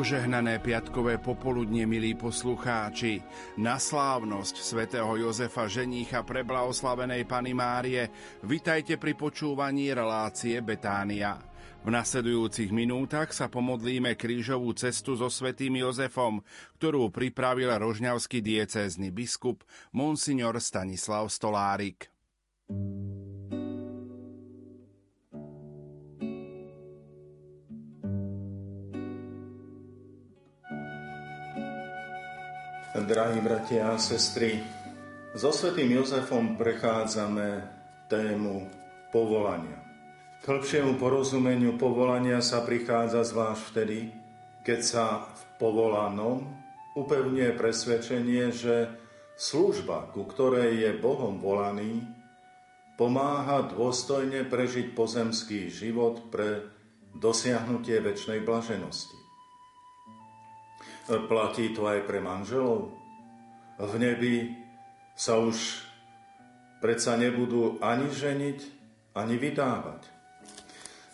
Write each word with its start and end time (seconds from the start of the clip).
Požehnané 0.00 0.64
piatkové 0.64 1.20
popoludne, 1.20 1.84
milí 1.84 2.16
poslucháči, 2.16 3.20
na 3.60 3.76
slávnosť 3.76 4.56
svätého 4.56 5.12
Jozefa 5.20 5.68
ženícha 5.68 6.24
preblahoslavenej 6.24 7.28
Pany 7.28 7.52
Márie, 7.52 8.08
vitajte 8.40 8.96
pri 8.96 9.12
počúvaní 9.12 9.92
relácie 9.92 10.56
Betánia. 10.64 11.36
V 11.84 11.92
nasledujúcich 11.92 12.72
minútach 12.72 13.36
sa 13.36 13.52
pomodlíme 13.52 14.16
krížovú 14.16 14.72
cestu 14.72 15.20
so 15.20 15.28
svätým 15.28 15.76
Jozefom, 15.76 16.40
ktorú 16.80 17.12
pripravil 17.12 17.68
rožňavský 17.68 18.40
diecézny 18.40 19.12
biskup 19.12 19.68
Monsignor 19.92 20.56
Stanislav 20.64 21.28
Stolárik. 21.28 22.08
Drahí 32.90 33.38
bratia 33.38 33.94
a 33.94 34.02
sestry, 34.02 34.58
so 35.38 35.54
svetým 35.54 35.94
Jozefom 35.94 36.58
prechádzame 36.58 37.62
tému 38.10 38.66
povolania. 39.14 39.78
K 40.42 40.50
hĺbšiemu 40.50 40.98
porozumeniu 40.98 41.78
povolania 41.78 42.42
sa 42.42 42.66
prichádza 42.66 43.22
zvlášť 43.22 43.62
vtedy, 43.70 43.98
keď 44.66 44.80
sa 44.82 45.04
v 45.22 45.42
povolanom 45.62 46.50
upevňuje 46.98 47.54
presvedčenie, 47.54 48.50
že 48.50 48.90
služba, 49.38 50.10
ku 50.10 50.26
ktorej 50.26 50.82
je 50.82 50.90
Bohom 50.98 51.38
volaný, 51.38 52.02
pomáha 52.98 53.70
dôstojne 53.70 54.42
prežiť 54.50 54.98
pozemský 54.98 55.70
život 55.70 56.26
pre 56.26 56.66
dosiahnutie 57.14 58.02
väčšnej 58.02 58.42
blaženosti. 58.42 59.19
Platí 61.10 61.74
to 61.74 61.90
aj 61.90 62.06
pre 62.06 62.22
manželov? 62.22 62.94
V 63.82 63.94
nebi 63.98 64.54
sa 65.18 65.42
už 65.42 65.82
predsa 66.78 67.18
nebudú 67.18 67.82
ani 67.82 68.06
ženiť, 68.06 68.58
ani 69.18 69.34
vydávať. 69.34 70.06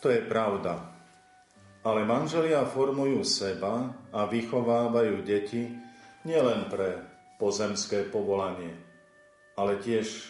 To 0.04 0.12
je 0.12 0.20
pravda. 0.20 0.92
Ale 1.80 2.04
manželia 2.04 2.68
formujú 2.68 3.24
seba 3.24 3.94
a 4.12 4.28
vychovávajú 4.28 5.24
deti 5.24 5.70
nielen 6.28 6.68
pre 6.68 7.00
pozemské 7.40 8.04
povolanie, 8.04 8.74
ale 9.56 9.80
tiež 9.80 10.28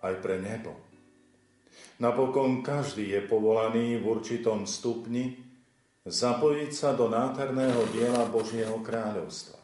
aj 0.00 0.24
pre 0.24 0.40
nebo. 0.40 0.72
Napokon 2.00 2.64
každý 2.64 3.12
je 3.12 3.20
povolaný 3.28 4.00
v 4.00 4.04
určitom 4.08 4.64
stupni 4.64 5.51
zapojiť 6.02 6.70
sa 6.74 6.94
do 6.98 7.06
nádherného 7.06 7.86
diela 7.94 8.26
Božieho 8.26 8.82
kráľovstva. 8.82 9.58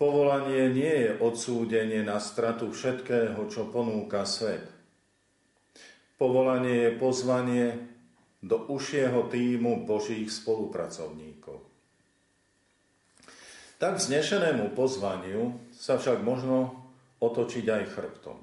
Povolanie 0.00 0.72
nie 0.72 0.94
je 1.04 1.10
odsúdenie 1.20 2.00
na 2.00 2.16
stratu 2.16 2.72
všetkého, 2.72 3.36
čo 3.52 3.68
ponúka 3.68 4.24
svet. 4.24 4.64
Povolanie 6.16 6.88
je 6.88 6.90
pozvanie 6.96 7.66
do 8.40 8.64
užšieho 8.72 9.28
týmu 9.28 9.84
Božích 9.84 10.32
spolupracovníkov. 10.32 11.60
Tak 13.76 14.00
vznešenému 14.00 14.72
pozvaniu 14.72 15.56
sa 15.72 16.00
však 16.00 16.24
možno 16.24 16.80
otočiť 17.20 17.64
aj 17.68 17.84
chrbtom, 17.92 18.36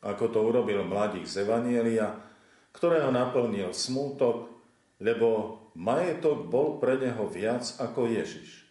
ako 0.00 0.24
to 0.32 0.40
urobil 0.40 0.84
mladík 0.88 1.28
z 1.28 1.44
Evanielia, 1.44 2.16
ktorého 2.72 3.12
naplnil 3.12 3.76
smútok, 3.76 4.48
lebo 5.00 5.60
majetok 5.74 6.46
bol 6.46 6.78
pre 6.78 6.98
neho 6.98 7.26
viac 7.26 7.66
ako 7.82 8.06
Ježiš. 8.10 8.66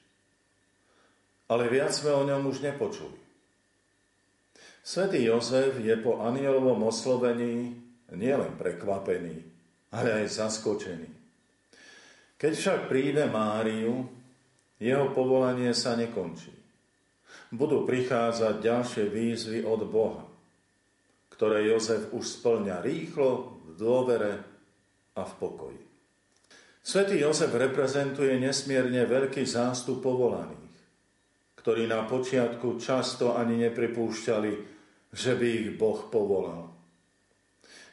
Ale 1.51 1.67
viac 1.67 1.91
sme 1.91 2.11
o 2.15 2.23
ňom 2.23 2.49
už 2.49 2.63
nepočuli. 2.63 3.19
Svetý 4.83 5.23
Jozef 5.23 5.79
je 5.79 5.95
po 5.99 6.19
anielovom 6.19 6.91
oslovení 6.91 7.71
nielen 8.11 8.59
prekvapený, 8.59 9.39
ale 9.95 10.23
aj 10.23 10.43
zaskočený. 10.43 11.07
Keď 12.35 12.51
však 12.51 12.79
príde 12.91 13.23
Máriu, 13.31 14.03
jeho 14.83 15.07
povolanie 15.15 15.71
sa 15.71 15.95
nekončí. 15.95 16.51
Budú 17.55 17.87
prichádzať 17.87 18.59
ďalšie 18.59 19.03
výzvy 19.07 19.59
od 19.63 19.87
Boha, 19.87 20.27
ktoré 21.31 21.63
Jozef 21.71 22.11
už 22.11 22.27
splňa 22.27 22.83
rýchlo, 22.83 23.63
v 23.63 23.69
dôvere 23.79 24.33
a 25.15 25.23
v 25.23 25.33
pokoji. 25.39 25.82
Svetý 26.83 27.23
Jozef 27.23 27.55
reprezentuje 27.55 28.35
nesmierne 28.43 29.07
veľký 29.07 29.47
zástup 29.47 30.03
povolaných, 30.03 30.75
ktorí 31.55 31.87
na 31.87 32.03
počiatku 32.03 32.75
často 32.75 33.39
ani 33.39 33.55
nepripúšťali, 33.71 34.51
že 35.15 35.31
by 35.39 35.47
ich 35.47 35.69
Boh 35.79 36.11
povolal. 36.11 36.75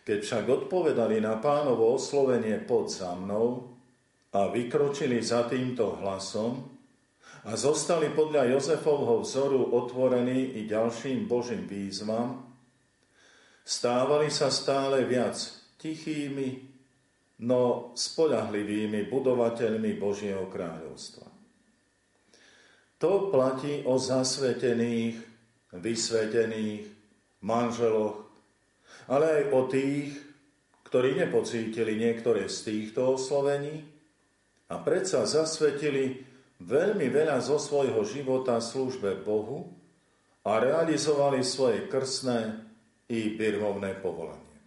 Keď 0.03 0.19
však 0.27 0.45
odpovedali 0.67 1.23
na 1.23 1.39
pánovo 1.39 1.95
oslovenie 1.95 2.59
pod 2.67 2.91
za 2.91 3.15
mnou 3.15 3.79
a 4.35 4.51
vykročili 4.51 5.23
za 5.23 5.47
týmto 5.47 6.03
hlasom 6.03 6.67
a 7.47 7.55
zostali 7.55 8.11
podľa 8.11 8.59
Jozefovho 8.59 9.23
vzoru 9.23 9.71
otvorení 9.71 10.59
i 10.59 10.67
ďalším 10.67 11.31
Božím 11.31 11.63
výzvam, 11.71 12.43
stávali 13.63 14.35
sa 14.35 14.51
stále 14.51 15.07
viac 15.07 15.39
tichými, 15.79 16.70
no 17.41 17.93
spolahlivými 17.97 19.09
budovateľmi 19.09 19.97
Božieho 19.97 20.45
kráľovstva. 20.53 21.27
To 23.01 23.33
platí 23.33 23.81
o 23.89 23.97
zasvetených, 23.97 25.17
vysvetených 25.73 26.85
manželoch, 27.41 28.29
ale 29.09 29.27
aj 29.41 29.43
o 29.57 29.61
tých, 29.73 30.21
ktorí 30.85 31.17
nepocítili 31.17 31.97
niektoré 31.97 32.45
z 32.53 32.69
týchto 32.69 33.17
oslovení 33.17 33.89
a 34.69 34.77
predsa 34.85 35.25
zasvetili 35.25 36.21
veľmi 36.61 37.09
veľa 37.09 37.41
zo 37.41 37.57
svojho 37.57 38.05
života 38.05 38.61
službe 38.61 39.25
Bohu 39.25 39.73
a 40.45 40.61
realizovali 40.61 41.41
svoje 41.41 41.89
krsné 41.89 42.69
i 43.09 43.33
birmovné 43.33 43.97
povolanie. 44.05 44.61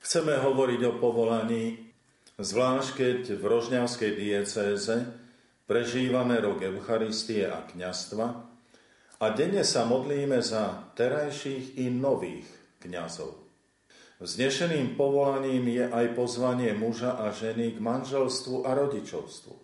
Chceme 0.00 0.38
hovoriť 0.40 0.80
o 0.86 0.92
povolaní 0.96 1.85
Zvlášť 2.36 2.88
keď 2.92 3.20
v 3.40 3.44
Rožňavskej 3.48 4.12
diecéze 4.12 5.08
prežívame 5.64 6.36
rok 6.36 6.60
Eucharistie 6.68 7.48
a 7.48 7.64
kňastva 7.64 8.26
a 9.16 9.26
denne 9.32 9.64
sa 9.64 9.88
modlíme 9.88 10.44
za 10.44 10.92
terajších 11.00 11.80
i 11.80 11.88
nových 11.88 12.44
kňazov. 12.84 13.40
Vznešeným 14.20 15.00
povolaním 15.00 15.64
je 15.64 15.84
aj 15.88 16.12
pozvanie 16.12 16.76
muža 16.76 17.16
a 17.16 17.32
ženy 17.32 17.72
k 17.72 17.80
manželstvu 17.80 18.68
a 18.68 18.76
rodičovstvu. 18.84 19.56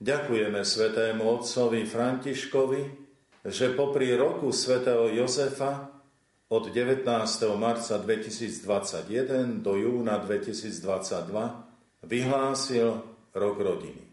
Ďakujeme 0.00 0.64
svetému 0.64 1.20
otcovi 1.20 1.84
Františkovi, 1.84 2.82
že 3.44 3.76
popri 3.76 4.16
roku 4.16 4.56
svätého 4.56 5.12
Jozefa 5.12 5.92
od 6.48 6.64
19. 6.72 7.04
marca 7.60 8.00
2021 8.00 9.60
do 9.60 9.76
júna 9.76 10.16
2022 10.16 11.67
vyhlásil 12.02 13.02
rok 13.34 13.56
rodiny. 13.58 14.04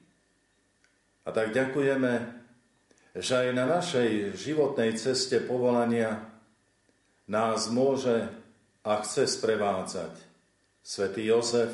A 1.25 1.33
tak 1.33 1.53
ďakujeme, 1.57 2.13
že 3.17 3.33
aj 3.33 3.49
na 3.55 3.65
našej 3.65 4.37
životnej 4.37 4.93
ceste 4.99 5.41
povolania 5.41 6.21
nás 7.25 7.71
môže 7.73 8.29
a 8.85 9.01
chce 9.01 9.25
sprevádzať 9.25 10.13
svätý 10.85 11.25
Jozef, 11.25 11.73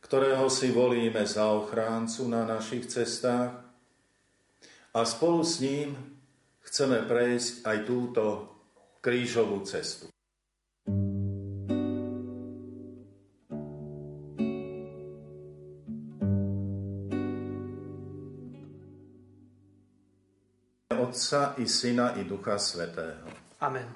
ktorého 0.00 0.48
si 0.48 0.72
volíme 0.72 1.20
za 1.28 1.52
ochráncu 1.52 2.24
na 2.32 2.48
našich 2.48 2.88
cestách 2.88 3.52
a 4.96 5.00
spolu 5.04 5.44
s 5.44 5.60
ním 5.60 5.92
chceme 6.64 7.04
prejsť 7.04 7.68
aj 7.68 7.78
túto 7.84 8.24
krížovú 9.04 9.60
cestu. 9.68 10.08
Otca 21.16 21.56
i 21.56 21.64
Syna 21.64 22.12
i 22.20 22.28
Ducha 22.28 22.60
Svetého. 22.60 23.24
Amen. 23.64 23.88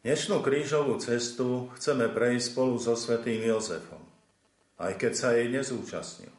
Dnešnú 0.00 0.40
krížovú 0.40 0.96
cestu 0.96 1.68
chceme 1.76 2.08
prejsť 2.08 2.56
spolu 2.56 2.80
so 2.80 2.96
svetým 2.96 3.44
Jozefom, 3.44 4.00
aj 4.80 4.96
keď 4.96 5.12
sa 5.12 5.36
jej 5.36 5.52
nezúčastnil. 5.52 6.32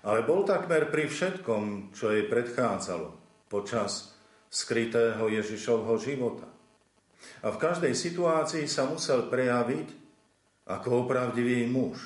Ale 0.00 0.24
bol 0.24 0.48
takmer 0.48 0.88
pri 0.88 1.12
všetkom, 1.12 1.92
čo 1.92 2.08
jej 2.08 2.24
predchádzalo 2.24 3.12
počas 3.52 4.16
skrytého 4.48 5.28
Ježišovho 5.28 6.00
života. 6.00 6.48
A 7.44 7.52
v 7.52 7.60
každej 7.60 7.92
situácii 7.92 8.64
sa 8.64 8.88
musel 8.88 9.28
prejaviť 9.28 9.92
ako 10.72 11.04
opravdivý 11.04 11.68
muž. 11.68 12.00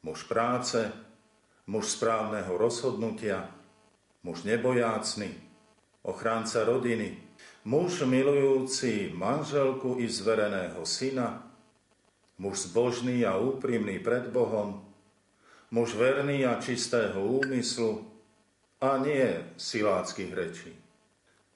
Muž 0.00 0.24
práce, 0.24 0.88
muž 1.68 2.00
správneho 2.00 2.56
rozhodnutia, 2.56 3.44
muž 4.24 4.48
nebojácný, 4.48 5.45
ochránca 6.06 6.62
rodiny, 6.62 7.18
muž 7.66 8.06
milujúci 8.06 9.10
manželku 9.10 9.98
i 9.98 10.06
zvereného 10.06 10.86
syna, 10.86 11.42
muž 12.38 12.70
zbožný 12.70 13.26
a 13.26 13.34
úprimný 13.34 13.98
pred 13.98 14.30
Bohom, 14.30 14.86
muž 15.74 15.98
verný 15.98 16.46
a 16.46 16.62
čistého 16.62 17.18
úmyslu 17.18 18.06
a 18.78 19.02
nie 19.02 19.50
siláckých 19.58 20.32
rečí. 20.32 20.72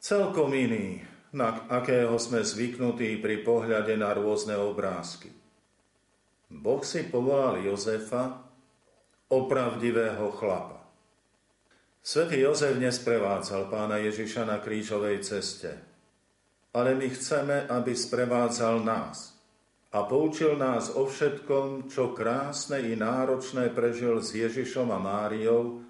Celkom 0.03 0.51
iný, 0.57 1.05
na 1.31 1.63
akého 1.71 2.19
sme 2.19 2.43
zvyknutí 2.43 3.23
pri 3.23 3.47
pohľade 3.47 3.95
na 3.95 4.11
rôzne 4.11 4.59
obrázky. 4.59 5.31
Boh 6.51 6.83
si 6.83 7.07
povolal 7.07 7.63
Jozefa, 7.63 8.43
opravdivého 9.31 10.35
chlapa. 10.35 10.80
Svetý 12.01 12.41
Jozef 12.41 12.81
nesprevádzal 12.81 13.69
pána 13.69 14.01
Ježiša 14.01 14.49
na 14.49 14.57
krížovej 14.57 15.21
ceste, 15.21 15.77
ale 16.73 16.97
my 16.97 17.13
chceme, 17.13 17.69
aby 17.69 17.93
sprevádzal 17.93 18.81
nás 18.81 19.37
a 19.93 20.09
poučil 20.09 20.57
nás 20.57 20.97
o 20.97 21.05
všetkom, 21.05 21.93
čo 21.93 22.17
krásne 22.17 22.81
i 22.81 22.97
náročné 22.97 23.69
prežil 23.75 24.25
s 24.25 24.33
Ježišom 24.33 24.89
a 24.89 24.99
Máriou 25.03 25.85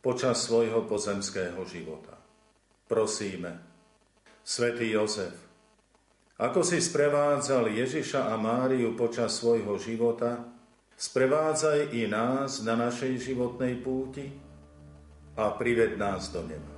počas 0.00 0.48
svojho 0.48 0.88
pozemského 0.88 1.60
života. 1.68 2.16
Prosíme, 2.88 3.60
Svetý 4.42 4.90
Jozef, 4.90 5.36
ako 6.40 6.66
si 6.66 6.82
sprevádzal 6.82 7.70
Ježiša 7.70 8.32
a 8.32 8.34
Máriu 8.40 8.98
počas 8.98 9.38
svojho 9.38 9.78
života, 9.78 10.42
sprevádzaj 10.98 11.94
i 11.94 12.10
nás 12.10 12.64
na 12.66 12.74
našej 12.74 13.20
životnej 13.20 13.78
púti, 13.78 14.41
a 15.36 15.50
prived 15.50 15.96
nás 15.96 16.28
do 16.28 16.42
neba. 16.44 16.72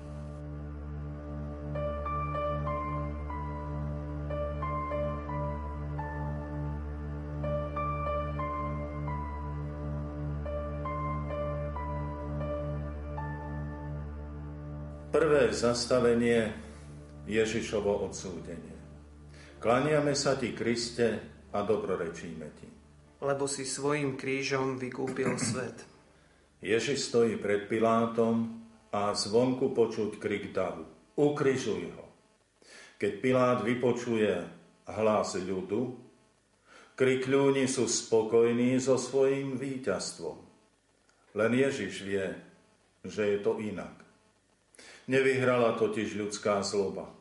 Prvé 15.14 15.54
zastavenie 15.54 16.50
Ježišovo 17.30 18.02
odsúdenie. 18.02 18.74
Klaniame 19.62 20.12
sa 20.18 20.34
ti, 20.34 20.50
Kriste, 20.50 21.22
a 21.54 21.62
dobrorečíme 21.62 22.46
ti. 22.58 22.68
Lebo 23.22 23.46
si 23.46 23.62
svojim 23.62 24.18
krížom 24.18 24.76
vykúpil 24.76 25.38
svet. 25.38 25.93
Ježiš 26.64 27.12
stojí 27.12 27.36
pred 27.36 27.68
Pilátom 27.68 28.64
a 28.88 29.12
zvonku 29.12 29.76
počuť 29.76 30.16
krik 30.16 30.48
davu. 30.56 30.88
Ukrižuj 31.12 31.92
ho. 31.92 32.06
Keď 32.96 33.12
Pilát 33.20 33.60
vypočuje 33.60 34.32
hlas 34.88 35.36
ľudu, 35.36 35.92
krikľúni 36.96 37.68
sú 37.68 37.84
spokojní 37.84 38.80
so 38.80 38.96
svojím 38.96 39.60
víťazstvom. 39.60 40.40
Len 41.36 41.52
Ježiš 41.52 41.94
vie, 42.00 42.32
že 43.04 43.36
je 43.36 43.38
to 43.44 43.60
inak. 43.60 44.00
Nevyhrala 45.04 45.76
totiž 45.76 46.16
ľudská 46.16 46.64
zloba, 46.64 47.12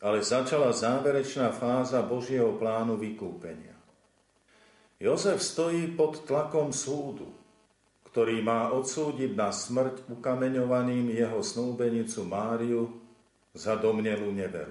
ale 0.00 0.24
začala 0.24 0.72
záverečná 0.72 1.52
fáza 1.52 2.00
Božieho 2.00 2.56
plánu 2.56 2.96
vykúpenia. 2.96 3.76
Jozef 4.96 5.42
stojí 5.42 5.92
pod 5.98 6.24
tlakom 6.24 6.72
súdu, 6.72 7.28
ktorý 8.14 8.46
má 8.46 8.70
odsúdiť 8.70 9.34
na 9.34 9.50
smrť 9.50 10.06
ukameňovaným 10.06 11.10
jeho 11.10 11.42
snúbenicu 11.42 12.22
Máriu 12.22 12.86
za 13.50 13.74
domnelú 13.74 14.30
neveru. 14.30 14.70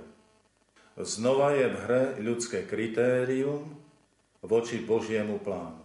Znova 0.95 1.51
je 1.51 1.67
v 1.67 1.75
hre 1.83 2.03
ľudské 2.23 2.63
kritérium 2.63 3.67
voči 4.47 4.79
Božiemu 4.79 5.43
plánu. 5.43 5.83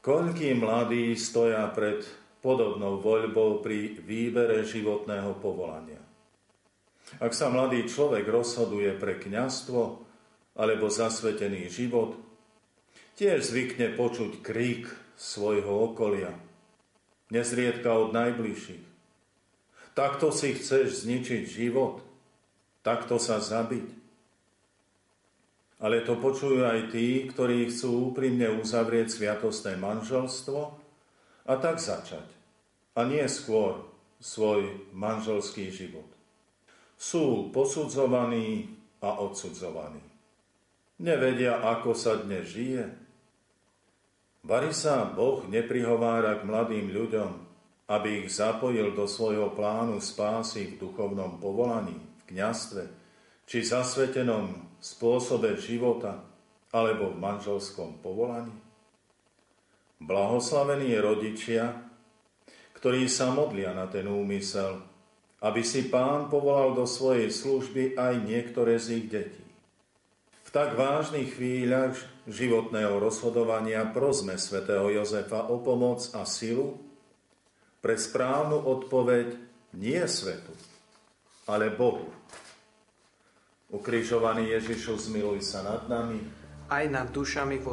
Koľký 0.00 0.56
mladí 0.56 1.12
stoja 1.20 1.68
pred 1.68 2.00
podobnou 2.40 2.96
voľbou 2.96 3.60
pri 3.60 4.00
výbere 4.00 4.64
životného 4.64 5.36
povolania. 5.36 6.00
Ak 7.20 7.36
sa 7.36 7.52
mladý 7.52 7.84
človek 7.84 8.24
rozhoduje 8.24 8.88
pre 8.96 9.20
kňastvo 9.20 10.00
alebo 10.56 10.88
zasvetený 10.88 11.68
život, 11.68 12.16
tiež 13.20 13.52
zvykne 13.52 13.92
počuť 13.92 14.40
krík 14.40 15.04
svojho 15.16 15.92
okolia, 15.92 16.36
nezriedka 17.32 17.88
od 17.88 18.12
najbližších. 18.12 18.84
Takto 19.96 20.28
si 20.28 20.52
chceš 20.52 21.08
zničiť 21.08 21.42
život, 21.48 22.04
takto 22.84 23.16
sa 23.16 23.40
zabiť. 23.40 23.88
Ale 25.80 26.04
to 26.04 26.16
počujú 26.16 26.64
aj 26.64 26.92
tí, 26.92 27.28
ktorí 27.28 27.68
chcú 27.68 28.12
úprimne 28.12 28.48
uzavrieť 28.60 29.12
sviatostné 29.12 29.76
manželstvo 29.80 30.60
a 31.48 31.52
tak 31.60 31.80
začať. 31.80 32.24
A 32.96 33.04
nie 33.04 33.24
skôr 33.28 33.84
svoj 34.20 34.88
manželský 34.96 35.68
život. 35.68 36.08
Sú 36.96 37.52
posudzovaní 37.52 38.72
a 39.04 39.20
odsudzovaní. 39.20 40.00
Nevedia, 40.96 41.60
ako 41.60 41.92
sa 41.92 42.16
dnes 42.24 42.48
žije, 42.48 43.05
Vary 44.46 44.70
sa 44.70 45.02
Boh 45.10 45.42
neprihovára 45.50 46.38
k 46.38 46.46
mladým 46.46 46.94
ľuďom, 46.94 47.30
aby 47.90 48.22
ich 48.22 48.30
zapojil 48.30 48.94
do 48.94 49.10
svojho 49.10 49.50
plánu 49.50 49.98
spásy 49.98 50.74
v 50.74 50.86
duchovnom 50.86 51.42
povolaní, 51.42 51.98
v 51.98 52.22
kňastve, 52.30 52.86
či 53.42 53.66
zasvetenom 53.66 54.78
spôsobe 54.78 55.58
života, 55.58 56.22
alebo 56.70 57.10
v 57.10 57.18
manželskom 57.18 57.98
povolaní? 57.98 58.54
Blahoslavení 59.98 60.94
rodičia, 61.02 61.82
ktorí 62.78 63.10
sa 63.10 63.34
modlia 63.34 63.74
na 63.74 63.90
ten 63.90 64.06
úmysel, 64.06 64.78
aby 65.42 65.66
si 65.66 65.90
pán 65.90 66.30
povolal 66.30 66.78
do 66.78 66.86
svojej 66.86 67.34
služby 67.34 67.98
aj 67.98 68.14
niektoré 68.22 68.78
z 68.78 68.86
ich 69.02 69.06
detí 69.10 69.46
tak 70.56 70.72
vážnych 70.72 71.36
chvíľach 71.36 72.00
životného 72.26 72.98
rozhodovania 72.98 73.86
prosme 73.90 74.34
svätého 74.36 74.90
Jozefa 74.90 75.46
o 75.46 75.62
pomoc 75.62 76.10
a 76.12 76.26
silu 76.26 76.78
pre 77.78 77.94
správnu 77.94 78.58
odpoveď 78.66 79.38
nie 79.78 80.02
svetu, 80.10 80.50
ale 81.46 81.70
Bohu. 81.70 82.10
Ukrižovaný 83.70 84.54
Ježišu, 84.58 85.10
zmiluj 85.10 85.42
sa 85.42 85.62
nad 85.62 85.86
nami. 85.86 86.22
Aj 86.66 86.86
nad 86.90 87.10
dušami 87.14 87.62
v 87.62 87.66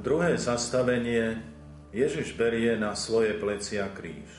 Druhé 0.00 0.40
zastavenie 0.40 1.44
Ježiš 1.92 2.32
berie 2.32 2.72
na 2.80 2.96
svoje 2.96 3.36
plecia 3.36 3.84
kríž. 3.92 4.32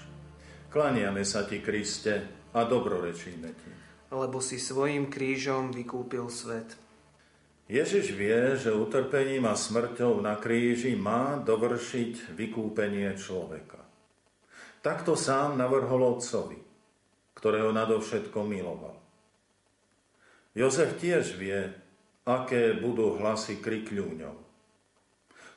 Klaniame 0.74 1.22
sa 1.22 1.46
ti, 1.46 1.62
Kriste, 1.62 2.26
a 2.50 2.66
dobrorečíme 2.66 3.50
ti. 3.54 3.70
Lebo 4.10 4.42
si 4.42 4.58
svojim 4.58 5.14
krížom 5.14 5.70
vykúpil 5.70 6.34
svet. 6.34 6.66
Ježiš 7.70 8.10
vie, 8.10 8.58
že 8.58 8.74
utrpením 8.74 9.46
a 9.46 9.54
smrťou 9.54 10.18
na 10.26 10.34
kríži 10.42 10.98
má 10.98 11.38
dovršiť 11.38 12.34
vykúpenie 12.34 13.14
človeka. 13.22 13.86
Takto 14.82 15.14
sám 15.14 15.62
navrhol 15.62 16.18
otcovi, 16.18 16.58
ktorého 17.38 17.70
nadovšetko 17.70 18.42
miloval. 18.50 18.98
Jozef 20.58 20.98
tiež 20.98 21.38
vie, 21.38 21.70
aké 22.26 22.74
budú 22.82 23.22
hlasy 23.22 23.62
krikľúňov 23.62 24.51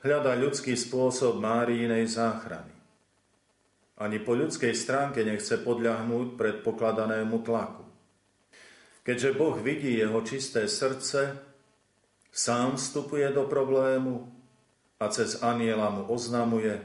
hľada 0.04 0.37
ľudský 0.37 0.76
spôsob 0.76 1.40
Máriinej 1.40 2.04
záchrany. 2.12 2.76
Ani 3.96 4.20
po 4.20 4.37
ľudskej 4.37 4.76
stránke 4.76 5.25
nechce 5.25 5.56
podľahnúť 5.64 6.37
predpokladanému 6.37 7.40
tlaku. 7.40 7.84
Keďže 9.00 9.30
Boh 9.32 9.56
vidí 9.56 9.96
jeho 9.96 10.20
čisté 10.20 10.68
srdce, 10.68 11.40
sám 12.28 12.76
vstupuje 12.76 13.25
do 13.32 13.49
problému 13.49 14.28
a 15.00 15.08
cez 15.08 15.40
aniela 15.40 15.88
mu 15.88 16.04
oznamuje 16.12 16.84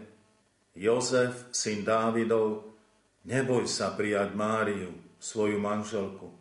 Jozef, 0.80 1.52
syn 1.52 1.84
Dávidov, 1.84 2.72
neboj 3.28 3.68
sa 3.68 3.92
prijať 3.92 4.32
Máriu, 4.32 4.96
svoju 5.20 5.60
manželku, 5.60 6.32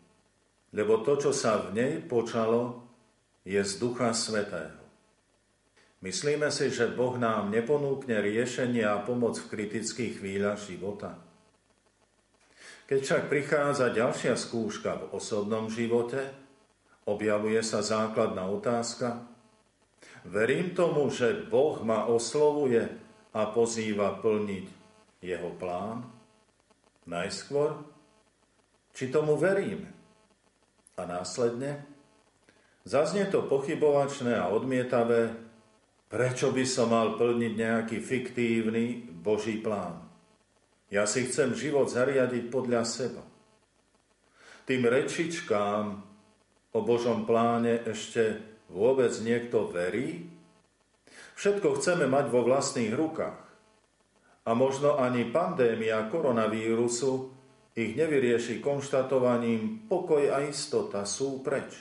lebo 0.71 1.03
to, 1.03 1.19
čo 1.19 1.31
sa 1.35 1.59
v 1.59 1.75
nej 1.75 1.95
počalo, 2.07 2.87
je 3.43 3.59
z 3.59 3.73
Ducha 3.83 4.15
Svetého. 4.15 4.78
Myslíme 5.99 6.47
si, 6.55 6.71
že 6.71 6.95
Boh 6.95 7.19
nám 7.19 7.51
neponúkne 7.51 8.23
riešenie 8.23 8.87
a 8.87 9.03
pomoc 9.03 9.35
v 9.35 9.51
kritických 9.51 10.23
chvíľach 10.23 10.63
života. 10.63 11.19
Keď 12.87 12.99
však 13.03 13.23
prichádza 13.27 13.91
ďalšia 13.91 14.39
skúška 14.39 14.95
v 14.95 15.05
osobnom 15.11 15.67
živote, 15.67 16.31
objavuje 17.03 17.59
sa 17.67 17.83
základná 17.83 18.47
otázka. 18.47 19.27
Verím 20.23 20.71
tomu, 20.71 21.11
že 21.11 21.51
Boh 21.51 21.83
ma 21.83 22.07
oslovuje 22.07 22.87
a 23.35 23.43
pozýva 23.51 24.23
plniť 24.23 24.67
jeho 25.19 25.51
plán? 25.59 26.07
Najskôr, 27.11 27.75
či 28.95 29.11
tomu 29.11 29.35
verím? 29.35 29.91
A 30.95 31.11
následne, 31.11 31.83
zaznie 32.87 33.27
to 33.27 33.43
pochybovačné 33.43 34.39
a 34.39 34.47
odmietavé, 34.47 35.48
prečo 36.09 36.51
by 36.51 36.65
som 36.65 36.91
mal 36.91 37.15
plniť 37.21 37.53
nejaký 37.55 37.99
fiktívny 38.01 39.05
Boží 39.09 39.61
plán? 39.61 40.09
Ja 40.89 41.05
si 41.05 41.29
chcem 41.29 41.53
život 41.53 41.93
zariadiť 41.93 42.49
podľa 42.49 42.83
seba. 42.89 43.21
Tým 44.65 44.89
rečičkám 44.89 45.85
o 46.73 46.79
Božom 46.81 47.29
pláne 47.29 47.85
ešte 47.85 48.41
vôbec 48.73 49.13
niekto 49.21 49.69
verí? 49.69 50.29
Všetko 51.37 51.77
chceme 51.81 52.05
mať 52.09 52.33
vo 52.33 52.45
vlastných 52.45 52.93
rukách. 52.93 53.41
A 54.49 54.51
možno 54.57 54.97
ani 54.97 55.29
pandémia 55.29 56.09
koronavírusu 56.09 57.33
ich 57.77 57.93
nevyrieši 57.95 58.59
konštatovaním 58.65 59.87
pokoj 59.87 60.25
a 60.33 60.41
istota 60.45 61.05
sú 61.05 61.45
preč. 61.45 61.79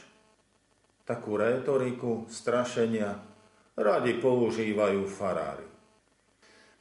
Takú 1.07 1.39
rétoriku, 1.39 2.27
strašenia 2.27 3.26
radi 3.77 4.17
používajú 4.17 5.05
farári. 5.05 5.69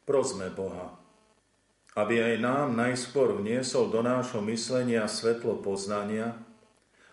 Prosme 0.08 0.48
Boha, 0.50 0.96
aby 1.94 2.18
aj 2.18 2.34
nám 2.40 2.68
najskôr 2.74 3.36
vniesol 3.36 3.92
do 3.92 4.00
nášho 4.02 4.42
myslenia 4.48 5.06
svetlo 5.06 5.60
poznania 5.60 6.34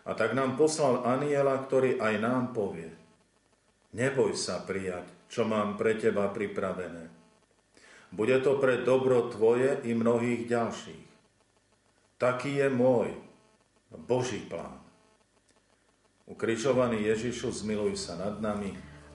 a 0.07 0.17
tak 0.17 0.33
nám 0.33 0.55
poslal 0.55 1.03
aniela, 1.03 1.59
ktorý 1.61 2.01
aj 2.01 2.15
nám 2.17 2.55
povie 2.55 3.03
Neboj 3.93 4.33
sa 4.33 4.65
prijať, 4.65 5.05
čo 5.29 5.45
mám 5.45 5.77
pre 5.77 5.93
teba 5.93 6.25
pripravené. 6.33 7.13
Bude 8.09 8.41
to 8.41 8.57
pre 8.57 8.81
dobro 8.81 9.29
tvoje 9.29 9.85
i 9.85 9.93
mnohých 9.93 10.49
ďalších. 10.49 11.05
Taký 12.17 12.57
je 12.57 12.67
môj 12.73 13.13
Boží 13.93 14.41
plán. 14.49 14.81
Ukrižovaný 16.25 17.05
Ježišu, 17.05 17.53
zmiluj 17.53 17.93
sa 18.01 18.17
nad 18.17 18.41
nami. 18.41 18.73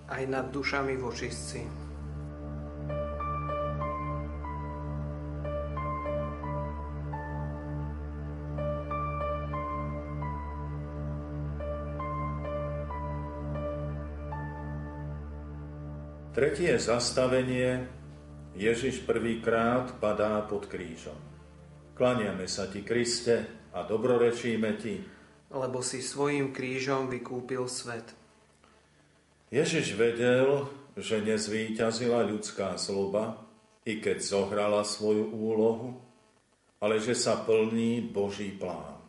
Aj 0.08 0.24
nad 0.24 0.48
dušami 0.48 0.96
vočistci. 0.96 1.88
Tretie 16.38 16.78
zastavenie 16.78 17.90
Ježiš 18.54 19.02
prvýkrát 19.02 19.98
padá 19.98 20.38
pod 20.46 20.70
krížom. 20.70 21.18
Klaniame 21.98 22.46
sa 22.46 22.70
ti, 22.70 22.86
Kriste, 22.86 23.58
a 23.74 23.82
dobrorečíme 23.82 24.70
ti, 24.78 25.02
lebo 25.50 25.82
si 25.82 25.98
svojim 25.98 26.54
krížom 26.54 27.10
vykúpil 27.10 27.66
svet. 27.66 28.27
Ježiš 29.48 29.96
vedel, 29.96 30.68
že 30.92 31.24
nezvýťazila 31.24 32.20
ľudská 32.28 32.76
zloba, 32.76 33.40
i 33.88 33.96
keď 33.96 34.20
zohrala 34.20 34.84
svoju 34.84 35.32
úlohu, 35.32 35.96
ale 36.84 37.00
že 37.00 37.16
sa 37.16 37.40
plní 37.40 38.04
Boží 38.04 38.52
plán. 38.52 39.00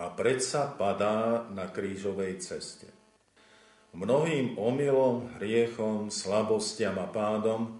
A 0.00 0.08
predsa 0.08 0.72
padá 0.72 1.44
na 1.52 1.68
krížovej 1.68 2.40
ceste. 2.40 2.88
Mnohým 3.92 4.56
omylom, 4.56 5.36
hriechom, 5.36 6.08
slabostiam 6.08 6.96
a 6.96 7.10
pádom 7.10 7.76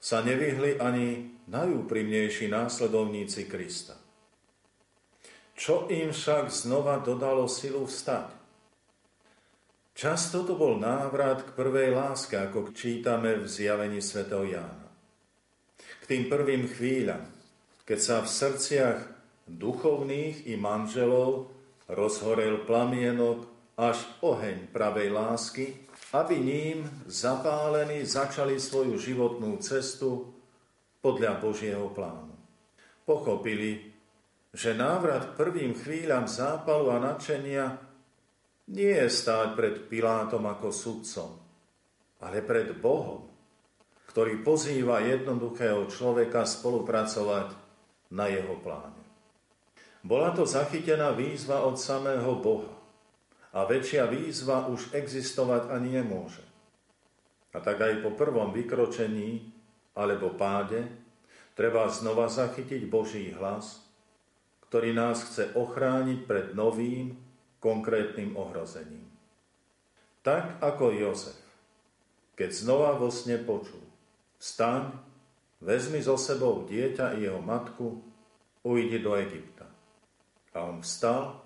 sa 0.00 0.24
nevyhli 0.24 0.80
ani 0.80 1.36
najúprimnejší 1.50 2.48
následovníci 2.48 3.44
Krista. 3.50 4.00
Čo 5.52 5.92
im 5.92 6.16
však 6.16 6.48
znova 6.48 7.04
dodalo 7.04 7.44
silu 7.44 7.84
vstať? 7.84 8.39
Často 10.00 10.48
to 10.48 10.56
bol 10.56 10.80
návrat 10.80 11.44
k 11.44 11.52
prvej 11.52 11.92
láske, 11.92 12.32
ako 12.32 12.72
čítame 12.72 13.36
v 13.36 13.44
zjavení 13.44 14.00
sv. 14.00 14.32
Jána. 14.32 14.88
K 15.76 16.02
tým 16.08 16.24
prvým 16.24 16.72
chvíľam, 16.72 17.28
keď 17.84 17.98
sa 18.00 18.16
v 18.24 18.32
srdciach 18.32 18.98
duchovných 19.44 20.48
i 20.48 20.56
manželov 20.56 21.52
rozhorel 21.84 22.64
plamienok 22.64 23.44
až 23.76 24.00
oheň 24.24 24.72
pravej 24.72 25.12
lásky, 25.12 25.84
aby 26.16 26.40
ním 26.40 26.88
zapálení 27.04 28.00
začali 28.08 28.56
svoju 28.56 28.96
životnú 28.96 29.60
cestu 29.60 30.32
podľa 31.04 31.44
Božieho 31.44 31.92
plánu. 31.92 32.40
Pochopili, 33.04 33.92
že 34.56 34.72
návrat 34.72 35.36
prvým 35.36 35.76
chvíľam 35.76 36.24
zápalu 36.24 36.88
a 36.88 36.96
nadšenia 36.96 37.89
nie 38.70 38.94
je 38.94 39.08
stáť 39.10 39.58
pred 39.58 39.74
Pilátom 39.90 40.46
ako 40.46 40.70
sudcom, 40.70 41.30
ale 42.22 42.38
pred 42.46 42.70
Bohom, 42.78 43.26
ktorý 44.10 44.42
pozýva 44.42 45.02
jednoduchého 45.02 45.90
človeka 45.90 46.46
spolupracovať 46.46 47.54
na 48.14 48.26
jeho 48.30 48.58
pláne. 48.62 49.02
Bola 50.00 50.32
to 50.32 50.48
zachytená 50.48 51.12
výzva 51.12 51.66
od 51.66 51.76
samého 51.76 52.38
Boha 52.38 52.72
a 53.50 53.66
väčšia 53.66 54.06
výzva 54.06 54.70
už 54.70 54.94
existovať 54.94 55.70
ani 55.74 56.00
nemôže. 56.00 56.42
A 57.50 57.58
tak 57.58 57.82
aj 57.82 58.06
po 58.06 58.14
prvom 58.14 58.54
vykročení 58.54 59.50
alebo 59.98 60.38
páde 60.38 60.86
treba 61.58 61.90
znova 61.90 62.30
zachytiť 62.30 62.86
Boží 62.86 63.34
hlas, 63.34 63.82
ktorý 64.70 64.94
nás 64.94 65.26
chce 65.26 65.58
ochrániť 65.58 66.18
pred 66.30 66.46
novým, 66.54 67.18
konkrétnym 67.60 68.34
ohrozením. 68.34 69.06
Tak 70.20 70.60
ako 70.60 70.92
Jozef, 70.92 71.40
keď 72.34 72.50
znova 72.52 72.96
vo 72.96 73.12
sne 73.12 73.40
počul, 73.40 73.80
vstaň, 74.40 74.92
vezmi 75.60 76.00
so 76.00 76.16
sebou 76.16 76.64
dieťa 76.64 77.20
i 77.20 77.28
jeho 77.28 77.40
matku, 77.40 78.00
ujdi 78.64 78.98
do 79.00 79.16
Egypta. 79.16 79.68
A 80.56 80.66
on 80.66 80.80
vstal 80.80 81.40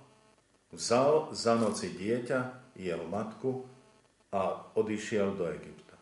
Vzal 0.74 1.30
za 1.30 1.54
noci 1.54 1.94
dieťa, 1.94 2.74
jeho 2.74 3.06
matku 3.06 3.62
a 4.34 4.74
odišiel 4.74 5.38
do 5.38 5.46
Egypta. 5.46 5.94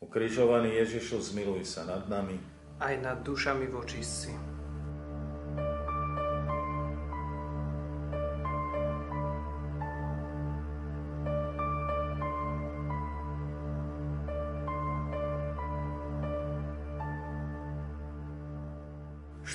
Ukrižovaný 0.00 0.80
Ježišu, 0.80 1.20
zmiluj 1.20 1.68
sa 1.68 1.84
nad 1.84 2.08
nami. 2.08 2.40
Aj 2.80 2.96
nad 2.96 3.20
dušami 3.20 3.68
vočistci. 3.68 4.51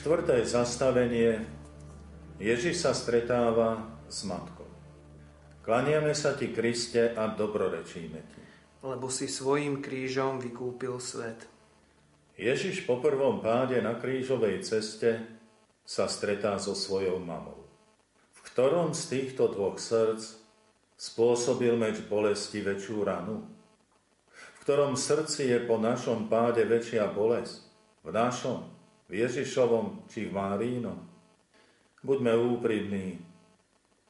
Štvrté 0.07 0.39
zastavenie 0.47 1.43
Ježiš 2.39 2.79
sa 2.79 2.95
stretáva 2.95 3.91
s 4.07 4.23
matkou. 4.23 4.63
Klaniame 5.67 6.15
sa 6.15 6.31
ti, 6.31 6.55
Kriste, 6.55 7.11
a 7.11 7.27
dobrorečíme 7.27 8.19
ti. 8.31 8.41
Lebo 8.87 9.11
si 9.11 9.27
svojim 9.27 9.83
krížom 9.83 10.39
vykúpil 10.39 10.95
svet. 11.03 11.51
Ježiš 12.39 12.87
po 12.87 13.03
prvom 13.03 13.43
páde 13.43 13.83
na 13.83 13.99
krížovej 13.99 14.63
ceste 14.63 15.27
sa 15.83 16.07
stretá 16.07 16.55
so 16.55 16.71
svojou 16.71 17.19
mamou. 17.19 17.67
V 18.31 18.39
ktorom 18.47 18.95
z 18.95 19.11
týchto 19.11 19.51
dvoch 19.51 19.75
srdc 19.75 20.23
spôsobil 20.95 21.75
meč 21.75 21.99
bolesti 22.07 22.63
väčšiu 22.63 23.03
ranu? 23.03 23.43
V 24.31 24.57
ktorom 24.63 24.95
srdci 24.95 25.51
je 25.51 25.59
po 25.67 25.75
našom 25.75 26.31
páde 26.31 26.63
väčšia 26.63 27.11
bolesť? 27.11 27.59
V 28.07 28.15
našom, 28.15 28.76
v 29.07 29.23
Ježišovom 29.23 30.07
či 30.11 30.27
v 30.27 30.35
Márínom? 30.35 30.99
Buďme 32.03 32.35
úprimní. 32.35 33.19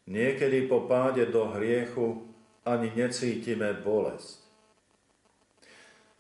Niekedy 0.08 0.70
po 0.70 0.86
páde 0.86 1.30
do 1.30 1.50
hriechu 1.54 2.26
ani 2.68 2.92
necítime 2.94 3.74
bolesť. 3.80 4.48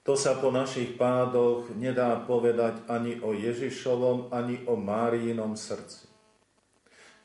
To 0.07 0.15
sa 0.15 0.39
po 0.39 0.55
našich 0.55 0.95
pádoch 0.95 1.67
nedá 1.75 2.15
povedať 2.23 2.79
ani 2.87 3.19
o 3.19 3.35
Ježišovom, 3.35 4.31
ani 4.31 4.63
o 4.63 4.79
Máriinom 4.79 5.59
srdci. 5.59 6.07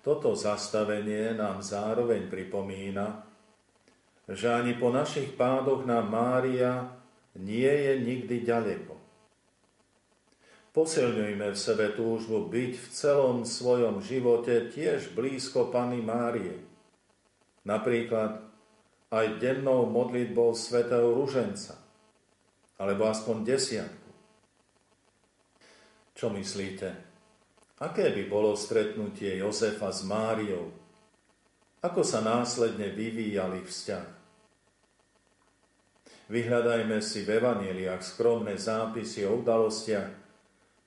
Toto 0.02 0.34
zastavenie 0.34 1.30
nám 1.38 1.62
zároveň 1.62 2.26
pripomína, 2.26 3.22
že 4.26 4.50
ani 4.50 4.74
po 4.74 4.90
našich 4.90 5.30
pádoch 5.38 5.86
nám 5.86 6.10
Mária 6.10 6.90
nie 7.38 7.70
je 7.70 7.94
nikdy 8.02 8.42
ďaleko. 8.42 9.01
Posilňujme 10.72 11.52
v 11.52 11.58
sebe 11.58 11.92
túžbu 11.92 12.48
byť 12.48 12.72
v 12.80 12.86
celom 12.88 13.44
svojom 13.44 14.00
živote 14.00 14.72
tiež 14.72 15.12
blízko 15.12 15.68
Pany 15.68 16.00
Márie. 16.00 16.64
Napríklad 17.68 18.40
aj 19.12 19.26
dennou 19.36 19.84
modlitbou 19.84 20.56
svätého 20.56 21.12
Ruženca, 21.12 21.76
alebo 22.80 23.04
aspoň 23.04 23.36
desiatku. 23.44 24.10
Čo 26.16 26.32
myslíte? 26.32 26.88
Aké 27.84 28.08
by 28.08 28.24
bolo 28.32 28.56
stretnutie 28.56 29.44
Jozefa 29.44 29.92
s 29.92 30.08
Máriou? 30.08 30.72
Ako 31.84 32.00
sa 32.00 32.24
následne 32.24 32.88
vyvíjali 32.96 33.60
vzťah? 33.60 34.06
Vyhľadajme 36.32 36.96
si 37.04 37.28
v 37.28 37.36
evaníliách 37.36 38.00
skromné 38.00 38.56
zápisy 38.56 39.28
o 39.28 39.44
udalostiach, 39.44 40.21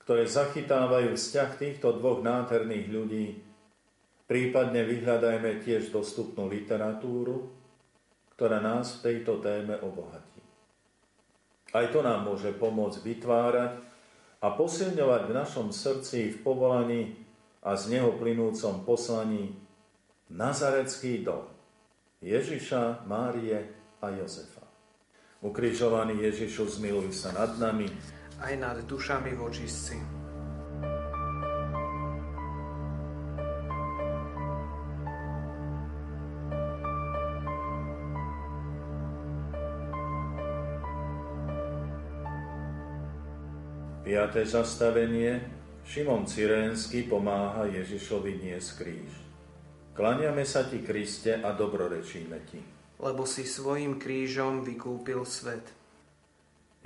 ktoré 0.06 0.22
zachytávajú 0.22 1.18
vzťah 1.18 1.50
týchto 1.58 1.98
dvoch 1.98 2.22
nádherných 2.22 2.86
ľudí, 2.94 3.42
prípadne 4.30 4.86
vyhľadajme 4.86 5.66
tiež 5.66 5.90
dostupnú 5.90 6.46
literatúru, 6.46 7.50
ktorá 8.38 8.62
nás 8.62 9.02
v 9.02 9.02
tejto 9.02 9.42
téme 9.42 9.74
obohatí. 9.82 10.38
Aj 11.74 11.90
to 11.90 12.06
nám 12.06 12.22
môže 12.22 12.54
pomôcť 12.54 13.02
vytvárať 13.02 13.72
a 14.38 14.54
posilňovať 14.54 15.22
v 15.26 15.36
našom 15.42 15.74
srdci 15.74 16.38
v 16.38 16.38
povolaní 16.38 17.02
a 17.66 17.74
z 17.74 17.98
neho 17.98 18.14
plynúcom 18.14 18.86
poslaní 18.86 19.58
Nazarecký 20.30 21.26
dom 21.26 21.50
Ježiša, 22.22 23.10
Márie 23.10 23.58
a 23.98 24.06
Jozefa. 24.14 24.62
Ukrižovaný 25.42 26.22
Ježišu, 26.30 26.78
zmiluj 26.78 27.10
sa 27.10 27.34
nad 27.34 27.58
nami, 27.58 27.90
aj 28.42 28.54
nad 28.60 28.76
dušami 28.84 29.32
v 29.32 29.40
očistci. 29.40 29.96
Piaté 44.06 44.46
zastavenie. 44.46 45.42
Šimon 45.86 46.26
Cyrénsky 46.26 47.06
pomáha 47.06 47.66
Ježišovi 47.70 48.38
niesť 48.38 48.70
kríž. 48.78 49.12
Klaniame 49.94 50.46
sa 50.46 50.66
ti, 50.66 50.82
Kriste, 50.82 51.42
a 51.42 51.50
dobrorečíme 51.54 52.38
ti. 52.46 52.58
Lebo 53.02 53.26
si 53.26 53.42
svojim 53.42 53.98
krížom 53.98 54.62
vykúpil 54.62 55.22
svet. 55.26 55.85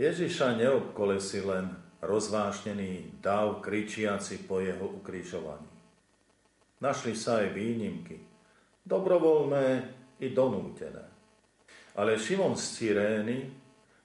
Ježiša 0.00 0.57
neobkolesi 0.57 1.45
len 1.45 1.76
rozvášnený 2.00 3.21
dáv 3.21 3.61
kričiaci 3.61 4.49
po 4.49 4.64
jeho 4.64 4.97
ukrižovaní. 4.97 5.69
Našli 6.80 7.12
sa 7.12 7.45
aj 7.45 7.52
výnimky, 7.52 8.16
dobrovoľné 8.80 9.69
i 10.25 10.33
donútené. 10.33 11.04
Ale 12.00 12.16
Šimon 12.16 12.57
z 12.57 12.64
Cyrény, 12.80 13.38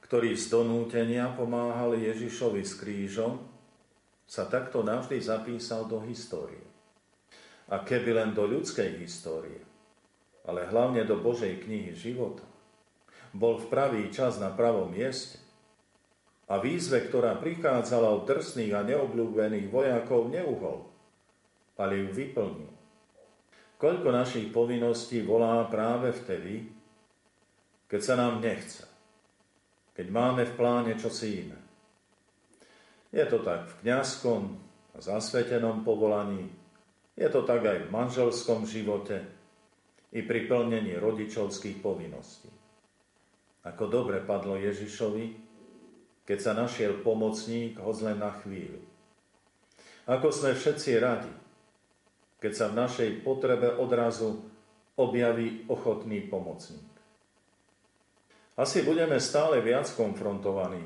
ktorý 0.04 0.36
z 0.36 0.52
donútenia 0.52 1.32
pomáhal 1.32 1.96
Ježišovi 1.96 2.68
s 2.68 2.76
krížom, 2.76 3.40
sa 4.28 4.52
takto 4.52 4.84
navždy 4.84 5.24
zapísal 5.24 5.88
do 5.88 6.04
histórie. 6.04 6.68
A 7.72 7.88
keby 7.88 8.20
len 8.20 8.36
do 8.36 8.44
ľudskej 8.44 9.00
histórie, 9.00 9.64
ale 10.44 10.68
hlavne 10.68 11.08
do 11.08 11.16
Božej 11.24 11.64
knihy 11.64 11.96
života, 11.96 12.44
bol 13.32 13.64
v 13.64 13.72
pravý 13.72 14.12
čas 14.12 14.44
na 14.44 14.52
pravom 14.52 14.92
mieste, 14.92 15.45
a 16.46 16.62
výzve, 16.62 17.02
ktorá 17.10 17.42
prichádzala 17.42 18.10
od 18.14 18.30
drsných 18.30 18.74
a 18.78 18.86
neobľúbených 18.86 19.68
vojakov, 19.74 20.30
neuhol, 20.30 20.86
ale 21.82 22.06
ju 22.06 22.08
vyplnil. 22.14 22.72
Koľko 23.76 24.08
našich 24.14 24.54
povinností 24.54 25.26
volá 25.26 25.66
práve 25.68 26.14
vtedy, 26.14 26.70
keď 27.90 28.02
sa 28.02 28.16
nám 28.16 28.40
nechce, 28.40 28.86
keď 29.98 30.08
máme 30.10 30.44
v 30.48 30.56
pláne 30.58 30.94
čosi 30.96 31.46
iné. 31.46 31.60
Je 33.10 33.26
to 33.26 33.42
tak 33.42 33.68
v 33.70 33.76
kňazskom 33.84 34.42
a 34.96 34.98
zasvetenom 35.00 35.84
povolaní, 35.84 36.48
je 37.16 37.28
to 37.32 37.48
tak 37.48 37.64
aj 37.64 37.88
v 37.88 37.94
manželskom 37.94 38.68
živote 38.68 39.24
i 40.12 40.20
pri 40.24 40.48
plnení 40.52 41.00
rodičovských 41.00 41.80
povinností. 41.80 42.52
Ako 43.66 43.88
dobre 43.88 44.20
padlo 44.22 44.60
Ježišovi, 44.60 45.45
keď 46.26 46.38
sa 46.42 46.52
našiel 46.58 47.06
pomocník, 47.06 47.78
hoď 47.78 48.14
len 48.14 48.18
na 48.22 48.34
chvíľu. 48.42 48.82
Ako 50.06 50.30
sme 50.30 50.58
všetci 50.58 51.02
radi, 51.02 51.34
keď 52.42 52.52
sa 52.54 52.66
v 52.70 52.78
našej 52.78 53.10
potrebe 53.26 53.74
odrazu 53.78 54.42
objaví 54.98 55.66
ochotný 55.70 56.26
pomocník. 56.30 56.86
Asi 58.56 58.88
budeme 58.88 59.20
stále 59.20 59.60
viac 59.60 59.90
konfrontovaní, 59.98 60.86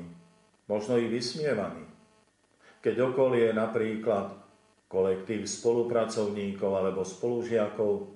možno 0.66 0.98
i 0.98 1.06
vysmievaní, 1.06 1.86
keď 2.82 3.14
okolie 3.14 3.54
napríklad 3.54 4.34
kolektív 4.90 5.46
spolupracovníkov 5.46 6.70
alebo 6.74 7.06
spolužiakov 7.06 8.10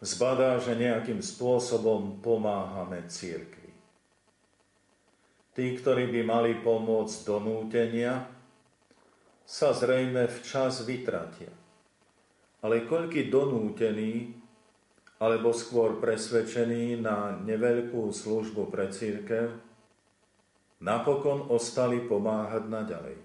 zbadá, 0.00 0.56
že 0.56 0.80
nejakým 0.80 1.20
spôsobom 1.20 2.24
pomáhame 2.24 3.04
církvi. 3.04 3.59
Tí, 5.50 5.74
ktorí 5.76 6.06
by 6.08 6.20
mali 6.22 6.52
pomôcť 6.62 7.16
do 7.26 7.36
nútenia, 7.42 8.22
sa 9.42 9.74
zrejme 9.74 10.30
včas 10.30 10.86
vytratia. 10.86 11.50
Ale 12.62 12.86
koľky 12.86 13.26
donútení, 13.26 14.30
alebo 15.18 15.50
skôr 15.50 15.98
presvedčení 15.98 17.02
na 17.02 17.34
neveľkú 17.34 18.14
službu 18.14 18.70
pre 18.70 18.94
církev, 18.94 19.50
napokon 20.78 21.50
ostali 21.50 21.98
pomáhať 21.98 22.70
naďalej. 22.70 23.18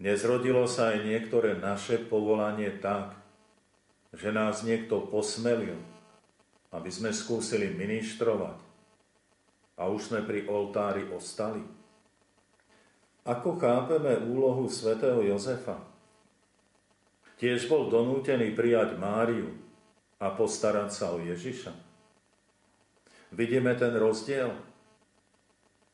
Nezrodilo 0.00 0.64
sa 0.64 0.96
aj 0.96 1.06
niektoré 1.06 1.60
naše 1.60 2.00
povolanie 2.00 2.72
tak, 2.80 3.14
že 4.16 4.32
nás 4.32 4.64
niekto 4.66 5.06
posmelil, 5.06 5.78
aby 6.72 6.90
sme 6.90 7.14
skúsili 7.14 7.70
ministrovať, 7.70 8.63
a 9.74 9.90
už 9.90 10.12
sme 10.12 10.20
pri 10.22 10.46
oltári 10.46 11.06
ostali. 11.10 11.62
Ako 13.24 13.56
chápeme 13.56 14.20
úlohu 14.20 14.68
svätého 14.68 15.24
Jozefa? 15.24 15.80
Tiež 17.40 17.66
bol 17.66 17.90
donútený 17.90 18.54
prijať 18.54 18.94
Máriu 19.00 19.50
a 20.22 20.30
postarať 20.30 20.90
sa 20.94 21.06
o 21.10 21.18
Ježiša. 21.18 21.72
Vidíme 23.34 23.74
ten 23.74 23.96
rozdiel, 23.98 24.54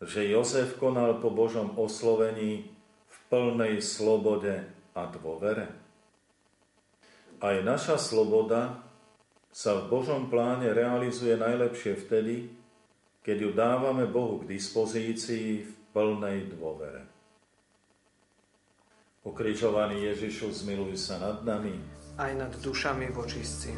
že 0.05 0.29
Jozef 0.29 0.77
konal 0.77 1.23
po 1.25 1.33
Božom 1.33 1.73
oslovení 1.81 2.69
v 3.09 3.16
plnej 3.33 3.81
slobode 3.81 4.69
a 4.93 5.03
dôvere. 5.09 5.73
Aj 7.40 7.57
naša 7.64 7.97
sloboda 7.97 8.85
sa 9.49 9.81
v 9.81 9.88
Božom 9.88 10.29
pláne 10.29 10.77
realizuje 10.77 11.40
najlepšie 11.40 11.97
vtedy, 11.97 12.53
keď 13.20 13.37
ju 13.37 13.50
dávame 13.52 14.09
Bohu 14.09 14.40
k 14.40 14.56
dispozícii 14.56 15.68
v 15.68 15.72
plnej 15.92 16.48
dôvere. 16.56 17.04
Ukrižovaný 19.20 20.09
Ježišu, 20.09 20.48
zmiluj 20.48 20.96
sa 20.96 21.20
nad 21.20 21.44
nami. 21.44 21.76
Aj 22.16 22.33
nad 22.33 22.48
dušami 22.64 23.12
v 23.12 23.16
očistci. 23.20 23.76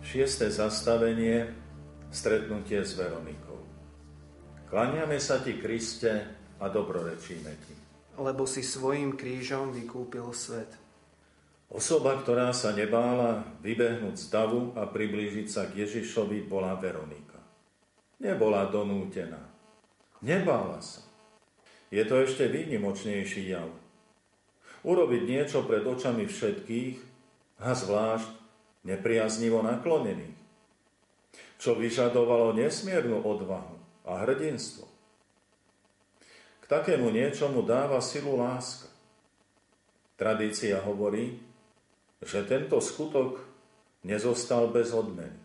Šiesté 0.00 0.50
zastavenie, 0.50 1.52
stretnutie 2.10 2.82
s 2.82 2.98
Veronikou. 2.98 3.59
Klaniame 4.70 5.18
sa 5.18 5.42
Ti, 5.42 5.58
Kriste, 5.58 6.14
a 6.62 6.70
dobrorečíme 6.70 7.52
Ti. 7.58 7.74
Lebo 8.22 8.46
si 8.46 8.62
svojim 8.62 9.18
krížom 9.18 9.74
vykúpil 9.74 10.30
svet. 10.30 10.70
Osoba, 11.66 12.14
ktorá 12.22 12.54
sa 12.54 12.70
nebála 12.70 13.42
vybehnúť 13.66 14.14
z 14.14 14.26
davu 14.30 14.70
a 14.78 14.86
priblížiť 14.86 15.46
sa 15.50 15.66
k 15.66 15.82
Ježišovi, 15.82 16.46
bola 16.46 16.78
Veronika. 16.78 17.42
Nebola 18.22 18.70
donútená. 18.70 19.42
Nebála 20.22 20.78
sa. 20.78 21.02
Je 21.90 22.06
to 22.06 22.22
ešte 22.22 22.46
výnimočnejší 22.46 23.50
jav. 23.50 23.66
Urobiť 24.86 25.22
niečo 25.26 25.66
pred 25.66 25.82
očami 25.82 26.30
všetkých 26.30 26.96
a 27.58 27.74
zvlášť 27.74 28.30
nepriaznivo 28.86 29.66
naklonených, 29.66 30.38
čo 31.58 31.74
vyžadovalo 31.74 32.54
nesmiernu 32.54 33.18
odvahu 33.26 33.80
a 34.10 34.26
hrdinstvo. 34.26 34.84
K 36.60 36.64
takému 36.66 37.14
niečomu 37.14 37.62
dáva 37.62 38.02
silu 38.02 38.34
láska. 38.34 38.90
Tradícia 40.18 40.82
hovorí, 40.84 41.38
že 42.20 42.44
tento 42.44 42.82
skutok 42.82 43.40
nezostal 44.04 44.68
bez 44.68 44.92
odmeny. 44.92 45.38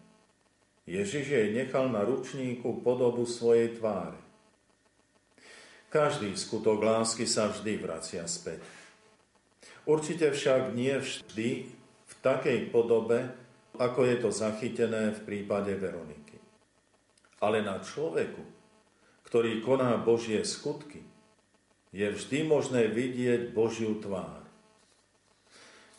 Ježiš 0.86 1.26
jej 1.26 1.48
nechal 1.56 1.90
na 1.90 2.06
ručníku 2.06 2.84
podobu 2.86 3.26
svojej 3.26 3.74
tváre. 3.80 4.20
Každý 5.90 6.36
skutok 6.36 6.84
lásky 6.84 7.24
sa 7.26 7.50
vždy 7.50 7.80
vracia 7.80 8.28
späť. 8.28 8.62
Určite 9.88 10.34
však 10.34 10.76
nie 10.76 10.92
vždy 10.92 11.50
v 12.06 12.14
takej 12.20 12.70
podobe, 12.70 13.32
ako 13.80 14.04
je 14.04 14.16
to 14.20 14.30
zachytené 14.30 15.16
v 15.16 15.20
prípade 15.24 15.72
Veroniky. 15.74 16.38
Ale 17.40 17.64
na 17.64 17.80
človeku, 17.80 18.55
ktorý 19.26 19.62
koná 19.66 19.98
Božie 19.98 20.46
skutky, 20.46 21.02
je 21.96 22.08
vždy 22.12 22.44
možné 22.46 22.92
vidieť 22.92 23.56
Božiu 23.56 23.98
tvár. 24.04 24.44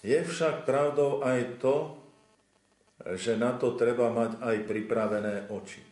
Je 0.04 0.20
však 0.22 0.68
pravdou 0.68 1.24
aj 1.24 1.58
to, 1.58 1.96
že 3.16 3.34
na 3.40 3.56
to 3.56 3.74
treba 3.74 4.12
mať 4.12 4.38
aj 4.40 4.56
pripravené 4.68 5.36
oči. 5.50 5.82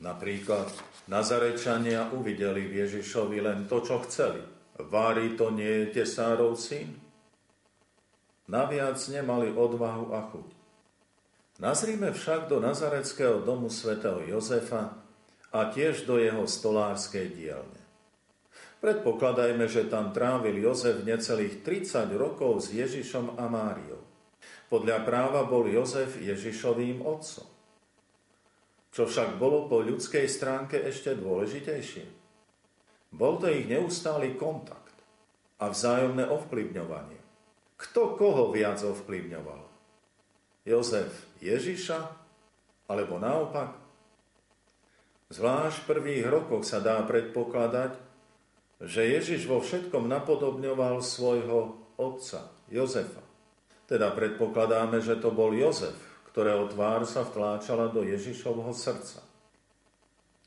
Napríklad 0.00 0.72
Nazarečania 1.12 2.08
uvideli 2.14 2.64
v 2.64 2.86
Ježišovi 2.86 3.38
len 3.44 3.68
to, 3.68 3.84
čo 3.84 4.00
chceli. 4.08 4.40
Vári 4.80 5.36
to 5.36 5.52
nie 5.52 5.84
je 5.84 6.00
tesárov 6.00 6.56
syn? 6.56 6.88
Naviac 8.48 8.96
nemali 9.12 9.52
odvahu 9.52 10.16
a 10.16 10.20
chuť. 10.24 10.48
Nazrime 11.60 12.16
však 12.16 12.48
do 12.48 12.64
nazareckého 12.64 13.44
domu 13.44 13.68
svätého 13.68 14.24
Jozefa 14.24 14.96
a 15.50 15.70
tiež 15.70 16.06
do 16.06 16.18
jeho 16.18 16.46
stolárskej 16.46 17.34
dielne. 17.34 17.80
Predpokladajme, 18.80 19.68
že 19.68 19.90
tam 19.92 20.08
trávil 20.14 20.56
Jozef 20.56 21.04
necelých 21.04 21.60
30 21.60 22.16
rokov 22.16 22.64
s 22.64 22.72
Ježišom 22.72 23.36
a 23.36 23.44
Máriou. 23.50 24.00
Podľa 24.72 25.04
práva 25.04 25.44
bol 25.44 25.68
Jozef 25.68 26.16
Ježišovým 26.16 27.04
otcom. 27.04 27.44
Čo 28.90 29.06
však 29.06 29.36
bolo 29.36 29.68
po 29.68 29.82
ľudskej 29.84 30.24
stránke 30.26 30.80
ešte 30.80 31.12
dôležitejšie. 31.18 32.04
Bol 33.10 33.42
to 33.42 33.50
ich 33.50 33.66
neustály 33.66 34.38
kontakt 34.38 34.94
a 35.60 35.68
vzájomné 35.68 36.30
ovplyvňovanie. 36.30 37.20
Kto 37.76 38.14
koho 38.14 38.54
viac 38.54 38.80
ovplyvňoval? 38.80 39.62
Jozef 40.64 41.10
Ježiša 41.42 42.00
alebo 42.86 43.18
naopak? 43.18 43.79
Zvlášť 45.30 45.86
v 45.86 45.88
prvých 45.94 46.24
rokoch 46.26 46.66
sa 46.66 46.82
dá 46.82 46.98
predpokladať, 47.06 47.94
že 48.82 49.14
Ježiš 49.14 49.46
vo 49.46 49.62
všetkom 49.62 50.10
napodobňoval 50.10 50.98
svojho 50.98 51.78
otca, 51.94 52.50
Jozefa. 52.66 53.22
Teda 53.86 54.10
predpokladáme, 54.10 54.98
že 54.98 55.22
to 55.22 55.30
bol 55.30 55.54
Jozef, 55.54 55.94
ktorého 56.34 56.66
tvár 56.66 57.06
sa 57.06 57.22
vtláčala 57.22 57.94
do 57.94 58.02
Ježišovho 58.02 58.74
srdca. 58.74 59.22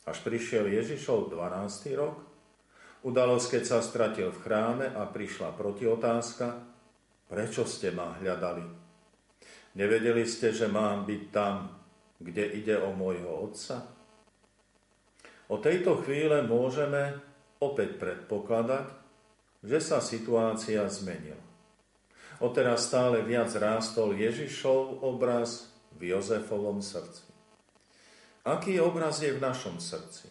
Až 0.03 0.19
prišiel 0.19 0.67
Ježišov 0.67 1.31
12. 1.31 1.95
rok, 1.95 2.19
udalosť, 3.07 3.55
keď 3.55 3.63
sa 3.63 3.79
stratil 3.79 4.35
v 4.35 4.41
chráme 4.43 4.91
a 4.91 5.07
prišla 5.07 5.55
protiotázka, 5.55 6.59
prečo 7.31 7.63
ste 7.63 7.95
ma 7.95 8.19
hľadali? 8.19 8.67
Nevedeli 9.79 10.27
ste, 10.27 10.51
že 10.51 10.67
mám 10.67 11.07
byť 11.07 11.23
tam, 11.31 11.71
kde 12.19 12.51
ide 12.51 12.75
o 12.83 12.91
môjho 12.91 13.47
otca? 13.47 13.92
O 15.53 15.61
tejto 15.61 16.01
chvíle 16.01 16.41
môžeme 16.49 17.21
opäť 17.61 18.01
predpokladať, 18.01 18.89
že 19.61 19.77
sa 19.77 20.01
situácia 20.01 20.81
zmenila. 20.89 21.37
Odteraz 22.41 22.89
stále 22.89 23.21
viac 23.21 23.53
rástol 23.53 24.17
Ježišov 24.17 25.05
obraz 25.05 25.69
v 25.93 26.09
Jozefovom 26.09 26.81
srdci. 26.81 27.29
Aký 28.41 28.81
obraz 28.81 29.21
je 29.21 29.29
v 29.29 29.45
našom 29.45 29.77
srdci? 29.77 30.25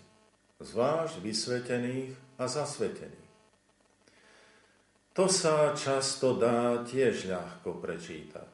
Zvlášť 0.59 1.23
vysvetených 1.23 2.19
a 2.43 2.51
zasvetených. 2.51 3.31
To 5.15 5.31
sa 5.31 5.71
často 5.79 6.35
dá 6.35 6.83
tiež 6.83 7.31
ľahko 7.31 7.79
prečítať. 7.79 8.51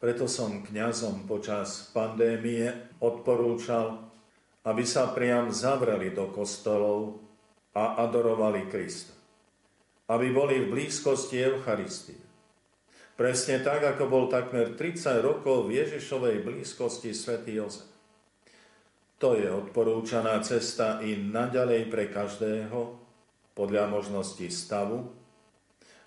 Preto 0.00 0.24
som 0.24 0.64
kňazom 0.64 1.28
počas 1.28 1.92
pandémie 1.92 2.96
odporúčal, 2.98 4.11
aby 4.62 4.84
sa 4.86 5.10
priam 5.10 5.50
zavreli 5.50 6.14
do 6.14 6.30
kostolov 6.30 7.18
a 7.74 7.98
adorovali 8.02 8.70
Krista. 8.70 9.14
Aby 10.10 10.30
boli 10.30 10.62
v 10.62 10.70
blízkosti 10.70 11.40
Eucharistie 11.40 12.22
Presne 13.12 13.60
tak, 13.60 13.84
ako 13.84 14.08
bol 14.08 14.24
takmer 14.26 14.72
30 14.74 15.20
rokov 15.20 15.68
v 15.68 15.84
Ježišovej 15.84 16.42
blízkosti 16.42 17.14
svätý 17.14 17.60
Jozef. 17.60 17.86
To 19.22 19.38
je 19.38 19.46
odporúčaná 19.46 20.42
cesta 20.42 20.98
i 21.04 21.14
naďalej 21.14 21.86
pre 21.86 22.10
každého, 22.10 22.98
podľa 23.54 23.84
možností 23.86 24.50
stavu, 24.50 25.06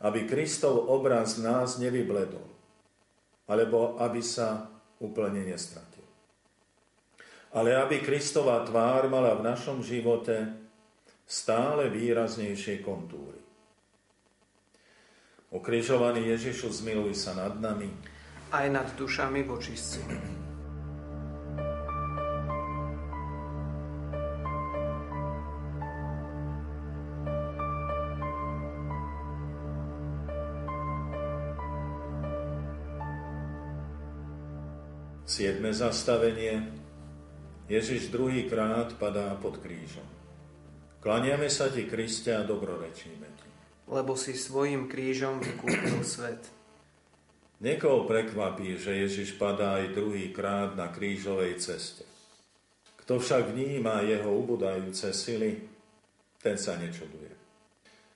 aby 0.04 0.28
Kristov 0.28 0.92
obraz 0.92 1.40
nás 1.40 1.80
nevybledol, 1.80 2.44
alebo 3.48 3.96
aby 4.02 4.20
sa 4.20 4.68
úplne 5.00 5.46
nestratil. 5.48 5.95
Ale 7.56 7.72
aby 7.72 8.04
Kristova 8.04 8.68
tvár 8.68 9.08
mala 9.08 9.32
v 9.40 9.48
našom 9.48 9.80
živote 9.80 10.52
stále 11.24 11.88
výraznejšie 11.88 12.84
kontúry. 12.84 13.40
Ukrižovaný 15.56 16.36
Ježišu, 16.36 16.68
zmiluj 16.68 17.16
sa 17.16 17.32
nad 17.32 17.56
nami. 17.56 17.88
Aj 18.52 18.68
nad 18.68 18.92
dušami 19.00 19.48
vočistci. 19.48 20.04
Siedme 35.24 35.72
zastavenie. 35.72 36.85
Ježiš 37.66 38.14
druhýkrát 38.14 38.94
padá 39.02 39.34
pod 39.38 39.58
krížom. 39.58 40.06
Klaniame 41.02 41.50
sa 41.50 41.70
ti, 41.70 41.86
Kriste, 41.86 42.34
a 42.34 42.42
dobrorečíme 42.46 43.36
lebo 43.86 44.18
si 44.18 44.34
svojim 44.34 44.90
krížom 44.90 45.42
vykúpil 45.42 46.02
svet. 46.02 46.42
Niekoho 47.62 48.04
prekvapí, 48.10 48.76
že 48.76 49.06
Ježiš 49.06 49.40
padá 49.40 49.80
aj 49.80 49.96
druhý 49.96 50.34
krát 50.36 50.76
na 50.76 50.92
krížovej 50.92 51.62
ceste. 51.62 52.04
Kto 53.06 53.22
však 53.22 53.54
vníma 53.54 54.04
jeho 54.04 54.28
ubudajúce 54.34 55.14
sily, 55.14 55.62
ten 56.42 56.58
sa 56.58 56.76
nečuduje. 56.76 57.32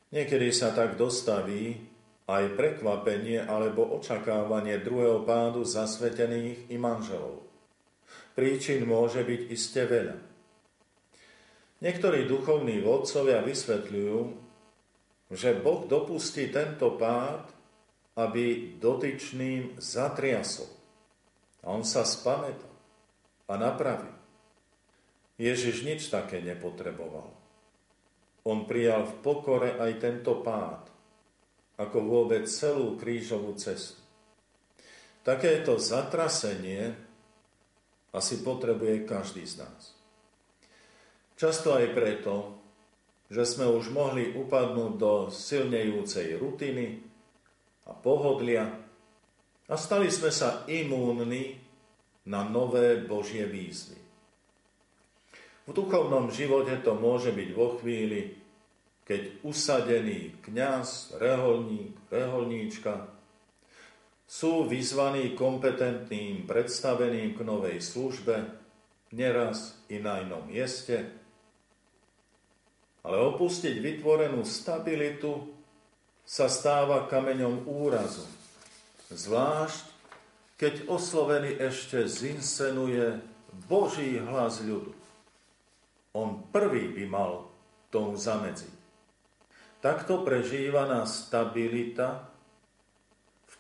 Niekedy 0.09 0.49
sa 0.49 0.73
tak 0.73 0.97
dostaví 0.97 1.77
aj 2.25 2.57
prekvapenie 2.57 3.45
alebo 3.45 3.93
očakávanie 3.93 4.81
druhého 4.81 5.21
pádu 5.21 5.61
zasvetených 5.61 6.73
i 6.73 6.75
manželov. 6.81 7.48
Príčin 8.39 8.87
môže 8.87 9.19
byť 9.27 9.41
iste 9.51 9.83
veľa. 9.83 10.15
Niektorí 11.83 12.23
duchovní 12.23 12.79
vodcovia 12.79 13.43
vysvetľujú, 13.43 14.19
že 15.27 15.59
Boh 15.59 15.83
dopustí 15.83 16.47
tento 16.47 16.95
pád, 16.95 17.51
aby 18.15 18.79
dotyčným 18.79 19.75
zatriasol. 19.75 20.71
A 21.67 21.75
on 21.75 21.83
sa 21.83 22.07
spamätá 22.07 22.63
a 23.51 23.59
napraví. 23.59 24.07
Ježiš 25.35 25.83
nič 25.83 26.07
také 26.07 26.39
nepotreboval. 26.39 27.27
On 28.47 28.63
prijal 28.63 29.03
v 29.03 29.19
pokore 29.19 29.75
aj 29.75 29.99
tento 29.99 30.39
pád, 30.39 30.87
ako 31.75 31.97
vôbec 32.07 32.47
celú 32.47 32.95
krížovú 32.95 33.51
cestu. 33.59 33.99
Takéto 35.27 35.75
zatrasenie 35.75 37.08
asi 38.13 38.41
potrebuje 38.41 39.05
každý 39.05 39.45
z 39.45 39.61
nás. 39.61 39.93
Často 41.39 41.77
aj 41.77 41.95
preto, 41.95 42.59
že 43.29 43.45
sme 43.45 43.69
už 43.69 43.93
mohli 43.93 44.33
upadnúť 44.33 44.93
do 44.97 45.13
silnejúcej 45.29 46.35
rutiny 46.41 46.99
a 47.85 47.93
pohodlia 47.93 48.65
a 49.69 49.75
stali 49.77 50.09
sme 50.09 50.33
sa 50.33 50.65
imúnni 50.65 51.61
na 52.25 52.41
nové 52.43 52.97
Božie 53.05 53.45
výzvy. 53.45 53.97
V 55.69 55.71
duchovnom 55.77 56.33
živote 56.33 56.81
to 56.81 56.97
môže 56.97 57.29
byť 57.29 57.49
vo 57.53 57.77
chvíli, 57.77 58.33
keď 59.05 59.45
usadený 59.45 60.41
kňaz, 60.41 61.13
reholník, 61.21 61.93
reholníčka 62.09 63.18
sú 64.29 64.69
vyzvaní 64.69 65.33
kompetentným 65.33 66.45
predstaveným 66.45 67.33
k 67.33 67.41
novej 67.41 67.81
službe, 67.81 68.45
neraz 69.09 69.81
i 69.89 69.97
na 69.97 70.21
inom 70.21 70.45
mieste, 70.45 71.09
ale 73.01 73.17
opustiť 73.17 73.81
vytvorenú 73.81 74.45
stabilitu 74.45 75.49
sa 76.21 76.45
stáva 76.45 77.09
kameňom 77.09 77.65
úrazu, 77.65 78.21
zvlášť 79.09 79.97
keď 80.61 80.91
oslovený 80.91 81.57
ešte 81.57 82.05
zinsenuje 82.05 83.17
Boží 83.65 84.21
hlas 84.21 84.61
ľudu. 84.61 84.93
On 86.13 86.45
prvý 86.53 86.93
by 86.93 87.03
mal 87.09 87.49
tomu 87.89 88.13
zamedziť. 88.13 88.77
Takto 89.81 90.21
prežívaná 90.21 91.07
stabilita 91.09 92.28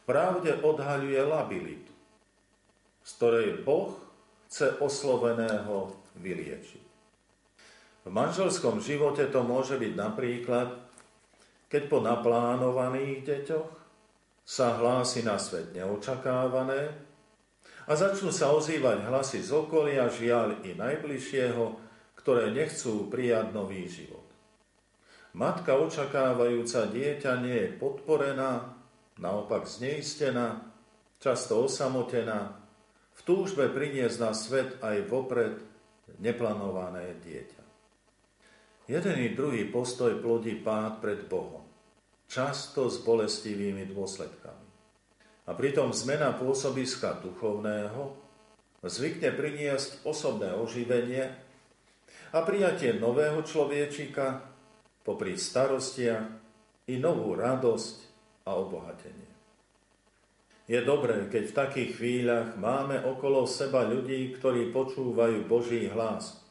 pravde 0.09 0.57
odhaľuje 0.65 1.21
labilitu, 1.21 1.93
z 3.05 3.09
ktorej 3.21 3.61
Boh 3.61 3.93
chce 4.49 4.81
osloveného 4.81 5.93
vyliečiť. 6.17 6.85
V 8.01 8.09
manželskom 8.09 8.81
živote 8.81 9.29
to 9.29 9.45
môže 9.45 9.77
byť 9.77 9.93
napríklad, 9.93 10.73
keď 11.69 11.83
po 11.85 12.01
naplánovaných 12.01 13.21
deťoch 13.21 13.69
sa 14.41 14.81
hlási 14.81 15.21
na 15.21 15.37
svet 15.37 15.77
neočakávané 15.77 16.89
a 17.85 17.91
začnú 17.93 18.33
sa 18.33 18.49
ozývať 18.49 19.05
hlasy 19.05 19.45
z 19.45 19.53
okolia, 19.53 20.09
žiaľ 20.09 20.65
i 20.65 20.73
najbližšieho, 20.73 21.77
ktoré 22.17 22.49
nechcú 22.49 23.05
prijať 23.13 23.53
nový 23.53 23.85
život. 23.85 24.25
Matka 25.37 25.77
očakávajúca 25.77 26.89
dieťa 26.89 27.45
nie 27.45 27.57
je 27.61 27.69
podporená, 27.77 28.78
naopak 29.19 29.67
zneistená, 29.67 30.63
často 31.19 31.67
osamotená, 31.67 32.55
v 33.19 33.21
túžbe 33.27 33.67
priniesť 33.67 34.17
na 34.23 34.31
svet 34.31 34.79
aj 34.79 35.05
vopred 35.11 35.59
neplánované 36.23 37.19
dieťa. 37.19 37.63
Jeden 38.89 39.17
i 39.21 39.35
druhý 39.37 39.69
postoj 39.69 40.17
plodí 40.17 40.57
pád 40.57 40.97
pred 40.97 41.29
Bohom, 41.29 41.61
často 42.25 42.89
s 42.89 42.97
bolestivými 43.05 43.85
dôsledkami. 43.91 44.67
A 45.45 45.51
pritom 45.53 45.93
zmena 45.93 46.33
pôsobiska 46.33 47.21
duchovného 47.21 48.17
zvykne 48.81 49.29
priniesť 49.35 50.07
osobné 50.07 50.55
oživenie 50.55 51.29
a 52.33 52.39
prijatie 52.41 52.95
nového 52.97 53.45
človečika 53.45 54.41
popri 55.05 55.37
starostiach 55.37 56.25
i 56.89 56.97
novú 56.97 57.37
radosť 57.37 58.08
a 58.49 58.57
obohatenie. 58.57 59.29
Je 60.65 60.81
dobré, 60.81 61.29
keď 61.29 61.43
v 61.49 61.57
takých 61.57 61.91
chvíľach 61.97 62.57
máme 62.57 63.01
okolo 63.05 63.45
seba 63.45 63.85
ľudí, 63.85 64.33
ktorí 64.37 64.73
počúvajú 64.73 65.45
Boží 65.45 65.85
hlas 65.89 66.41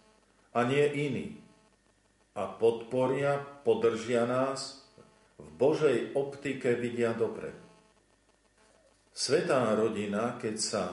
a 0.54 0.62
nie 0.66 0.82
iný 0.94 1.38
a 2.38 2.46
podporia, 2.46 3.42
podržia 3.66 4.26
nás, 4.26 4.86
v 5.38 5.48
Božej 5.54 6.18
optike 6.18 6.74
vidia 6.74 7.14
dopredu. 7.14 7.62
Svetá 9.14 9.70
rodina, 9.74 10.34
keď 10.38 10.56
sa 10.58 10.84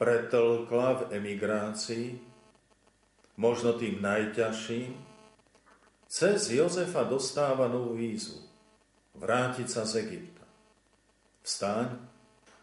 pretlkla 0.00 0.88
v 0.96 1.02
emigrácii, 1.20 2.06
možno 3.36 3.76
tým 3.76 4.00
najťažším, 4.00 4.92
cez 6.08 6.52
Jozefa 6.52 7.04
dostáva 7.04 7.68
novú 7.68 7.96
výzvu. 7.96 8.40
Vrátiť 9.20 9.68
sa 9.68 9.84
z 9.84 10.08
Egypta. 10.08 10.31
Vstaň, 11.42 11.98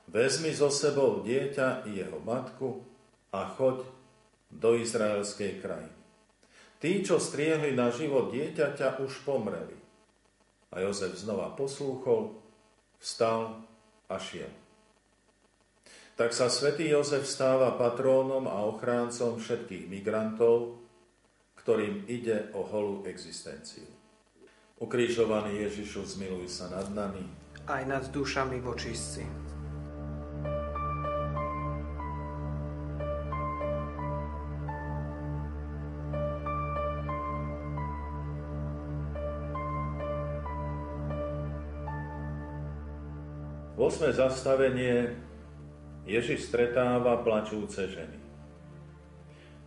vezmi 0.08 0.56
so 0.56 0.72
sebou 0.72 1.20
dieťa 1.24 1.84
i 1.92 2.00
jeho 2.00 2.20
matku 2.24 2.84
a 3.36 3.44
choď 3.46 3.84
do 4.50 4.80
izraelskej 4.80 5.60
krajiny. 5.60 6.00
Tí, 6.80 7.04
čo 7.04 7.20
striehli 7.20 7.76
na 7.76 7.92
život 7.92 8.32
dieťaťa, 8.32 9.04
už 9.04 9.28
pomreli. 9.28 9.76
A 10.72 10.80
Jozef 10.80 11.20
znova 11.20 11.52
poslúchol, 11.52 12.40
vstal 13.04 13.68
a 14.08 14.16
šiel. 14.16 14.50
Tak 16.16 16.32
sa 16.32 16.48
svätý 16.48 16.88
Jozef 16.88 17.28
stáva 17.28 17.76
patrónom 17.76 18.48
a 18.48 18.64
ochráncom 18.64 19.40
všetkých 19.40 19.92
migrantov, 19.92 20.80
ktorým 21.60 22.08
ide 22.08 22.52
o 22.56 22.64
holú 22.64 23.04
existenciu. 23.08 23.88
Ukrižovaný 24.80 25.68
Ježišu, 25.68 26.08
zmiluj 26.08 26.48
sa 26.48 26.72
nad 26.72 26.88
nami. 26.96 27.24
Aj 27.68 27.84
nad 27.84 28.08
dušami 28.08 28.62
vočistci. 28.62 29.50
Osme 43.80 44.12
zastavenie 44.12 45.16
Ježiš 46.04 46.52
stretáva 46.52 47.20
plačúce 47.24 47.88
ženy. 47.88 48.20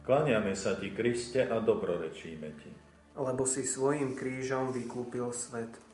Klaniame 0.03 0.53
sa 0.59 0.75
ti, 0.75 0.91
Kriste, 0.91 1.47
a 1.47 1.63
dobrorečíme 1.63 2.49
ti. 2.61 2.71
Lebo 3.15 3.47
si 3.47 3.63
svojim 3.63 4.19
krížom 4.19 4.75
vykúpil 4.75 5.31
svet. 5.31 5.92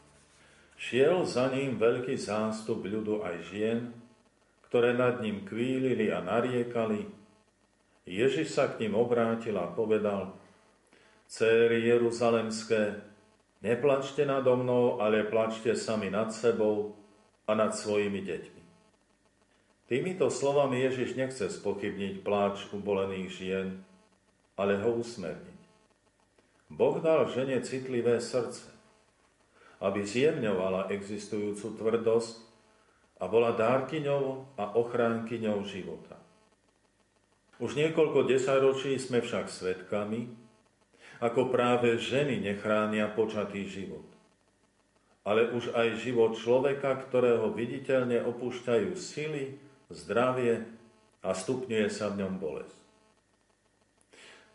Šiel 0.78 1.26
za 1.26 1.50
ním 1.50 1.74
veľký 1.74 2.14
zástup 2.14 2.86
ľudu 2.86 3.26
aj 3.26 3.36
žien, 3.50 3.90
ktoré 4.70 4.94
nad 4.94 5.18
ním 5.18 5.42
kvílili 5.42 6.14
a 6.14 6.22
nariekali. 6.22 7.02
Ježiš 8.06 8.54
sa 8.54 8.70
k 8.70 8.86
ním 8.86 8.94
obrátil 8.94 9.58
a 9.58 9.66
povedal, 9.66 10.38
Céry 11.26 11.82
Jeruzalemské, 11.82 13.04
neplačte 13.60 14.22
nado 14.22 14.54
mnou, 14.54 15.02
ale 15.02 15.26
plačte 15.26 15.74
sami 15.74 16.14
nad 16.14 16.30
sebou 16.30 16.94
a 17.44 17.52
nad 17.58 17.74
svojimi 17.74 18.22
deťmi. 18.22 18.62
Týmito 19.90 20.30
slovami 20.30 20.84
Ježiš 20.86 21.18
nechce 21.18 21.50
spochybniť 21.50 22.22
pláč 22.22 22.70
ubolených 22.70 23.28
žien, 23.34 23.82
ale 24.54 24.78
ho 24.78 24.94
usmerniť. 24.94 25.60
Boh 26.70 27.02
dal 27.02 27.26
žene 27.32 27.58
citlivé 27.66 28.22
srdce, 28.22 28.77
aby 29.78 30.02
zjemňovala 30.02 30.90
existujúcu 30.90 31.78
tvrdosť 31.78 32.34
a 33.18 33.24
bola 33.26 33.54
dárkyňou 33.54 34.54
a 34.58 34.64
ochránkyňou 34.78 35.62
života. 35.66 36.18
Už 37.58 37.74
niekoľko 37.74 38.30
desaťročí 38.30 38.94
sme 39.02 39.18
však 39.18 39.50
svetkami, 39.50 40.30
ako 41.18 41.50
práve 41.50 41.98
ženy 41.98 42.38
nechránia 42.38 43.10
počatý 43.10 43.66
život. 43.66 44.06
Ale 45.26 45.50
už 45.50 45.74
aj 45.74 45.98
život 45.98 46.38
človeka, 46.38 46.94
ktorého 46.94 47.50
viditeľne 47.50 48.22
opúšťajú 48.22 48.94
sily, 48.94 49.58
zdravie 49.90 50.62
a 51.26 51.34
stupňuje 51.34 51.90
sa 51.90 52.14
v 52.14 52.22
ňom 52.22 52.38
bolesť. 52.38 52.78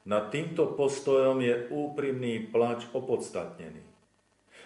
Nad 0.07 0.31
týmto 0.31 0.71
postojom 0.75 1.43
je 1.43 1.67
úprimný 1.71 2.47
plač 2.47 2.87
opodstatnený. 2.95 3.82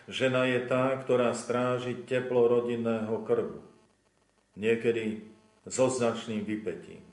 Žena 0.07 0.47
je 0.47 0.63
tá, 0.63 0.95
ktorá 0.95 1.35
stráži 1.35 2.07
teplo 2.07 2.47
rodinného 2.47 3.27
krvu. 3.27 3.59
Niekedy 4.55 5.19
so 5.67 5.91
značným 5.91 6.47
vypetím. 6.47 7.03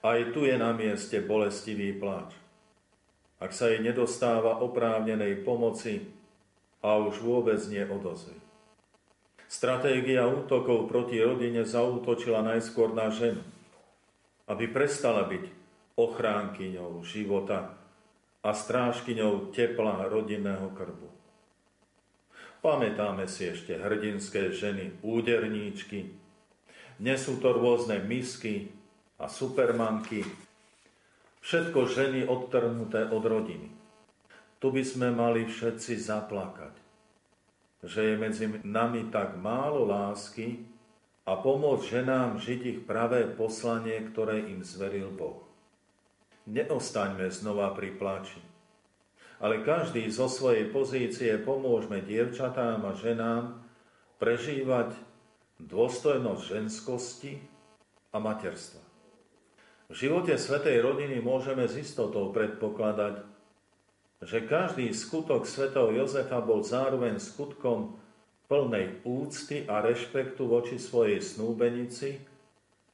Aj 0.00 0.16
tu 0.30 0.46
je 0.46 0.54
na 0.54 0.70
mieste 0.70 1.18
bolestivý 1.18 1.90
plač. 1.98 2.32
Ak 3.42 3.50
sa 3.50 3.66
jej 3.66 3.82
nedostáva 3.82 4.62
oprávnenej 4.62 5.42
pomoci 5.42 6.06
a 6.80 6.96
už 7.02 7.18
vôbec 7.18 7.58
nie 7.66 7.82
odozvy. 7.82 8.38
Stratégia 9.50 10.30
útokov 10.30 10.86
proti 10.86 11.18
rodine 11.18 11.66
zaútočila 11.66 12.46
najskôr 12.46 12.94
na 12.94 13.10
ženu, 13.10 13.42
aby 14.46 14.70
prestala 14.70 15.26
byť 15.26 15.44
ochránkyňou 15.98 17.02
života 17.02 17.74
a 18.40 18.50
strážkyňou 18.54 19.50
tepla 19.50 20.06
rodinného 20.06 20.70
krbu. 20.72 21.19
Pamätáme 22.60 23.24
si 23.24 23.48
ešte 23.48 23.76
hrdinské 23.80 24.52
ženy, 24.52 25.00
úderníčky, 25.00 26.12
nesú 27.00 27.40
to 27.40 27.56
rôzne 27.56 28.04
misky 28.04 28.68
a 29.16 29.32
supermanky, 29.32 30.28
všetko 31.40 31.88
ženy 31.88 32.20
odtrhnuté 32.28 33.08
od 33.08 33.24
rodiny. 33.24 33.72
Tu 34.60 34.66
by 34.68 34.84
sme 34.84 35.08
mali 35.08 35.48
všetci 35.48 35.96
zaplakať, 35.96 36.76
že 37.80 38.12
je 38.12 38.14
medzi 38.20 38.44
nami 38.60 39.08
tak 39.08 39.40
málo 39.40 39.88
lásky 39.88 40.60
a 41.24 41.40
pomôcť 41.40 42.04
ženám 42.04 42.36
žiť 42.36 42.60
ich 42.68 42.80
pravé 42.84 43.24
poslanie, 43.24 43.96
ktoré 44.12 44.44
im 44.52 44.60
zveril 44.60 45.08
Boh 45.08 45.50
neostaňme 46.50 47.30
znova 47.30 47.70
pri 47.76 47.94
plači. 47.94 48.49
Ale 49.40 49.64
každý 49.64 50.04
zo 50.12 50.28
svojej 50.28 50.68
pozície 50.68 51.32
pomôžme 51.40 52.04
dievčatám 52.04 52.84
a 52.84 52.92
ženám 52.92 53.56
prežívať 54.20 54.92
dôstojnosť 55.56 56.42
ženskosti 56.44 57.40
a 58.12 58.20
materstva. 58.20 58.84
V 59.90 59.94
živote 59.96 60.36
Svetej 60.36 60.84
rodiny 60.84 61.18
môžeme 61.24 61.64
s 61.66 61.74
istotou 61.80 62.30
predpokladať, 62.30 63.24
že 64.20 64.44
každý 64.44 64.92
skutok 64.92 65.48
svätého 65.48 65.88
Jozefa 65.96 66.44
bol 66.44 66.60
zároveň 66.60 67.16
skutkom 67.16 67.96
plnej 68.46 69.00
úcty 69.08 69.64
a 69.64 69.80
rešpektu 69.80 70.44
voči 70.44 70.76
svojej 70.76 71.24
snúbenici 71.24 72.20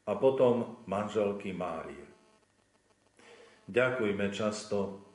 a 0.07 0.15
potom 0.15 0.79
manželky 0.87 1.51
Márie. 1.51 2.07
Ďakujme 3.67 4.31
často 4.31 5.06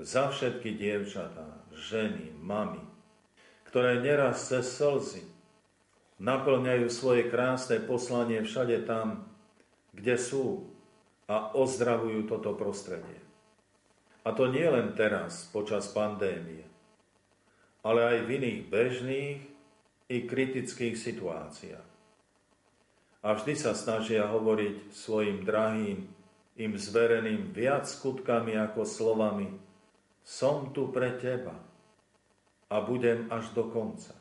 za 0.00 0.32
všetky 0.32 0.80
dievčatá, 0.80 1.60
ženy, 1.76 2.32
mamy, 2.40 2.80
ktoré 3.68 4.00
neraz 4.00 4.48
cez 4.48 4.66
slzy 4.72 5.24
naplňajú 6.20 6.86
svoje 6.92 7.28
krásne 7.32 7.80
poslanie 7.80 8.44
všade 8.44 8.84
tam, 8.84 9.24
kde 9.96 10.16
sú 10.20 10.68
a 11.30 11.52
ozdravujú 11.56 12.28
toto 12.28 12.52
prostredie. 12.56 13.20
A 14.20 14.36
to 14.36 14.52
nie 14.52 14.68
len 14.68 14.92
teraz, 14.92 15.48
počas 15.48 15.88
pandémie, 15.88 16.64
ale 17.80 18.00
aj 18.04 18.18
v 18.28 18.28
iných 18.36 18.60
bežných 18.68 19.40
i 20.12 20.16
kritických 20.28 20.96
situáciách. 20.98 21.88
A 23.20 23.28
vždy 23.36 23.54
sa 23.56 23.72
snažia 23.72 24.28
hovoriť 24.28 24.92
svojim 24.92 25.44
drahým, 25.44 26.08
im 26.60 26.72
zvereným 26.76 27.56
viac 27.56 27.88
skutkami 27.88 28.60
ako 28.60 28.84
slovami 28.84 29.48
som 30.30 30.70
tu 30.70 30.94
pre 30.94 31.18
teba 31.18 31.58
a 32.70 32.76
budem 32.78 33.26
až 33.34 33.50
do 33.50 33.66
konca. 33.66 34.14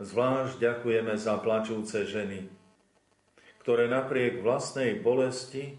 Zvlášť 0.00 0.56
ďakujeme 0.56 1.20
za 1.20 1.36
plačúce 1.36 2.08
ženy, 2.08 2.48
ktoré 3.60 3.92
napriek 3.92 4.40
vlastnej 4.40 4.96
bolesti 4.96 5.76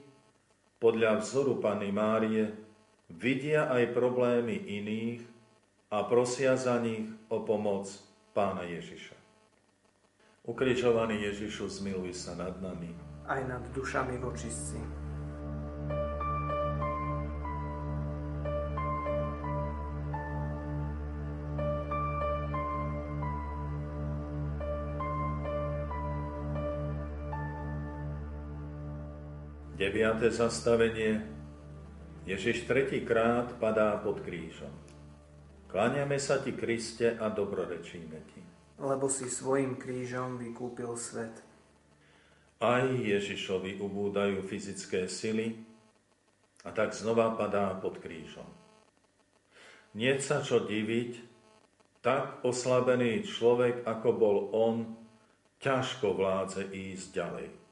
podľa 0.77 1.25
vzoru 1.25 1.57
Pany 1.57 1.89
Márie 1.89 2.53
vidia 3.09 3.73
aj 3.73 3.89
problémy 3.97 4.53
iných 4.53 5.25
a 5.89 6.05
prosia 6.05 6.53
za 6.53 6.77
nich 6.77 7.09
o 7.33 7.41
pomoc 7.41 7.89
Pána 8.37 8.69
Ježiša. 8.69 9.17
Ukrižovaný 10.45 11.25
Ježišu, 11.25 11.73
zmiluj 11.73 12.13
sa 12.13 12.37
nad 12.37 12.53
nami. 12.61 12.93
Aj 13.25 13.41
nad 13.49 13.65
dušami 13.73 14.21
vočistí. 14.21 15.04
5. 30.05 30.21
zastavenie 30.29 31.17
Ježiš 32.29 32.69
tretíkrát 32.69 33.57
padá 33.57 33.97
pod 33.97 34.21
krížom. 34.21 34.69
Kláňame 35.65 36.21
sa 36.21 36.37
Ti, 36.37 36.53
Kriste, 36.53 37.17
a 37.17 37.33
dobrorečíme 37.33 38.19
Ti. 38.29 38.41
Lebo 38.85 39.09
si 39.09 39.25
svojim 39.25 39.81
krížom 39.81 40.37
vykúpil 40.37 40.93
svet. 40.93 41.41
Aj 42.61 42.85
Ježišovi 42.85 43.81
ubúdajú 43.81 44.45
fyzické 44.45 45.09
sily 45.09 45.57
a 46.61 46.69
tak 46.69 46.93
znova 46.93 47.33
padá 47.33 47.73
pod 47.73 47.97
krížom. 47.97 48.45
Nie 49.97 50.21
sa 50.21 50.45
čo 50.45 50.61
diviť, 50.69 51.17
tak 52.05 52.45
oslabený 52.45 53.25
človek, 53.25 53.81
ako 53.89 54.09
bol 54.13 54.37
on, 54.53 54.85
ťažko 55.57 56.13
vládze 56.13 56.69
ísť 56.69 57.07
ďalej. 57.09 57.64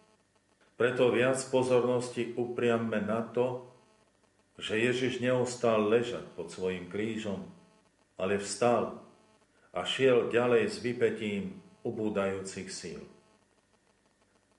Preto 0.84 1.16
viac 1.16 1.40
pozornosti 1.48 2.36
upriamme 2.36 3.00
na 3.08 3.24
to, 3.24 3.64
že 4.60 4.76
Ježiš 4.76 5.24
neostal 5.24 5.80
ležať 5.88 6.28
pod 6.36 6.52
svojim 6.52 6.92
krížom, 6.92 7.40
ale 8.20 8.36
vstal 8.36 9.00
a 9.72 9.88
šiel 9.88 10.28
ďalej 10.28 10.68
s 10.68 10.84
vypetím 10.84 11.64
ubúdajúcich 11.88 12.68
síl. 12.68 13.00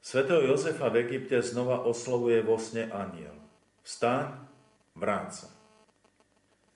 Svetého 0.01 0.49
Jozefa 0.49 0.89
v 0.89 1.05
Egypte 1.05 1.45
znova 1.45 1.85
oslovuje 1.85 2.41
vo 2.41 2.57
sne 2.57 2.89
aniel. 2.89 3.37
Vstaň, 3.85 4.49
vráť 4.97 5.45
sa. 5.45 5.49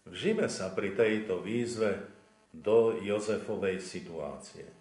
Vžime 0.04 0.52
sa 0.52 0.68
pri 0.76 0.92
tejto 0.92 1.40
výzve 1.40 2.04
do 2.52 3.00
Jozefovej 3.00 3.80
situácie. 3.80 4.77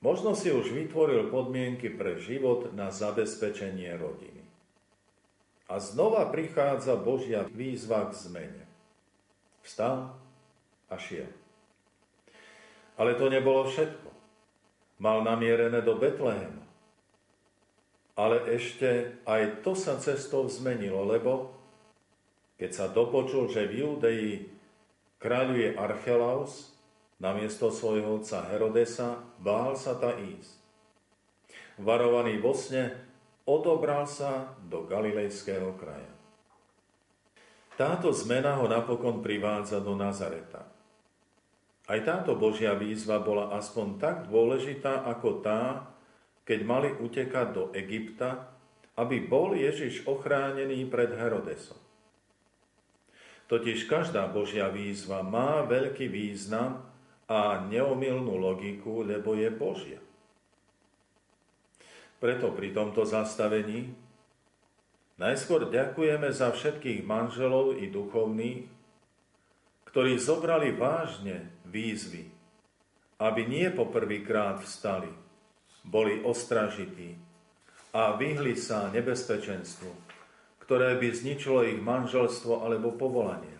Možno 0.00 0.32
si 0.32 0.48
už 0.48 0.72
vytvoril 0.72 1.28
podmienky 1.28 1.92
pre 1.92 2.16
život 2.16 2.72
na 2.72 2.88
zabezpečenie 2.88 3.92
rodiny. 4.00 4.40
A 5.68 5.76
znova 5.76 6.24
prichádza 6.32 6.96
Božia 6.96 7.44
výzva 7.52 8.08
k 8.08 8.16
zmene. 8.16 8.64
Vstal 9.60 10.16
a 10.88 10.96
šiel. 10.96 11.28
Ale 12.96 13.12
to 13.20 13.28
nebolo 13.28 13.68
všetko. 13.68 14.08
Mal 15.04 15.20
namierené 15.20 15.84
do 15.84 15.96
Betlehema. 16.00 16.64
Ale 18.16 18.44
ešte 18.56 19.20
aj 19.28 19.64
to 19.64 19.76
sa 19.76 20.00
cestou 20.00 20.48
zmenilo, 20.48 21.04
lebo 21.08 21.52
keď 22.60 22.70
sa 22.72 22.86
dopočul, 22.92 23.48
že 23.48 23.64
v 23.64 23.84
Júdeji 23.84 24.32
kráľuje 25.20 25.76
Archelaus, 25.80 26.72
Namiesto 27.20 27.68
svojho 27.68 28.24
otca 28.24 28.48
Herodesa 28.48 29.20
bál 29.36 29.76
sa 29.76 29.92
ta 30.00 30.16
ísť. 30.16 30.56
Varovaný 31.76 32.40
vo 32.40 32.56
sne, 32.56 32.96
odobral 33.44 34.08
sa 34.08 34.56
do 34.64 34.88
Galilejského 34.88 35.76
kraja. 35.76 36.12
Táto 37.76 38.12
zmena 38.12 38.56
ho 38.60 38.68
napokon 38.68 39.20
privádza 39.20 39.80
do 39.80 39.96
Nazareta. 39.96 40.64
Aj 41.88 42.00
táto 42.04 42.36
Božia 42.36 42.72
výzva 42.76 43.20
bola 43.20 43.52
aspoň 43.56 43.86
tak 44.00 44.16
dôležitá 44.28 45.04
ako 45.04 45.44
tá, 45.44 45.92
keď 46.44 46.60
mali 46.64 46.88
utekať 46.92 47.46
do 47.52 47.64
Egypta, 47.76 48.52
aby 48.96 49.24
bol 49.24 49.56
Ježiš 49.56 50.04
ochránený 50.08 50.88
pred 50.88 51.12
Herodesom. 51.12 51.80
Totiž 53.48 53.88
každá 53.90 54.28
Božia 54.30 54.70
výzva 54.70 55.24
má 55.26 55.64
veľký 55.66 56.06
význam 56.06 56.89
a 57.30 57.62
neomilnú 57.62 58.34
logiku, 58.42 59.06
lebo 59.06 59.38
je 59.38 59.46
Božia. 59.54 60.02
Preto 62.18 62.50
pri 62.50 62.74
tomto 62.74 63.06
zastavení 63.06 63.94
najskôr 65.14 65.70
ďakujeme 65.70 66.26
za 66.34 66.50
všetkých 66.50 67.06
manželov 67.06 67.78
i 67.78 67.86
duchovných, 67.86 68.66
ktorí 69.86 70.18
zobrali 70.18 70.74
vážne 70.74 71.54
výzvy, 71.70 72.26
aby 73.22 73.40
nie 73.46 73.70
poprvýkrát 73.70 74.66
vstali, 74.66 75.08
boli 75.86 76.26
ostražití 76.26 77.14
a 77.94 78.18
vyhli 78.18 78.58
sa 78.58 78.90
nebezpečenstvu, 78.90 79.90
ktoré 80.66 80.98
by 80.98 81.08
zničilo 81.14 81.62
ich 81.62 81.78
manželstvo 81.78 82.66
alebo 82.66 82.90
povolanie. 82.94 83.59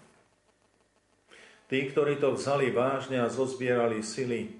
Tí, 1.70 1.86
ktorí 1.86 2.18
to 2.18 2.34
vzali 2.34 2.74
vážne 2.74 3.22
a 3.22 3.30
zozbierali 3.30 4.02
sily, 4.02 4.50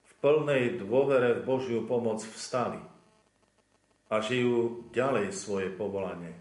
v 0.00 0.12
plnej 0.24 0.80
dôvere 0.80 1.36
v 1.36 1.44
Božiu 1.44 1.84
pomoc 1.84 2.24
vstali 2.24 2.80
a 4.08 4.24
žijú 4.24 4.88
ďalej 4.96 5.36
svoje 5.36 5.68
povolanie. 5.68 6.32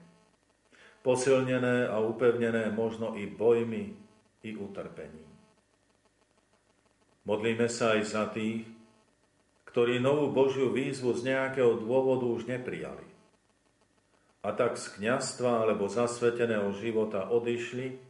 Posilnené 1.03 1.91
a 1.91 1.99
upevnené 1.99 2.71
možno 2.71 3.19
i 3.19 3.27
bojmi, 3.27 3.91
i 4.47 4.55
utrpením. 4.55 5.27
Modlíme 7.27 7.67
sa 7.67 7.99
aj 7.99 8.01
za 8.07 8.31
tých, 8.31 8.63
ktorí 9.67 9.99
novú 9.99 10.31
Božiu 10.31 10.71
výzvu 10.71 11.11
z 11.19 11.35
nejakého 11.35 11.83
dôvodu 11.83 12.23
už 12.31 12.47
neprijali. 12.47 13.03
A 14.39 14.55
tak 14.55 14.79
z 14.79 14.87
kniastva 14.95 15.67
alebo 15.67 15.91
zasveteného 15.91 16.71
života 16.79 17.27
odišli 17.27 18.04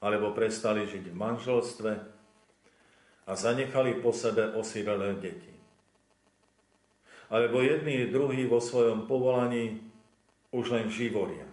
alebo 0.00 0.32
prestali 0.32 0.88
žiť 0.88 1.12
v 1.12 1.16
manželstve 1.16 1.92
a 3.28 3.32
zanechali 3.36 4.00
po 4.00 4.10
sebe 4.16 4.56
osirelé 4.56 5.14
deti. 5.20 5.54
Alebo 7.30 7.62
jedný 7.62 8.10
i 8.10 8.44
vo 8.48 8.58
svojom 8.58 9.06
povolaní 9.06 9.78
už 10.50 10.74
len 10.74 10.90
živoria. 10.90 11.46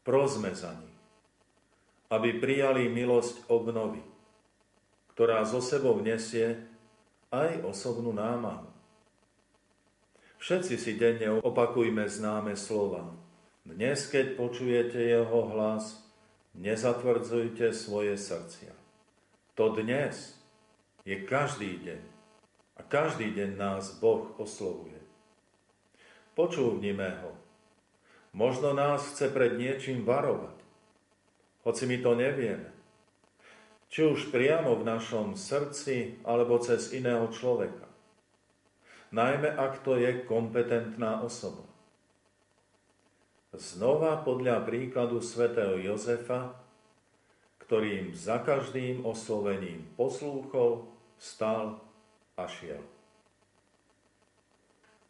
Prosme 0.00 0.56
za 0.56 0.72
nich, 0.72 0.96
aby 2.08 2.40
prijali 2.40 2.88
milosť 2.88 3.52
obnovy, 3.52 4.00
ktorá 5.12 5.44
zo 5.44 5.60
sebou 5.60 6.00
nesie 6.00 6.56
aj 7.28 7.60
osobnú 7.68 8.16
námahu. 8.16 8.64
Všetci 10.40 10.74
si 10.80 10.96
denne 10.96 11.36
opakujme 11.44 12.08
známe 12.08 12.56
slova. 12.56 13.12
Dnes, 13.60 14.08
keď 14.08 14.40
počujete 14.40 14.96
jeho 14.96 15.52
hlas, 15.52 16.00
nezatvrdzujte 16.54 17.70
svoje 17.70 18.18
srdcia. 18.18 18.74
To 19.54 19.74
dnes 19.74 20.38
je 21.04 21.16
každý 21.26 21.78
deň 21.84 22.02
a 22.78 22.80
každý 22.86 23.30
deň 23.30 23.60
nás 23.60 23.96
Boh 24.00 24.32
oslovuje. 24.40 24.98
Počúvnime 26.34 27.20
ho. 27.22 27.32
Možno 28.30 28.70
nás 28.72 29.10
chce 29.10 29.28
pred 29.30 29.58
niečím 29.58 30.06
varovať, 30.06 30.54
hoci 31.66 31.82
my 31.90 31.96
to 31.98 32.12
nevieme. 32.14 32.70
či 33.90 34.06
už 34.06 34.30
priamo 34.30 34.78
v 34.78 34.86
našom 34.86 35.34
srdci 35.34 36.22
alebo 36.22 36.62
cez 36.62 36.94
iného 36.94 37.26
človeka. 37.34 37.90
Najmä 39.10 39.50
ak 39.50 39.82
to 39.82 39.98
je 39.98 40.22
kompetentná 40.30 41.26
osoba. 41.26 41.66
Znova 43.50 44.22
podľa 44.22 44.62
príkladu 44.62 45.18
svätého 45.18 45.74
Jozefa, 45.74 46.54
ktorým 47.66 48.14
za 48.14 48.38
každým 48.42 49.02
oslovením 49.02 49.90
poslúchol, 49.98 50.86
stal 51.18 51.82
a 52.38 52.46
šiel. 52.46 52.82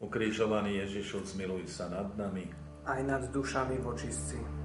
Ukrižovaný 0.01 0.81
Ježišu, 0.81 1.21
zmiluj 1.21 1.69
sa 1.69 1.85
nad 1.93 2.09
nami. 2.17 2.49
Aj 2.89 3.01
nad 3.05 3.29
dušami 3.29 3.77
vočistci. 3.77 4.60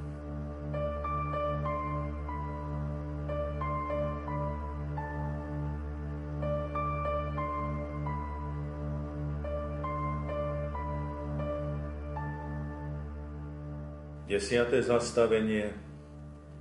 Desiate 14.36 14.84
zastavenie 14.84 15.72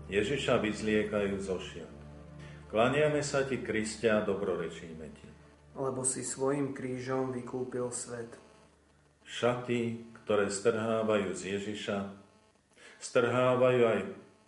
Ježiša 0.07 0.63
vyzliekajú 0.63 1.36
zo 1.43 1.59
šiat. 1.59 1.91
Klaniame 2.71 3.19
sa 3.19 3.43
ti, 3.43 3.59
Kristia, 3.59 4.23
dobrorečíme 4.23 5.07
ti. 5.11 5.28
Lebo 5.76 6.07
si 6.07 6.23
svojim 6.23 6.71
krížom 6.71 7.36
vykúpil 7.36 7.91
svet. 7.91 8.32
Šaty, 9.28 10.07
ktoré 10.23 10.47
strhávajú 10.47 11.36
z 11.36 11.59
Ježiša, 11.59 12.15
strhávajú 13.03 13.82
aj 13.91 13.99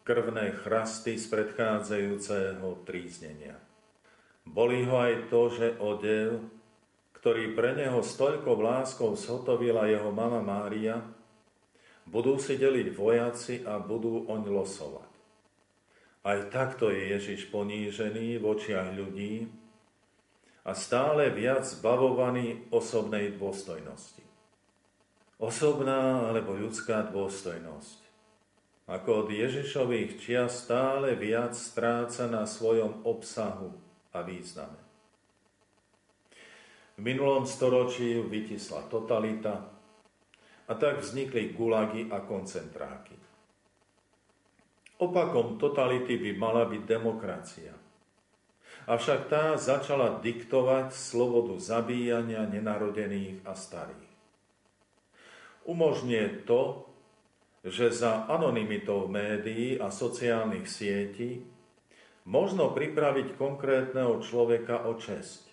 krvné 0.08 0.56
chrasty 0.64 1.20
z 1.20 1.28
predchádzajúceho 1.28 2.88
tríznenia. 2.88 3.60
Boli 4.48 4.88
ho 4.88 5.04
aj 5.04 5.28
to, 5.28 5.52
že 5.52 5.76
odev, 5.84 6.48
ktorý 7.20 7.52
pre 7.60 7.76
neho 7.76 8.00
stoľko 8.00 8.56
láskou 8.56 9.20
zhotovila 9.20 9.92
jeho 9.92 10.16
mama 10.16 10.40
Mária, 10.40 11.17
budú 12.08 12.40
si 12.40 12.56
deliť 12.56 12.88
vojaci 12.96 13.56
a 13.68 13.80
budú 13.80 14.26
oň 14.32 14.42
losovať. 14.48 15.12
Aj 16.28 16.40
takto 16.52 16.92
je 16.92 17.16
Ježiš 17.16 17.48
ponížený 17.52 18.40
v 18.40 18.44
očiach 18.44 18.92
ľudí 18.96 19.48
a 20.68 20.76
stále 20.76 21.32
viac 21.32 21.64
zbavovaný 21.64 22.68
osobnej 22.68 23.40
dôstojnosti. 23.40 24.24
Osobná 25.40 26.28
alebo 26.28 26.58
ľudská 26.58 27.08
dôstojnosť. 27.14 28.00
Ako 28.88 29.28
od 29.28 29.30
Ježišových 29.32 30.20
čia 30.20 30.48
stále 30.48 31.16
viac 31.16 31.56
stráca 31.56 32.28
na 32.28 32.48
svojom 32.48 33.04
obsahu 33.04 33.72
a 34.16 34.24
význame. 34.24 34.80
V 36.98 37.06
minulom 37.06 37.46
storočí 37.46 38.18
vytisla 38.26 38.90
totalita, 38.90 39.77
a 40.68 40.74
tak 40.76 41.00
vznikli 41.00 41.56
gulagy 41.56 42.12
a 42.12 42.20
koncentráky. 42.20 43.16
Opakom 45.00 45.56
totality 45.56 46.20
by 46.20 46.32
mala 46.36 46.68
byť 46.68 46.82
demokracia. 46.84 47.74
Avšak 48.88 49.28
tá 49.28 49.56
začala 49.60 50.20
diktovať 50.20 50.96
slobodu 50.96 51.60
zabíjania 51.60 52.48
nenarodených 52.48 53.44
a 53.44 53.54
starých. 53.54 54.12
Umožňuje 55.68 56.48
to, 56.48 56.88
že 57.68 57.92
za 57.92 58.32
anonymitou 58.32 59.12
médií 59.12 59.76
a 59.76 59.92
sociálnych 59.92 60.72
sietí 60.72 61.44
možno 62.24 62.72
pripraviť 62.72 63.36
konkrétneho 63.36 64.24
človeka 64.24 64.88
o 64.88 64.96
česť. 64.96 65.44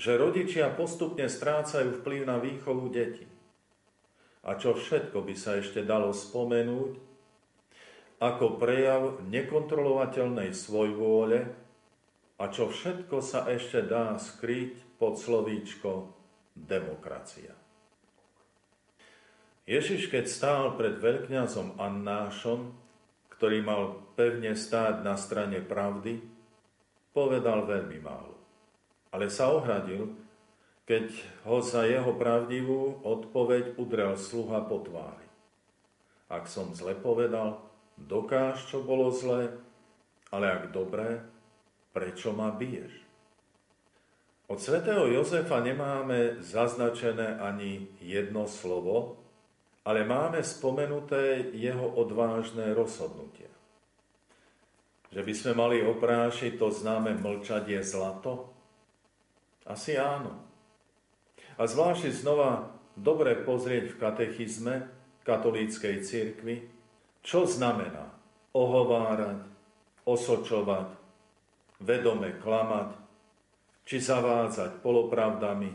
Že 0.00 0.12
rodičia 0.16 0.72
postupne 0.72 1.28
strácajú 1.28 2.00
vplyv 2.00 2.20
na 2.24 2.40
výchovu 2.40 2.88
detí 2.88 3.31
a 4.42 4.58
čo 4.58 4.74
všetko 4.74 5.22
by 5.22 5.34
sa 5.38 5.62
ešte 5.62 5.86
dalo 5.86 6.10
spomenúť 6.10 6.98
ako 8.22 8.58
prejav 8.58 9.18
nekontrolovateľnej 9.26 10.54
svojvôle 10.54 11.50
a 12.38 12.44
čo 12.50 12.70
všetko 12.70 13.18
sa 13.18 13.50
ešte 13.50 13.82
dá 13.82 14.14
skryť 14.14 14.98
pod 14.98 15.18
slovíčko 15.18 16.14
demokracia. 16.54 17.54
Ježiš, 19.66 20.10
keď 20.10 20.24
stál 20.26 20.64
pred 20.74 20.98
veľkňazom 20.98 21.78
Annášom, 21.78 22.74
ktorý 23.38 23.58
mal 23.62 23.98
pevne 24.18 24.54
stáť 24.54 25.02
na 25.06 25.14
strane 25.18 25.62
pravdy, 25.62 26.18
povedal 27.14 27.66
veľmi 27.66 27.98
málo. 28.02 28.38
Ale 29.10 29.30
sa 29.30 29.50
ohradil, 29.54 30.14
keď 30.82 31.14
ho 31.46 31.62
za 31.62 31.86
jeho 31.86 32.12
pravdivú 32.18 33.02
odpoveď 33.06 33.78
udrel 33.78 34.18
sluha 34.18 34.66
po 34.66 34.82
tvári. 34.82 35.28
Ak 36.26 36.50
som 36.50 36.74
zle 36.74 36.98
povedal, 36.98 37.62
dokáž, 37.94 38.66
čo 38.66 38.82
bolo 38.82 39.14
zlé, 39.14 39.52
ale 40.32 40.48
ak 40.48 40.74
dobré, 40.74 41.22
prečo 41.92 42.32
ma 42.32 42.50
biješ? 42.50 42.90
Od 44.50 44.58
svätého 44.60 45.08
Jozefa 45.08 45.64
nemáme 45.64 46.42
zaznačené 46.44 47.40
ani 47.40 47.88
jedno 48.02 48.44
slovo, 48.44 49.16
ale 49.86 50.04
máme 50.04 50.44
spomenuté 50.44 51.52
jeho 51.56 51.88
odvážne 51.96 52.74
rozhodnutie. 52.76 53.48
Že 55.12 55.20
by 55.24 55.32
sme 55.36 55.52
mali 55.56 55.78
oprášiť 55.84 56.56
to 56.56 56.68
známe 56.72 57.16
mlčadie 57.20 57.80
zlato? 57.84 58.52
Asi 59.68 59.96
áno. 59.96 60.51
A 61.62 61.70
zvlášť 61.70 62.10
znova 62.10 62.74
dobre 62.98 63.38
pozrieť 63.38 63.94
v 63.94 63.98
katechizme 64.02 64.74
katolíckej 65.22 66.02
cirkvi, 66.02 66.66
čo 67.22 67.46
znamená 67.46 68.10
ohovárať, 68.50 69.46
osočovať, 70.02 70.90
vedome 71.78 72.34
klamať, 72.42 72.98
či 73.86 74.02
zavádzať 74.02 74.82
polopravdami, 74.82 75.70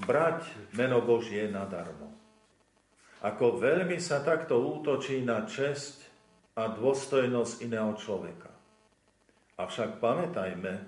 brať 0.00 0.72
meno 0.72 1.04
Božie 1.04 1.52
nadarmo. 1.52 2.16
Ako 3.20 3.60
veľmi 3.60 4.00
sa 4.00 4.24
takto 4.24 4.56
útočí 4.56 5.20
na 5.20 5.44
česť 5.44 6.00
a 6.56 6.72
dôstojnosť 6.72 7.60
iného 7.60 7.92
človeka. 8.00 8.48
Avšak 9.60 10.00
pamätajme, 10.00 10.80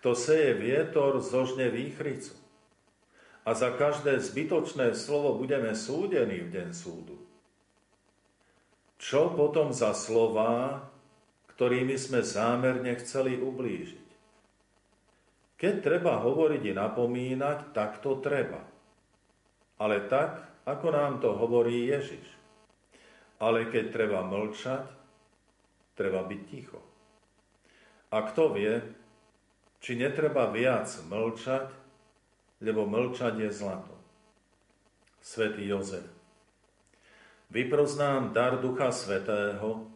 kto 0.00 0.16
seje 0.16 0.56
vietor, 0.56 1.20
zožne 1.20 1.68
výchricu 1.68 2.45
a 3.46 3.54
za 3.54 3.70
každé 3.70 4.18
zbytočné 4.18 4.90
slovo 4.98 5.38
budeme 5.38 5.70
súdení 5.78 6.42
v 6.42 6.50
deň 6.50 6.68
súdu. 6.74 7.14
Čo 8.98 9.30
potom 9.38 9.70
za 9.70 9.94
slová, 9.94 10.82
ktorými 11.54 11.94
sme 11.94 12.26
zámerne 12.26 12.90
chceli 12.98 13.38
ublížiť? 13.38 14.06
Keď 15.56 15.74
treba 15.78 16.18
hovoriť 16.20 16.62
i 16.68 16.72
napomínať, 16.74 17.70
tak 17.70 18.02
to 18.02 18.18
treba. 18.18 18.60
Ale 19.78 20.04
tak, 20.10 20.42
ako 20.66 20.86
nám 20.90 21.22
to 21.22 21.30
hovorí 21.32 21.86
Ježiš. 21.86 22.26
Ale 23.38 23.70
keď 23.70 23.94
treba 23.94 24.26
mlčať, 24.26 24.84
treba 25.94 26.26
byť 26.26 26.40
ticho. 26.50 26.80
A 28.10 28.26
kto 28.26 28.52
vie, 28.52 28.80
či 29.78 29.94
netreba 29.94 30.50
viac 30.50 30.88
mlčať, 31.08 31.85
lebo 32.62 32.88
mlčať 32.88 33.34
je 33.40 33.50
zlato. 33.52 33.94
Svetý 35.20 35.66
Jozef, 35.66 36.06
vyproznám 37.50 38.30
dar 38.30 38.62
Ducha 38.62 38.94
Svetého, 38.94 39.90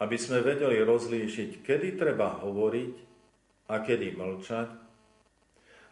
aby 0.00 0.16
sme 0.18 0.42
vedeli 0.42 0.82
rozlíšiť, 0.82 1.62
kedy 1.62 2.00
treba 2.00 2.40
hovoriť 2.40 2.94
a 3.70 3.78
kedy 3.78 4.18
mlčať, 4.18 4.68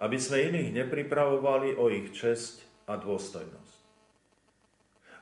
aby 0.03 0.17
sme 0.19 0.49
iných 0.51 0.71
nepripravovali 0.85 1.77
o 1.79 1.93
ich 1.93 2.11
česť 2.11 2.89
a 2.91 2.97
dôstojnosť. 2.97 3.79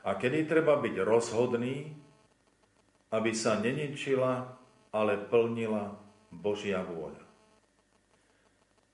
A 0.07 0.15
kedy 0.15 0.47
treba 0.47 0.79
byť 0.79 0.95
rozhodný, 1.03 1.91
aby 3.11 3.31
sa 3.35 3.59
neničila, 3.59 4.55
ale 4.95 5.19
plnila 5.19 5.91
Božia 6.31 6.79
vôľa. 6.79 7.26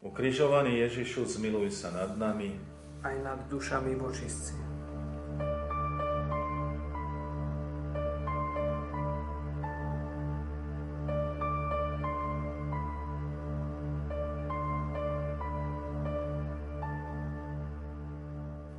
Ukrižovaný 0.03 0.83
Ježišu, 0.83 1.23
zmiluj 1.23 1.71
sa 1.71 1.87
nad 1.95 2.19
nami. 2.19 2.59
Aj 3.07 3.15
nad 3.23 3.39
dušami 3.47 3.95
vočistci. 3.95 4.51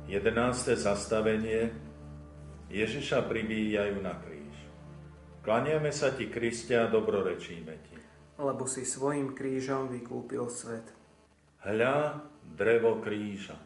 Jedenácté 0.05 0.77
zastavenie 0.77 1.73
Ježiša 2.69 3.25
pribíjajú 3.25 3.97
na 3.97 4.13
kríž. 4.21 4.53
Klaniame 5.41 5.89
sa 5.89 6.13
ti, 6.13 6.29
Kristia, 6.29 6.85
dobrorečíme 6.85 7.73
ti. 7.89 7.97
lebo 8.37 8.69
si 8.69 8.85
svojim 8.85 9.33
krížom 9.33 9.89
vykúpil 9.89 10.45
svet. 10.53 11.04
Hľa 11.65 12.21
drevo 12.45 13.01
kríža. 13.01 13.57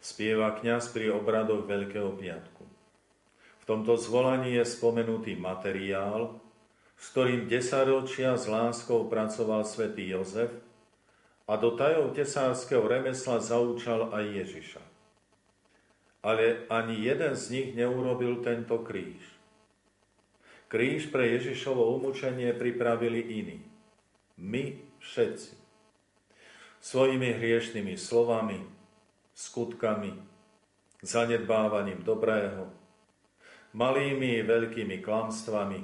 Spieva 0.00 0.56
kňaz 0.56 0.96
pri 0.96 1.12
obradoch 1.12 1.68
Veľkého 1.68 2.16
piatku. 2.16 2.64
V 3.60 3.64
tomto 3.68 4.00
zvolaní 4.00 4.56
je 4.56 4.64
spomenutý 4.64 5.36
materiál, 5.36 6.40
s 6.96 7.12
ktorým 7.12 7.52
desaťročia 7.52 8.40
s 8.40 8.48
láskou 8.48 9.12
pracoval 9.12 9.68
svätý 9.68 10.08
Jozef 10.08 10.48
a 11.44 11.60
do 11.60 11.76
tajov 11.76 12.16
tesárskeho 12.16 12.88
remesla 12.88 13.44
zaúčal 13.44 14.08
aj 14.16 14.24
Ježiša. 14.32 14.82
Ale 16.24 16.64
ani 16.72 16.96
jeden 17.04 17.36
z 17.36 17.44
nich 17.52 17.68
neurobil 17.76 18.40
tento 18.40 18.80
kríž. 18.80 19.20
Kríž 20.72 21.12
pre 21.12 21.28
Ježišovo 21.28 21.92
umúčenie 21.92 22.56
pripravili 22.56 23.20
iní. 23.20 23.58
My 24.40 24.80
všetci. 25.04 25.65
Svojimi 26.86 27.34
hriešnými 27.34 27.98
slovami, 27.98 28.62
skutkami, 29.34 30.14
zanedbávaním 31.02 32.06
dobrého, 32.06 32.70
malými 33.74 34.38
i 34.38 34.46
veľkými 34.46 35.02
klamstvami, 35.02 35.82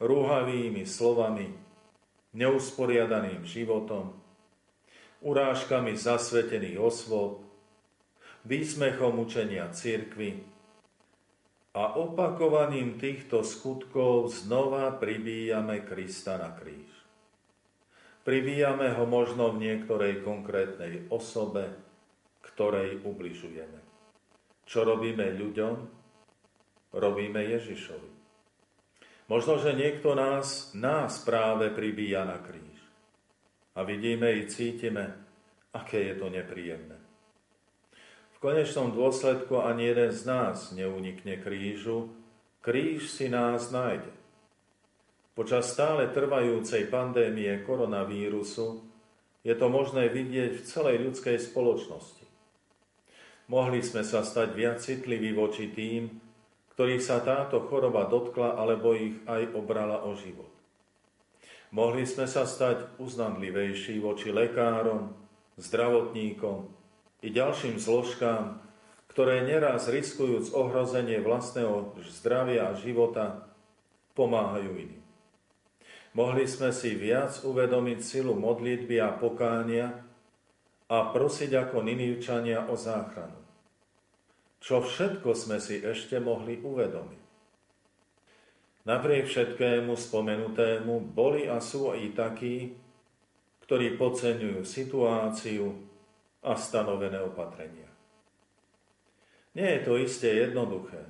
rúhavými 0.00 0.88
slovami, 0.88 1.52
neusporiadaným 2.32 3.44
životom, 3.44 4.16
urážkami 5.20 5.92
zasvetených 5.92 6.80
osôb, 6.80 7.44
výsmechom 8.48 9.20
učenia 9.20 9.68
církvy, 9.68 10.48
a 11.70 11.94
opakovaním 11.94 12.98
týchto 12.98 13.46
skutkov 13.46 14.32
znova 14.32 14.90
pribíjame 14.98 15.86
Krista 15.86 16.34
na 16.34 16.50
kríž. 16.50 16.99
Pribíjame 18.30 18.94
ho 18.94 19.10
možno 19.10 19.50
v 19.50 19.66
niektorej 19.66 20.22
konkrétnej 20.22 21.10
osobe, 21.10 21.74
ktorej 22.46 23.02
ubližujeme. 23.02 23.82
Čo 24.62 24.86
robíme 24.86 25.34
ľuďom? 25.34 25.74
Robíme 26.94 27.42
Ježišovi. 27.42 28.10
Možno, 29.26 29.58
že 29.58 29.74
niekto 29.74 30.14
nás, 30.14 30.70
nás 30.78 31.18
práve 31.26 31.74
pribíja 31.74 32.22
na 32.22 32.38
kríž. 32.38 32.78
A 33.74 33.82
vidíme 33.82 34.30
i 34.30 34.46
cítime, 34.46 35.10
aké 35.74 35.98
je 36.10 36.14
to 36.14 36.30
nepríjemné 36.30 37.10
konečnom 38.40 38.96
dôsledku 38.96 39.60
ani 39.60 39.92
jeden 39.92 40.10
z 40.16 40.22
nás 40.24 40.72
neunikne 40.72 41.36
krížu, 41.36 42.08
kríž 42.64 43.12
si 43.12 43.28
nás 43.28 43.68
nájde. 43.68 44.08
Počas 45.40 45.72
stále 45.72 46.12
trvajúcej 46.12 46.92
pandémie 46.92 47.64
koronavírusu 47.64 48.84
je 49.40 49.56
to 49.56 49.72
možné 49.72 50.12
vidieť 50.12 50.52
v 50.52 50.66
celej 50.68 51.00
ľudskej 51.00 51.40
spoločnosti. 51.40 52.28
Mohli 53.48 53.80
sme 53.80 54.04
sa 54.04 54.20
stať 54.20 54.52
viac 54.52 54.84
citliví 54.84 55.32
voči 55.32 55.72
tým, 55.72 56.12
ktorých 56.76 57.00
sa 57.00 57.24
táto 57.24 57.56
choroba 57.72 58.04
dotkla 58.04 58.52
alebo 58.52 58.92
ich 58.92 59.16
aj 59.24 59.56
obrala 59.56 60.04
o 60.04 60.12
život. 60.12 60.52
Mohli 61.72 62.04
sme 62.04 62.28
sa 62.28 62.44
stať 62.44 63.00
uznanlivejší 63.00 63.96
voči 63.96 64.36
lekárom, 64.36 65.16
zdravotníkom, 65.56 66.68
i 67.24 67.32
ďalším 67.32 67.80
zložkám, 67.80 68.60
ktoré 69.08 69.40
neraz 69.48 69.88
riskujúc 69.88 70.52
ohrozenie 70.52 71.16
vlastného 71.24 71.96
zdravia 72.12 72.68
a 72.68 72.76
života, 72.76 73.48
pomáhajú 74.12 74.76
iným. 74.76 74.99
Mohli 76.14 76.44
sme 76.50 76.74
si 76.74 76.98
viac 76.98 77.42
uvedomiť 77.46 77.98
silu 78.02 78.34
modlitby 78.34 78.98
a 78.98 79.14
pokánia 79.14 79.94
a 80.90 80.96
prosiť 81.14 81.54
ako 81.54 81.86
Ninivčania 81.86 82.66
o 82.66 82.74
záchranu. 82.74 83.38
Čo 84.58 84.82
všetko 84.82 85.30
sme 85.32 85.62
si 85.62 85.78
ešte 85.78 86.18
mohli 86.18 86.58
uvedomiť. 86.58 87.22
Napriek 88.90 89.30
všetkému 89.30 89.94
spomenutému 89.94 91.14
boli 91.14 91.46
a 91.46 91.62
sú 91.62 91.94
i 91.94 92.10
takí, 92.10 92.74
ktorí 93.62 93.94
podceňujú 93.94 94.66
situáciu, 94.66 95.90
a 96.40 96.56
stanovené 96.56 97.20
opatrenia. 97.20 97.88
Nie 99.52 99.76
je 99.76 99.80
to 99.84 100.00
isté 100.00 100.40
jednoduché, 100.40 101.04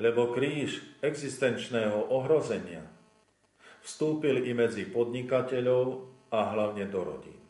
lebo 0.00 0.32
kríž 0.32 0.80
existenčného 1.04 2.08
ohrozenia 2.08 2.86
vstúpil 3.84 4.48
i 4.48 4.56
medzi 4.56 4.88
podnikateľov 4.88 6.08
a 6.32 6.56
hlavne 6.56 6.88
do 6.88 7.00
rodín. 7.04 7.40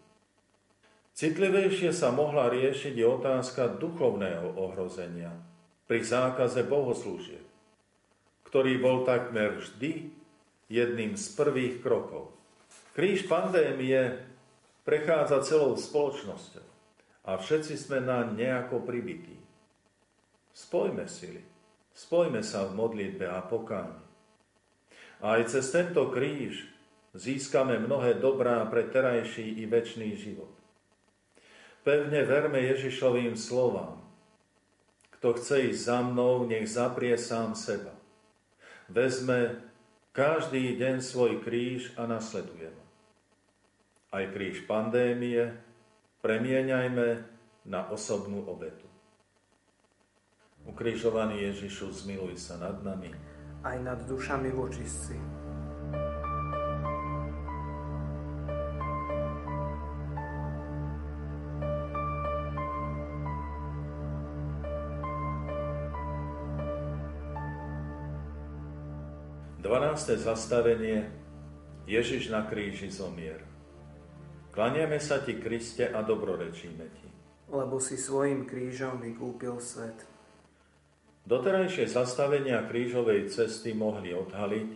Citlivejšie 1.14 1.94
sa 1.94 2.10
mohla 2.10 2.50
riešiť 2.50 2.98
i 2.98 3.04
otázka 3.06 3.78
duchovného 3.78 4.58
ohrozenia 4.58 5.30
pri 5.86 6.02
zákaze 6.02 6.66
bohoslúžieb, 6.66 7.46
ktorý 8.50 8.82
bol 8.82 9.06
takmer 9.06 9.62
vždy 9.62 10.10
jedným 10.66 11.14
z 11.14 11.26
prvých 11.38 11.78
krokov. 11.86 12.34
Kríž 12.98 13.30
pandémie 13.30 14.26
prechádza 14.82 15.46
celou 15.46 15.78
spoločnosťou 15.78 16.66
a 17.30 17.38
všetci 17.38 17.74
sme 17.78 18.02
na 18.02 18.26
nejako 18.26 18.82
pribití. 18.82 19.38
Spojme 20.50 21.06
sily, 21.06 21.42
spojme 21.94 22.42
sa 22.42 22.66
v 22.66 22.74
modlitbe 22.74 23.26
a 23.26 23.38
pokáni. 23.42 24.03
A 25.24 25.40
aj 25.40 25.56
cez 25.56 25.72
tento 25.72 26.04
kríž 26.12 26.68
získame 27.16 27.80
mnohé 27.80 28.20
dobrá 28.20 28.60
pre 28.68 28.84
terajší 28.84 29.56
i 29.56 29.64
väčší 29.64 30.12
život. 30.20 30.52
Pevne 31.80 32.28
verme 32.28 32.60
Ježišovým 32.60 33.32
slovám. 33.32 34.04
Kto 35.16 35.40
chce 35.40 35.72
ísť 35.72 35.80
za 35.88 35.98
mnou, 36.04 36.44
nech 36.44 36.68
zaprie 36.68 37.16
sám 37.16 37.56
seba. 37.56 37.96
Vezme 38.92 39.64
každý 40.12 40.76
deň 40.76 41.00
svoj 41.00 41.40
kríž 41.40 41.96
a 41.96 42.04
nasleduje 42.04 42.68
ma 42.68 42.84
aj 44.14 44.30
kríž 44.30 44.62
pandémie 44.70 45.50
premieňajme 46.22 47.08
na 47.66 47.80
osobnú 47.90 48.46
obetu. 48.46 48.86
Ukrižovaný 50.64 51.44
Ježišu, 51.50 51.92
zmiluj 51.92 52.38
sa 52.40 52.56
nad 52.56 52.78
nami. 52.80 53.10
Aj 53.64 53.80
nad 53.80 53.96
dušami 54.04 54.52
vočistci. 54.52 55.16
Dvanácté 69.64 70.20
zastavenie 70.20 71.08
Ježiš 71.88 72.28
na 72.28 72.44
kríži 72.44 72.92
zomier. 72.92 73.40
Klaniame 74.52 75.00
sa 75.00 75.24
Ti, 75.24 75.40
Kriste, 75.40 75.88
a 75.88 76.04
dobrorečíme 76.04 76.84
Ti. 76.84 77.08
Lebo 77.48 77.80
si 77.80 77.96
svojim 77.96 78.44
krížom 78.44 79.00
vykúpil 79.00 79.56
svet. 79.56 80.13
Doterajšie 81.24 81.88
zastavenia 81.88 82.68
krížovej 82.68 83.32
cesty 83.32 83.72
mohli 83.72 84.12
odhaliť, 84.12 84.70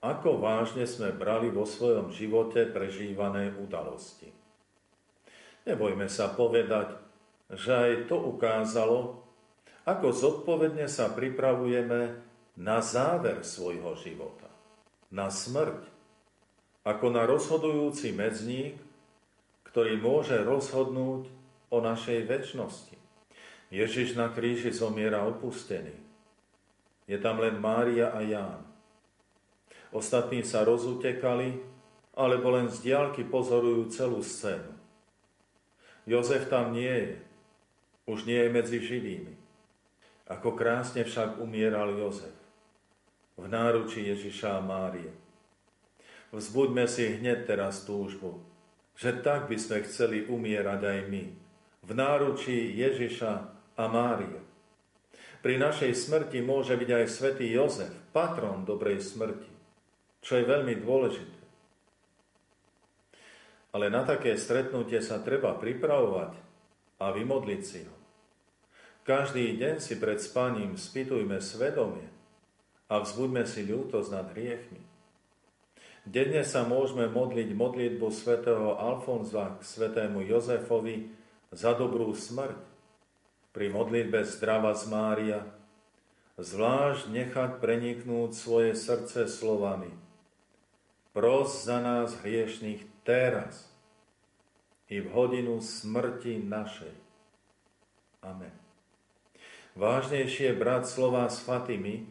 ako 0.00 0.40
vážne 0.40 0.88
sme 0.88 1.12
brali 1.12 1.52
vo 1.52 1.68
svojom 1.68 2.08
živote 2.08 2.64
prežívané 2.64 3.52
udalosti. 3.60 4.32
Nebojme 5.68 6.08
sa 6.08 6.32
povedať, 6.32 6.96
že 7.52 7.70
aj 7.76 7.92
to 8.08 8.16
ukázalo, 8.16 9.20
ako 9.84 10.16
zodpovedne 10.16 10.88
sa 10.88 11.12
pripravujeme 11.12 12.24
na 12.56 12.80
záver 12.80 13.44
svojho 13.44 13.94
života, 14.00 14.48
na 15.12 15.28
smrť, 15.28 15.84
ako 16.88 17.06
na 17.12 17.28
rozhodujúci 17.28 18.16
medzník, 18.16 18.80
ktorý 19.68 20.00
môže 20.00 20.40
rozhodnúť 20.40 21.28
o 21.68 21.78
našej 21.84 22.24
väčšnosti. 22.24 22.95
Ježiš 23.70 24.14
na 24.14 24.30
kríži 24.30 24.70
zomiera 24.70 25.26
opustený. 25.26 25.94
Je 27.10 27.18
tam 27.18 27.42
len 27.42 27.58
Mária 27.58 28.14
a 28.14 28.22
Ján. 28.22 28.62
Ostatní 29.90 30.42
sa 30.42 30.62
rozutekali, 30.66 31.58
alebo 32.14 32.54
len 32.54 32.70
z 32.70 32.90
diálky 32.90 33.26
pozorujú 33.26 33.90
celú 33.92 34.22
scénu. 34.22 34.72
Jozef 36.06 36.46
tam 36.46 36.72
nie 36.72 36.90
je. 36.90 37.14
Už 38.06 38.22
nie 38.24 38.38
je 38.38 38.50
medzi 38.50 38.78
živými. 38.78 39.34
Ako 40.30 40.54
krásne 40.54 41.02
však 41.02 41.42
umieral 41.42 41.94
Jozef. 41.98 42.34
V 43.34 43.50
náruči 43.50 44.06
Ježiša 44.06 44.58
a 44.58 44.64
Márie. 44.64 45.10
Vzbuďme 46.30 46.86
si 46.90 47.18
hneď 47.18 47.46
teraz 47.46 47.86
túžbu, 47.86 48.42
že 48.98 49.14
tak 49.22 49.46
by 49.46 49.58
sme 49.58 49.86
chceli 49.86 50.26
umierať 50.26 50.80
aj 50.82 51.00
my, 51.06 51.24
v 51.86 51.90
náručí 51.94 52.74
Ježiša 52.74 53.55
a 53.76 53.84
Mária. 53.86 54.40
Pri 55.44 55.60
našej 55.60 55.94
smrti 55.94 56.42
môže 56.42 56.74
byť 56.74 56.90
aj 56.90 57.06
svätý 57.06 57.46
Jozef, 57.52 57.92
patron 58.10 58.66
dobrej 58.66 58.98
smrti, 59.04 59.52
čo 60.24 60.40
je 60.40 60.48
veľmi 60.48 60.74
dôležité. 60.82 61.40
Ale 63.76 63.92
na 63.92 64.02
také 64.02 64.34
stretnutie 64.40 64.98
sa 65.04 65.20
treba 65.20 65.54
pripravovať 65.54 66.32
a 66.98 67.12
vymodliť 67.12 67.62
si 67.62 67.84
ho. 67.84 67.94
Každý 69.06 69.54
deň 69.54 69.78
si 69.78 70.00
pred 70.02 70.18
spaním 70.18 70.74
spýtujme 70.74 71.38
svedomie 71.38 72.10
a 72.90 72.98
vzbuďme 72.98 73.46
si 73.46 73.62
ľútosť 73.68 74.08
nad 74.10 74.26
hriechmi. 74.34 74.82
Denne 76.06 76.42
sa 76.42 76.66
môžeme 76.66 77.10
modliť 77.10 77.54
modlitbu 77.54 78.06
svätého 78.10 78.78
Alfonza 78.78 79.58
k 79.58 79.62
svätému 79.62 80.22
Jozefovi 80.26 81.10
za 81.54 81.74
dobrú 81.74 82.14
smrť. 82.14 82.75
Pri 83.56 83.72
modlitbe 83.72 84.20
zdrava 84.28 84.76
z 84.76 84.84
Mária 84.92 85.40
zvlášť 86.36 87.08
nechať 87.08 87.50
preniknúť 87.64 88.36
svoje 88.36 88.76
srdce 88.76 89.24
slovami– 89.24 89.88
Pros 91.16 91.64
za 91.64 91.80
nás 91.80 92.12
hriešných 92.20 92.84
teraz 93.00 93.72
i 94.92 95.00
v 95.00 95.08
hodinu 95.16 95.64
smrti 95.64 96.44
našej. 96.44 96.92
Amen. 98.20 98.52
Vážnejšie 99.80 100.52
brať 100.52 100.92
slova 100.92 101.24
s 101.32 101.40
Fatimy, 101.40 102.04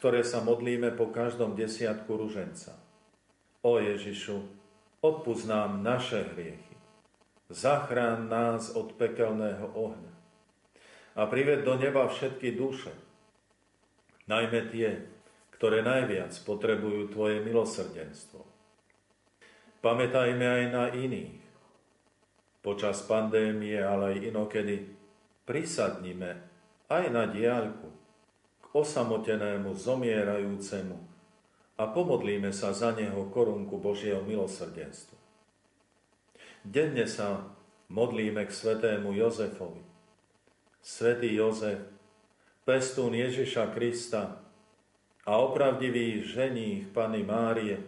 ktoré 0.00 0.24
sa 0.24 0.40
modlíme 0.40 0.96
po 0.96 1.12
každom 1.12 1.52
desiatku 1.52 2.16
ruženca. 2.16 2.72
O 3.60 3.76
Ježišu, 3.76 4.40
odpúsť 5.04 5.44
nám 5.44 5.84
naše 5.84 6.24
hriechy. 6.32 6.76
Zachrán 7.52 8.32
nás 8.32 8.72
od 8.72 8.96
pekelného 8.96 9.68
ohňa. 9.76 10.13
A 11.14 11.30
prived 11.30 11.62
do 11.62 11.78
neba 11.78 12.10
všetky 12.10 12.58
duše, 12.58 12.90
najmä 14.26 14.66
tie, 14.74 14.98
ktoré 15.54 15.86
najviac 15.86 16.34
potrebujú 16.42 17.14
Tvoje 17.14 17.38
milosrdenstvo. 17.46 18.42
Pamätajme 19.78 20.42
aj 20.42 20.64
na 20.74 20.84
iných. 20.90 21.38
Počas 22.64 23.04
pandémie, 23.04 23.76
ale 23.78 24.16
aj 24.16 24.32
inokedy, 24.32 24.76
prisadnime 25.44 26.40
aj 26.88 27.04
na 27.12 27.28
diaľku 27.28 27.88
k 28.58 28.64
osamotenému 28.72 29.76
zomierajúcemu 29.76 30.96
a 31.76 31.84
pomodlíme 31.84 32.50
sa 32.50 32.72
za 32.72 32.96
neho 32.96 33.28
korunku 33.28 33.76
Božieho 33.76 34.24
milosrdenstva. 34.24 35.20
Denne 36.64 37.04
sa 37.04 37.44
modlíme 37.92 38.48
k 38.48 38.50
svetému 38.50 39.12
Jozefovi. 39.12 39.93
Svetý 40.84 41.32
Jozef, 41.32 41.80
pestún 42.68 43.16
Ježiša 43.16 43.72
Krista, 43.72 44.44
a 45.24 45.32
opravdivý 45.40 46.20
ženích 46.20 46.92
Pany 46.92 47.24
Márie, 47.24 47.80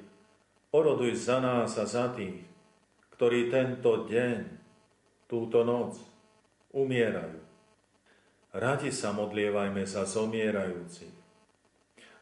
oroduj 0.73 1.13
za 1.13 1.37
nás 1.37 1.77
a 1.77 1.85
za 1.85 2.09
tých, 2.17 2.41
ktorí 3.13 3.53
tento 3.53 4.09
deň, 4.09 4.49
túto 5.29 5.61
noc 5.61 6.01
umierajú. 6.73 7.37
Radi 8.57 8.89
sa 8.89 9.13
modlievajme 9.13 9.85
za 9.85 10.09
zomierajúcich, 10.09 11.13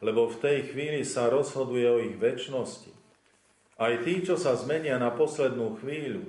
lebo 0.03 0.27
v 0.27 0.37
tej 0.43 0.75
chvíli 0.75 1.07
sa 1.07 1.31
rozhoduje 1.31 1.87
o 1.87 2.03
ich 2.03 2.19
väčšnosti. 2.19 2.91
Aj 3.79 3.95
tí, 4.03 4.19
čo 4.19 4.35
sa 4.35 4.51
zmenia 4.59 4.99
na 4.99 5.15
poslednú 5.15 5.79
chvíľu, 5.79 6.27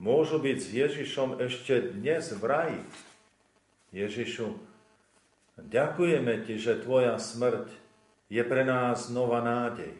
môžu 0.00 0.40
byť 0.40 0.58
s 0.58 0.68
Ježišom 0.72 1.38
ešte 1.44 1.92
dnes 1.94 2.32
v 2.32 2.42
raji. 2.48 2.82
Ježišu, 3.92 4.70
Ďakujeme 5.60 6.40
Ti, 6.48 6.56
že 6.56 6.80
Tvoja 6.80 7.20
smrť 7.20 7.68
je 8.32 8.40
pre 8.40 8.64
nás 8.64 9.12
nová 9.12 9.44
nádej. 9.44 9.92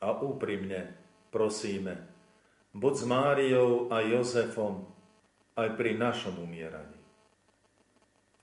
A 0.00 0.16
úprimne 0.18 0.96
prosíme, 1.28 2.00
buď 2.72 2.94
s 2.96 3.04
Máriou 3.04 3.92
a 3.92 4.00
Jozefom 4.00 4.88
aj 5.54 5.76
pri 5.76 6.00
našom 6.00 6.40
umieraní. 6.40 6.96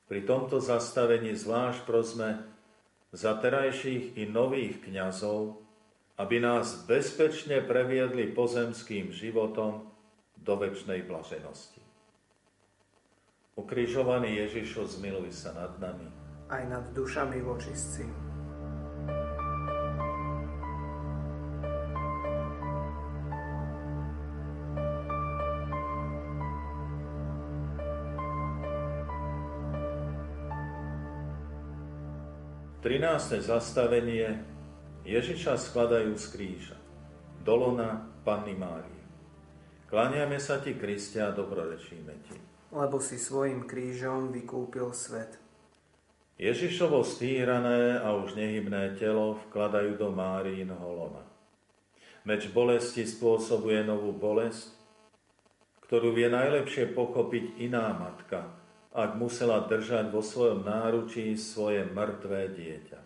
Pri 0.05 0.25
tomto 0.25 0.61
zastavení 0.61 1.33
zvlášť 1.33 1.85
prosme 1.85 2.45
za 3.09 3.33
terajších 3.37 4.17
i 4.17 4.29
nových 4.29 4.85
kňazov, 4.85 5.57
aby 6.21 6.37
nás 6.37 6.85
bezpečne 6.85 7.61
previedli 7.65 8.29
pozemským 8.29 9.09
životom 9.09 9.89
do 10.49 10.57
väčšnej 10.57 11.05
blaženosti. 11.05 11.77
Ukrižovaný 13.53 14.33
Ježišu, 14.49 14.89
zmiluj 14.97 15.29
sa 15.29 15.53
nad 15.53 15.77
nami. 15.77 16.09
Aj 16.49 16.65
nad 16.65 16.89
dušami 16.89 17.37
vočistci. 17.45 18.01
Trinácté 32.81 33.37
zastavenie 33.45 34.41
Ježiša 35.05 35.61
skladajú 35.61 36.17
z 36.17 36.25
kríža. 36.33 36.77
Dolona 37.45 38.01
Panny 38.25 38.57
Márie. 38.57 38.98
Kláňame 39.89 40.37
sa 40.37 40.61
ti, 40.61 40.77
Kristia, 40.77 41.33
a 41.33 41.35
dobrorečíme 41.35 42.13
ti 42.29 42.49
lebo 42.69 43.01
si 43.01 43.17
svojim 43.17 43.65
krížom 43.65 44.29
vykúpil 44.29 44.93
svet. 44.93 45.41
Ježišovo 46.39 47.03
stýrané 47.03 47.99
a 47.99 48.15
už 48.15 48.37
nehybné 48.37 48.95
telo 48.95 49.41
vkladajú 49.49 49.99
do 49.99 50.07
Márínho 50.13 50.79
lona. 50.79 51.25
Meč 52.23 52.47
bolesti 52.47 53.03
spôsobuje 53.03 53.83
novú 53.83 54.15
bolesť, 54.15 54.71
ktorú 55.83 56.15
vie 56.15 56.29
najlepšie 56.31 56.95
pochopiť 56.95 57.59
iná 57.59 57.91
matka, 57.91 58.55
ak 58.93 59.17
musela 59.19 59.65
držať 59.67 60.13
vo 60.13 60.23
svojom 60.23 60.63
náručí 60.63 61.35
svoje 61.35 61.83
mŕtvé 61.89 62.53
dieťa. 62.55 62.99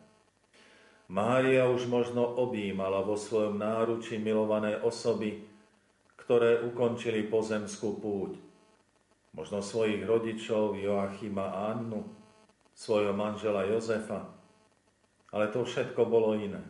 Mária 1.09 1.65
už 1.71 1.89
možno 1.89 2.25
objímala 2.25 3.01
vo 3.01 3.17
svojom 3.17 3.57
náručí 3.57 4.19
milované 4.19 4.77
osoby, 4.77 5.41
ktoré 6.23 6.63
ukončili 6.63 7.27
pozemskú 7.27 7.99
púť, 7.99 8.39
možno 9.35 9.59
svojich 9.59 10.07
rodičov 10.07 10.79
Joachima 10.79 11.51
a 11.51 11.75
Annu, 11.75 12.07
svojho 12.71 13.11
manžela 13.11 13.67
Jozefa, 13.67 14.31
ale 15.35 15.51
to 15.51 15.67
všetko 15.67 16.07
bolo 16.07 16.39
iné. 16.39 16.63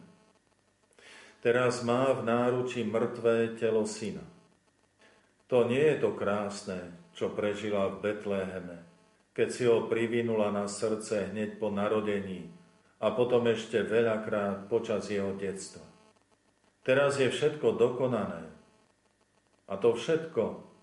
Teraz 1.44 1.84
má 1.84 2.08
v 2.16 2.24
náruči 2.24 2.88
mŕtvé 2.88 3.60
telo 3.60 3.84
syna. 3.84 4.24
To 5.52 5.68
nie 5.68 5.84
je 5.84 5.98
to 6.00 6.16
krásne, 6.16 6.96
čo 7.14 7.30
prežila 7.30 7.92
v 7.94 8.00
Betleheme, 8.00 8.82
keď 9.36 9.48
si 9.52 9.64
ho 9.68 9.86
privinula 9.86 10.50
na 10.50 10.66
srdce 10.66 11.30
hneď 11.30 11.62
po 11.62 11.70
narodení 11.70 12.50
a 13.04 13.12
potom 13.12 13.44
ešte 13.52 13.84
veľakrát 13.84 14.72
počas 14.72 15.12
jeho 15.12 15.36
detstva. 15.36 15.84
Teraz 16.88 17.20
je 17.20 17.28
všetko 17.28 17.76
dokonané. 17.76 18.53
A 19.68 19.80
to 19.80 19.96
všetko 19.96 20.74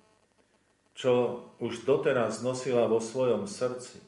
čo 1.01 1.41
už 1.65 1.89
doteraz 1.89 2.45
nosila 2.45 2.85
vo 2.85 3.01
svojom 3.01 3.49
srdci 3.49 4.05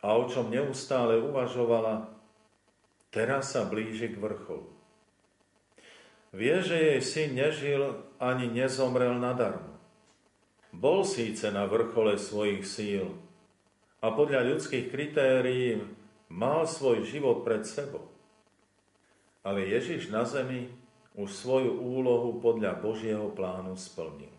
a 0.00 0.16
o 0.16 0.24
čom 0.24 0.48
neustále 0.48 1.20
uvažovala, 1.20 2.08
teraz 3.12 3.52
sa 3.52 3.68
blíži 3.68 4.14
k 4.14 4.16
vrcholu. 4.16 4.70
Vie, 6.32 6.56
že 6.64 6.76
jej 6.76 7.00
syn 7.04 7.30
nežil 7.36 8.00
ani 8.16 8.48
nezomrel 8.48 9.20
nadarmo. 9.20 9.76
Bol 10.72 11.04
síce 11.04 11.52
na 11.52 11.68
vrchole 11.68 12.16
svojich 12.16 12.64
síl 12.64 13.12
a 14.00 14.08
podľa 14.08 14.48
ľudských 14.54 14.88
kritérií 14.88 15.84
mal 16.32 16.64
svoj 16.64 17.04
život 17.04 17.44
pred 17.44 17.68
sebou. 17.68 18.08
Ale 19.44 19.68
Ježiš 19.68 20.08
na 20.08 20.24
zemi 20.24 20.72
už 21.18 21.34
svoju 21.34 21.82
úlohu 21.82 22.38
podľa 22.38 22.78
Božieho 22.78 23.34
plánu 23.34 23.74
splnil. 23.74 24.30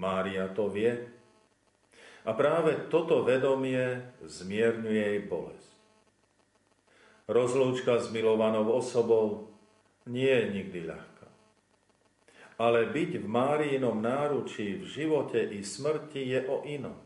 Mária 0.00 0.48
to 0.48 0.72
vie. 0.72 0.96
A 2.24 2.32
práve 2.32 2.88
toto 2.88 3.20
vedomie 3.20 4.00
zmierňuje 4.24 5.02
jej 5.12 5.20
bolesť. 5.28 5.70
Rozlúčka 7.28 8.00
s 8.00 8.08
milovanou 8.08 8.72
osobou 8.72 9.52
nie 10.08 10.30
je 10.30 10.46
nikdy 10.56 10.80
ľahká. 10.88 11.28
Ale 12.56 12.88
byť 12.88 13.20
v 13.20 13.26
Máriinom 13.26 14.00
náručí 14.00 14.80
v 14.80 14.84
živote 14.88 15.38
i 15.52 15.60
smrti 15.60 16.32
je 16.32 16.40
o 16.48 16.64
inom. 16.64 16.96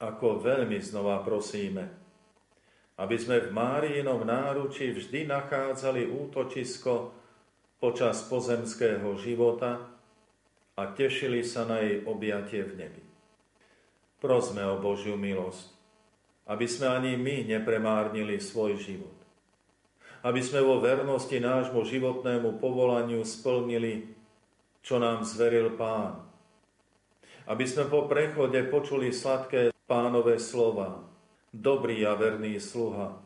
Ako 0.00 0.40
veľmi 0.40 0.80
znova 0.80 1.20
prosíme, 1.20 1.92
aby 2.96 3.16
sme 3.20 3.36
v 3.44 3.52
Máriinom 3.52 4.24
náručí 4.24 4.96
vždy 4.96 5.28
nachádzali 5.28 6.08
útočisko 6.08 7.19
počas 7.80 8.22
pozemského 8.28 9.16
života, 9.16 9.90
a 10.80 10.88
tešili 10.96 11.44
sa 11.44 11.68
na 11.68 11.84
jej 11.84 12.00
objatie 12.08 12.64
v 12.64 12.72
nebi. 12.72 13.04
Prosme 14.16 14.64
o 14.64 14.80
Božiu 14.80 15.12
milosť, 15.20 15.76
aby 16.48 16.64
sme 16.64 16.88
ani 16.88 17.20
my 17.20 17.44
nepremárnili 17.44 18.40
svoj 18.40 18.80
život. 18.80 19.12
aby 20.20 20.40
sme 20.44 20.60
vo 20.60 20.80
vernosti 20.84 21.40
nášmu 21.40 21.80
životnému 21.80 22.60
povolaniu 22.60 23.24
splnili, 23.24 24.12
čo 24.84 25.00
nám 25.00 25.24
zveril 25.24 25.76
Pán. 25.80 26.20
Aby 27.48 27.64
sme 27.64 27.88
po 27.88 28.04
prechode 28.04 28.60
počuli 28.68 29.10
sladké 29.10 29.72
pánové 29.88 30.36
slova. 30.38 31.02
Dobrý 31.50 32.04
a 32.06 32.14
verný 32.14 32.62
sluha, 32.62 33.18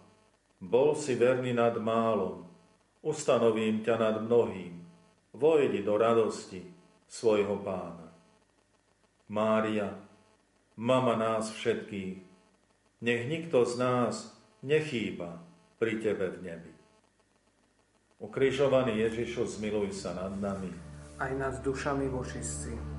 bol 0.56 0.96
si 0.96 1.12
verný 1.12 1.52
nad 1.52 1.76
málom, 1.76 2.46
ustanovím 3.04 3.84
ťa 3.84 3.94
nad 4.00 4.16
mnohým, 4.24 4.80
vojdi 5.36 5.84
do 5.84 5.94
radosti 6.00 6.64
svojho 7.04 7.60
pána. 7.60 8.08
Mária, 9.28 9.92
mama 10.80 11.14
nás 11.16 11.52
všetkých, 11.52 12.18
nech 13.04 13.22
nikto 13.28 13.68
z 13.68 13.72
nás 13.76 14.14
nechýba 14.64 15.44
pri 15.76 16.00
Tebe 16.00 16.32
v 16.32 16.38
nebi. 16.40 16.72
Ukrižovaný 18.24 19.04
Ježišu, 19.04 19.44
zmiluj 19.44 19.92
sa 19.92 20.16
nad 20.16 20.32
nami. 20.40 20.72
Aj 21.20 21.28
nad 21.36 21.60
dušami 21.60 22.08
vočistí. 22.08 22.93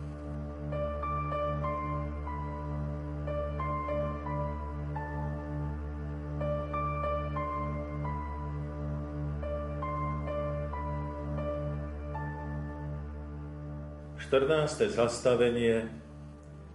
14. 14.36 14.92
zastavenie 14.92 15.88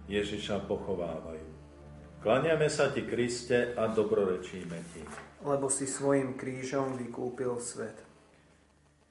Ježiša 0.09 0.65
pochovávajú. 0.65 1.45
Klaniame 2.25 2.65
sa 2.73 2.89
ti, 2.89 3.05
Kriste, 3.05 3.77
a 3.77 3.85
dobrorečíme 3.85 4.77
ti. 4.89 5.05
Lebo 5.45 5.69
si 5.69 5.85
svojim 5.85 6.41
krížom 6.41 6.97
vykúpil 6.97 7.61
svet. 7.61 8.01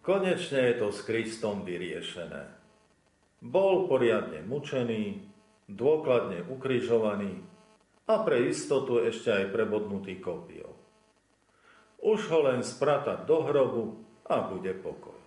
Konečne 0.03 0.67
je 0.67 0.83
to 0.83 0.91
s 0.91 1.07
Kristom 1.07 1.63
vyriešené. 1.63 2.51
Bol 3.39 3.87
poriadne 3.87 4.43
mučený, 4.43 5.31
dôkladne 5.71 6.43
ukrižovaný 6.51 7.47
a 8.11 8.19
pre 8.27 8.51
istotu 8.51 8.99
ešte 8.99 9.31
aj 9.31 9.55
prebodnutý 9.55 10.19
kopiou. 10.19 10.75
Už 12.03 12.27
ho 12.35 12.51
len 12.51 12.67
spratať 12.67 13.31
do 13.31 13.47
hrobu 13.47 14.03
a 14.27 14.43
bude 14.43 14.75
pokoj. 14.75 15.20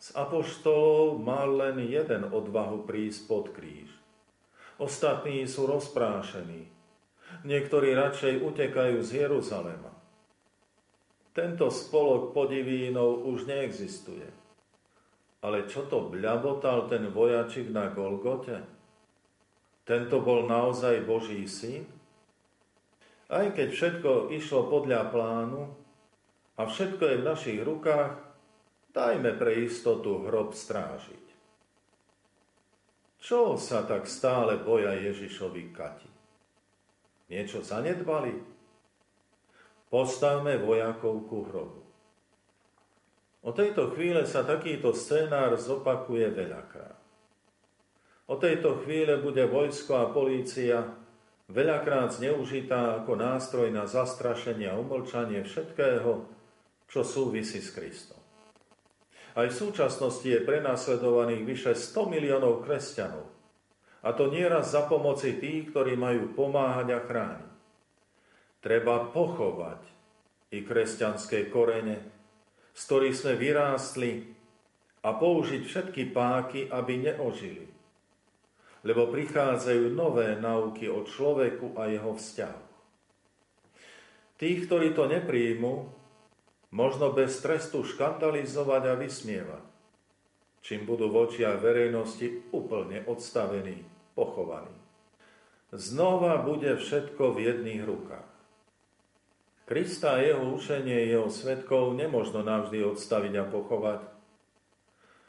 Z 0.00 0.16
apoštolov 0.16 1.20
mal 1.20 1.52
len 1.60 1.84
jeden 1.84 2.32
odvahu 2.32 2.88
prísť 2.88 3.20
pod 3.28 3.52
kríž. 3.52 3.92
Ostatní 4.80 5.44
sú 5.44 5.68
rozprášení. 5.68 6.64
Niektorí 7.44 7.92
radšej 7.92 8.40
utekajú 8.40 9.04
z 9.04 9.28
Jeruzalema. 9.28 9.92
Tento 11.36 11.68
spolok 11.68 12.32
podivínov 12.32 13.28
už 13.28 13.44
neexistuje. 13.44 14.24
Ale 15.44 15.68
čo 15.68 15.84
to 15.84 16.08
bľabotal 16.08 16.88
ten 16.88 17.12
vojačik 17.12 17.68
na 17.68 17.92
Golgote? 17.92 18.64
Tento 19.84 20.24
bol 20.24 20.48
naozaj 20.48 21.04
Boží 21.04 21.44
syn? 21.44 21.84
Aj 23.28 23.46
keď 23.52 23.68
všetko 23.68 24.32
išlo 24.32 24.64
podľa 24.72 25.12
plánu 25.12 25.70
a 26.56 26.64
všetko 26.64 27.04
je 27.04 27.16
v 27.20 27.26
našich 27.28 27.60
rukách, 27.62 28.29
Dajme 28.90 29.38
pre 29.38 29.62
istotu 29.62 30.26
hrob 30.26 30.50
strážiť. 30.50 31.26
Čo 33.20 33.54
sa 33.54 33.86
tak 33.86 34.10
stále 34.10 34.58
boja 34.58 34.96
Ježišovi 34.96 35.70
Kati? 35.70 36.10
Niečo 37.30 37.62
zanedbali? 37.62 38.34
Postavme 39.86 40.58
vojakov 40.58 41.30
ku 41.30 41.46
hrobu. 41.46 41.82
O 43.40 43.50
tejto 43.54 43.94
chvíle 43.94 44.26
sa 44.28 44.44
takýto 44.44 44.92
scénár 44.92 45.56
zopakuje 45.56 46.28
veľakrát. 46.34 46.98
O 48.30 48.38
tejto 48.38 48.82
chvíle 48.84 49.18
bude 49.18 49.42
vojsko 49.48 49.92
a 49.96 50.06
polícia 50.14 50.86
veľakrát 51.50 52.14
zneužitá 52.14 53.02
ako 53.02 53.18
nástroj 53.18 53.74
na 53.74 53.90
zastrašenie 53.90 54.70
a 54.70 54.78
umlčanie 54.78 55.42
všetkého, 55.42 56.30
čo 56.86 57.00
súvisí 57.02 57.58
s 57.58 57.74
Kristom. 57.74 58.19
Aj 59.34 59.46
v 59.46 59.54
súčasnosti 59.54 60.26
je 60.26 60.42
prenasledovaných 60.42 61.42
vyše 61.46 61.72
100 61.78 62.10
miliónov 62.10 62.66
kresťanov. 62.66 63.30
A 64.00 64.16
to 64.16 64.32
nieraz 64.32 64.72
za 64.72 64.88
pomoci 64.88 65.36
tých, 65.38 65.70
ktorí 65.70 65.94
majú 65.94 66.32
pomáhať 66.32 66.88
a 66.96 67.00
chrániť. 67.04 67.52
Treba 68.60 69.08
pochovať 69.12 69.80
i 70.50 70.64
kresťanské 70.64 71.52
korene, 71.52 72.00
z 72.74 72.80
ktorých 72.80 73.16
sme 73.16 73.34
vyrástli 73.36 74.10
a 75.04 75.16
použiť 75.16 75.62
všetky 75.64 76.02
páky, 76.10 76.68
aby 76.68 77.12
neožili. 77.12 77.66
Lebo 78.84 79.12
prichádzajú 79.12 79.92
nové 79.92 80.34
nauky 80.40 80.88
o 80.88 81.04
človeku 81.04 81.76
a 81.76 81.92
jeho 81.92 82.16
vzťahu. 82.16 82.62
Tých, 84.40 84.58
ktorí 84.64 84.96
to 84.96 85.04
nepríjmu, 85.04 85.99
možno 86.70 87.10
bez 87.10 87.38
trestu 87.42 87.82
škandalizovať 87.82 88.82
a 88.90 88.94
vysmievať, 88.94 89.64
čím 90.62 90.86
budú 90.86 91.10
v 91.10 91.26
očiach 91.26 91.58
verejnosti 91.58 92.50
úplne 92.54 93.02
odstavení, 93.06 93.82
pochovaní. 94.14 94.74
Znova 95.70 96.42
bude 96.42 96.74
všetko 96.78 97.34
v 97.34 97.38
jedných 97.46 97.82
rukách. 97.86 98.30
Krista 99.70 100.18
a 100.18 100.22
jeho 100.22 100.50
učenie 100.50 101.06
jeho 101.06 101.30
svetkov 101.30 101.94
nemožno 101.94 102.42
navždy 102.42 102.82
odstaviť 102.90 103.34
a 103.38 103.44
pochovať. 103.46 104.00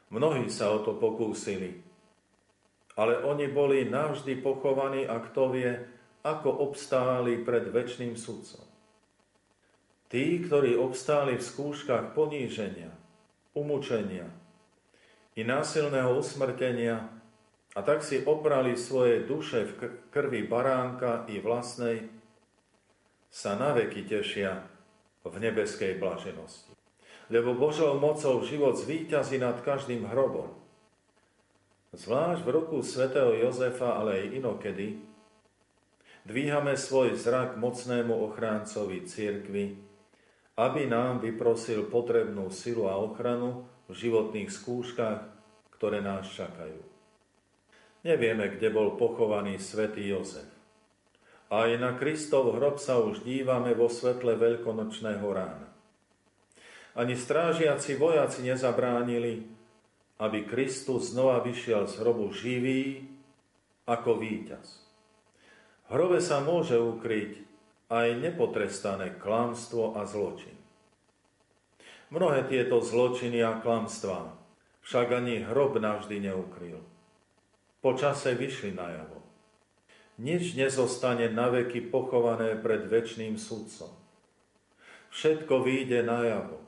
Mnohí 0.09 0.49
sa 0.49 0.73
o 0.73 0.81
to 0.81 0.97
pokúsili, 0.97 1.77
ale 2.97 3.21
oni 3.21 3.53
boli 3.53 3.85
navždy 3.85 4.41
pochovaní 4.41 5.05
a 5.05 5.21
kto 5.21 5.53
vie, 5.53 5.71
ako 6.25 6.49
obstáli 6.69 7.37
pred 7.45 7.69
väčšným 7.69 8.17
sudcom. 8.17 8.70
Tí, 10.11 10.43
ktorí 10.43 10.75
obstáli 10.75 11.39
v 11.39 11.47
skúškach 11.47 12.11
poníženia, 12.11 12.91
umúčenia 13.55 14.27
i 15.39 15.47
násilného 15.47 16.19
usmrtenia 16.19 17.07
a 17.71 17.79
tak 17.79 18.03
si 18.03 18.19
oprali 18.27 18.75
svoje 18.75 19.23
duše 19.23 19.71
v 19.71 19.71
krvi 20.11 20.43
baránka 20.43 21.23
i 21.31 21.39
vlastnej, 21.39 22.11
sa 23.31 23.55
naveky 23.55 24.03
tešia 24.03 24.67
v 25.23 25.35
nebeskej 25.39 25.95
blaženosti. 25.95 26.75
Lebo 27.31 27.55
Božou 27.55 27.95
mocou 27.95 28.43
život 28.43 28.75
zvýťazí 28.75 29.39
nad 29.39 29.63
každým 29.63 30.03
hrobom. 30.11 30.51
Zvlášť 31.95 32.43
v 32.43 32.49
roku 32.51 32.83
svätého 32.83 33.31
Jozefa, 33.39 33.95
ale 33.95 34.27
aj 34.27 34.43
inokedy, 34.43 34.99
dvíhame 36.27 36.75
svoj 36.75 37.15
zrak 37.15 37.55
mocnému 37.55 38.11
ochráncovi 38.27 39.07
církvy, 39.07 39.90
aby 40.59 40.87
nám 40.87 41.23
vyprosil 41.23 41.87
potrebnú 41.87 42.51
silu 42.51 42.91
a 42.91 42.99
ochranu 42.99 43.63
v 43.87 43.93
životných 43.95 44.51
skúškach, 44.51 45.19
ktoré 45.75 46.03
nás 46.03 46.27
čakajú. 46.31 46.79
Nevieme, 48.01 48.49
kde 48.57 48.73
bol 48.73 48.97
pochovaný 48.97 49.61
svätý 49.61 50.09
Jozef. 50.09 50.47
Aj 51.51 51.67
na 51.75 51.93
Kristov 51.99 52.55
hrob 52.55 52.79
sa 52.79 52.97
už 52.97 53.27
dívame 53.27 53.75
vo 53.75 53.91
svetle 53.91 54.39
veľkonočného 54.39 55.27
rána. 55.27 55.67
Ani 56.95 57.15
strážiaci 57.15 57.99
vojaci 57.99 58.47
nezabránili, 58.47 59.43
aby 60.19 60.47
Kristus 60.47 61.11
znova 61.11 61.43
vyšiel 61.43 61.91
z 61.91 61.93
hrobu 61.99 62.31
živý 62.31 63.03
ako 63.83 64.21
víťaz. 64.21 64.85
V 65.87 65.99
hrobe 65.99 66.23
sa 66.23 66.39
môže 66.39 66.79
ukryť 66.79 67.50
aj 67.91 68.23
nepotrestané 68.23 69.19
klamstvo 69.19 69.99
a 69.99 70.07
zločin. 70.07 70.55
Mnohé 72.07 72.47
tieto 72.47 72.79
zločiny 72.79 73.43
a 73.43 73.59
klamstvá 73.59 74.31
však 74.87 75.07
ani 75.11 75.43
hrob 75.43 75.75
navždy 75.75 76.23
neukryl. 76.23 76.79
Po 77.83 77.91
čase 77.93 78.31
vyšli 78.31 78.71
najavo. 78.71 79.19
Nič 80.21 80.55
nezostane 80.55 81.27
naveky 81.31 81.91
pochované 81.91 82.55
pred 82.55 82.87
väčšným 82.87 83.35
sudcom. 83.35 83.91
Všetko 85.11 85.65
vyjde 85.65 86.07
najavo 86.07 86.63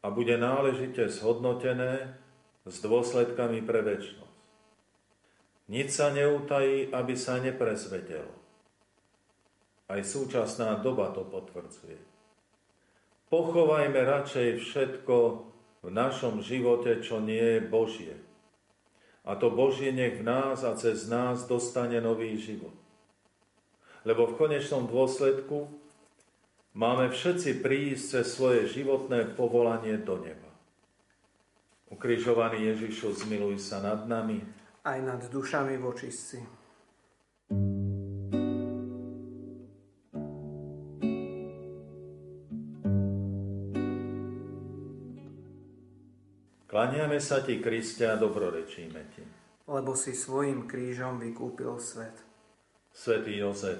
a 0.00 0.06
bude 0.08 0.40
náležite 0.40 1.12
zhodnotené 1.12 2.16
s 2.64 2.80
dôsledkami 2.80 3.60
pre 3.66 3.84
väčšnosť. 3.84 4.40
Nič 5.68 5.88
sa 5.92 6.12
neutají, 6.12 6.90
aby 6.90 7.14
sa 7.16 7.38
neprezvedelo. 7.38 8.41
Aj 9.92 10.00
súčasná 10.00 10.80
doba 10.80 11.12
to 11.12 11.20
potvrdzuje. 11.20 12.00
Pochovajme 13.28 14.00
radšej 14.00 14.64
všetko 14.64 15.16
v 15.84 15.88
našom 15.92 16.40
živote, 16.40 17.04
čo 17.04 17.20
nie 17.20 17.60
je 17.60 17.60
Božie. 17.60 18.16
A 19.28 19.36
to 19.36 19.52
Božie 19.52 19.92
nech 19.92 20.16
v 20.16 20.24
nás 20.24 20.64
a 20.64 20.72
cez 20.80 21.12
nás 21.12 21.44
dostane 21.44 22.00
nový 22.00 22.40
život. 22.40 22.72
Lebo 24.08 24.32
v 24.32 24.36
konečnom 24.40 24.88
dôsledku 24.88 25.68
máme 26.72 27.12
všetci 27.12 27.60
prísť 27.60 28.04
cez 28.16 28.32
svoje 28.32 28.72
životné 28.72 29.36
povolanie 29.36 30.00
do 30.00 30.16
neba. 30.24 30.48
Ukrižovaný 31.92 32.72
Ježišu, 32.72 33.12
zmiluj 33.12 33.60
sa 33.60 33.84
nad 33.84 34.08
nami. 34.08 34.40
Aj 34.88 34.96
nad 35.04 35.20
dušami 35.28 35.76
vočistci. 35.76 36.61
Klaniame 46.72 47.20
sa 47.20 47.44
ti, 47.44 47.60
Kriste, 47.60 48.08
a 48.08 48.16
dobrorečíme 48.16 49.00
ti. 49.12 49.20
Lebo 49.68 49.92
si 49.92 50.16
svojim 50.16 50.64
krížom 50.64 51.20
vykúpil 51.20 51.76
svet. 51.76 52.16
Svetý 52.88 53.44
Jozef, 53.44 53.76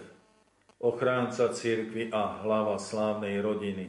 ochránca 0.76 1.49
cirkvy 1.57 2.12
a 2.12 2.45
hlava 2.45 2.76
slávnej 2.76 3.40
rodiny, 3.40 3.88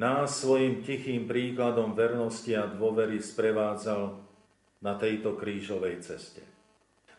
nás 0.00 0.40
svojim 0.40 0.80
tichým 0.80 1.28
príkladom 1.28 1.92
vernosti 1.92 2.56
a 2.56 2.64
dôvery 2.64 3.20
sprevádzal 3.20 4.16
na 4.80 4.96
tejto 4.96 5.36
krížovej 5.36 6.00
ceste. 6.00 6.40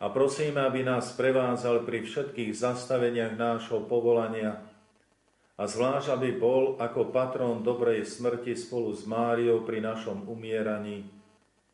A 0.02 0.10
prosíme, 0.10 0.66
aby 0.66 0.82
nás 0.82 1.14
prevádzal 1.14 1.86
pri 1.86 2.10
všetkých 2.10 2.58
zastaveniach 2.58 3.38
nášho 3.38 3.86
povolania 3.86 4.66
a 5.56 5.64
zvlášť, 5.64 6.12
aby 6.12 6.36
bol 6.36 6.76
ako 6.76 7.16
patrón 7.16 7.64
dobrej 7.64 8.04
smrti 8.04 8.60
spolu 8.60 8.92
s 8.92 9.08
Máriou 9.08 9.64
pri 9.64 9.80
našom 9.80 10.28
umieraní 10.28 11.08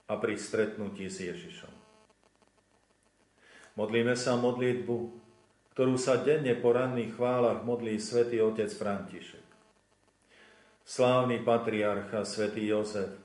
a 0.06 0.22
pri 0.22 0.38
stretnutí 0.38 1.10
s 1.10 1.26
Ježišom. 1.26 1.74
Modlíme 3.74 4.14
sa 4.14 4.38
modlitbu, 4.38 4.98
ktorú 5.74 5.96
sa 5.98 6.22
denne 6.22 6.54
po 6.54 6.78
ranných 6.78 7.18
chválach 7.18 7.66
modlí 7.66 7.98
svätý 7.98 8.38
otec 8.44 8.70
František. 8.70 9.46
Slávny 10.86 11.42
patriarcha 11.42 12.22
svätý 12.28 12.68
Jozef, 12.70 13.18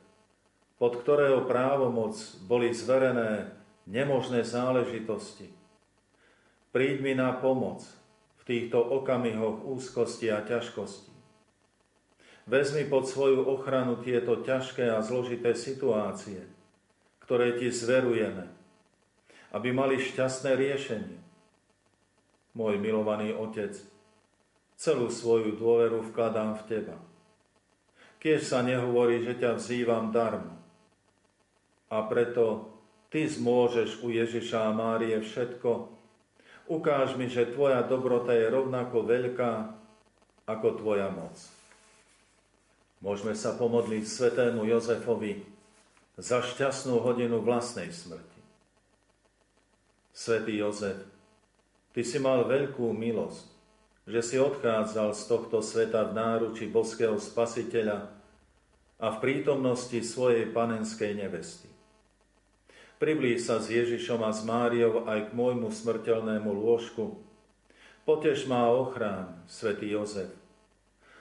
pod 0.81 1.03
ktorého 1.05 1.45
právomoc 1.45 2.17
boli 2.47 2.73
zverené 2.73 3.53
nemožné 3.85 4.47
záležitosti. 4.47 5.53
Príď 6.73 6.97
mi 7.05 7.13
na 7.13 7.37
pomoc– 7.37 7.85
týchto 8.47 8.79
okamihoch 8.79 9.67
úzkosti 9.67 10.31
a 10.31 10.41
ťažkosti. 10.47 11.11
Vezmi 12.47 12.87
pod 12.87 13.11
svoju 13.11 13.43
ochranu 13.43 13.99
tieto 13.99 14.39
ťažké 14.39 14.87
a 14.87 15.03
zložité 15.03 15.59
situácie, 15.59 16.47
ktoré 17.27 17.59
ti 17.59 17.75
zverujeme, 17.75 18.47
aby 19.51 19.75
mali 19.75 19.99
šťastné 19.99 20.55
riešenie. 20.55 21.19
Môj 22.55 22.79
milovaný 22.79 23.35
Otec, 23.35 23.75
celú 24.79 25.11
svoju 25.11 25.59
dôveru 25.59 26.07
vkladám 26.07 26.55
v 26.55 26.63
Teba. 26.71 26.97
Keď 28.23 28.39
sa 28.41 28.63
nehovorí, 28.63 29.27
že 29.27 29.43
ťa 29.43 29.59
vzývam 29.59 30.15
darmo. 30.15 30.55
A 31.91 32.07
preto 32.07 32.71
Ty 33.11 33.27
zmôžeš 33.27 34.07
u 34.07 34.15
Ježiša 34.15 34.71
a 34.71 34.75
Márie 34.75 35.19
všetko, 35.19 35.96
Ukáž 36.67 37.15
mi, 37.15 37.31
že 37.31 37.47
Tvoja 37.47 37.87
dobrota 37.87 38.35
je 38.35 38.51
rovnako 38.51 39.07
veľká 39.07 39.53
ako 40.51 40.69
Tvoja 40.83 41.11
moc. 41.15 41.35
Môžeme 42.99 43.39
sa 43.39 43.55
pomodliť 43.55 44.03
svetému 44.03 44.67
Jozefovi 44.67 45.47
za 46.19 46.43
šťastnú 46.43 46.99
hodinu 47.03 47.39
vlastnej 47.39 47.93
smrti. 47.95 48.41
Svetý 50.17 50.59
Jozef, 50.59 51.07
Ty 51.97 52.03
si 52.05 52.21
mal 52.21 52.45
veľkú 52.45 52.93
milosť, 52.93 53.47
že 54.05 54.21
si 54.21 54.37
odchádzal 54.37 55.17
z 55.17 55.23
tohto 55.33 55.65
sveta 55.65 56.05
v 56.09 56.13
náruči 56.13 56.69
boského 56.69 57.17
spasiteľa 57.17 58.13
a 59.01 59.07
v 59.13 59.21
prítomnosti 59.21 59.97
svojej 60.05 60.49
panenskej 60.53 61.17
nevesty. 61.17 61.66
Priblíž 62.97 63.45
sa 63.45 63.61
s 63.61 63.69
Ježišom 63.69 64.25
a 64.25 64.33
s 64.33 64.41
Máriou 64.41 65.05
aj 65.05 65.29
k 65.29 65.37
môjmu 65.37 65.69
smrteľnému 65.69 66.49
lôžku. 66.49 67.21
Potež 68.09 68.49
má 68.49 68.73
ochrán, 68.73 69.45
svätý 69.45 69.93
Jozef. 69.93 70.33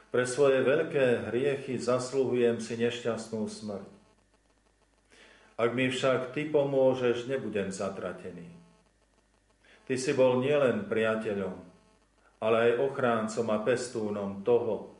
Pre 0.08 0.24
svoje 0.24 0.64
veľké 0.64 1.28
hriechy 1.28 1.76
zasluhujem 1.76 2.64
si 2.64 2.80
nešťastnú 2.80 3.44
smrť. 3.52 3.92
Ak 5.60 5.76
mi 5.76 5.92
však 5.92 6.32
Ty 6.32 6.48
pomôžeš, 6.48 7.28
nebudem 7.28 7.68
zatratený. 7.76 8.48
Ty 9.84 9.96
si 10.00 10.16
bol 10.16 10.40
nielen 10.40 10.88
priateľom, 10.88 11.60
ale 12.40 12.72
aj 12.72 12.80
ochráncom 12.88 13.48
a 13.52 13.60
pestúnom 13.68 14.40
toho, 14.48 14.96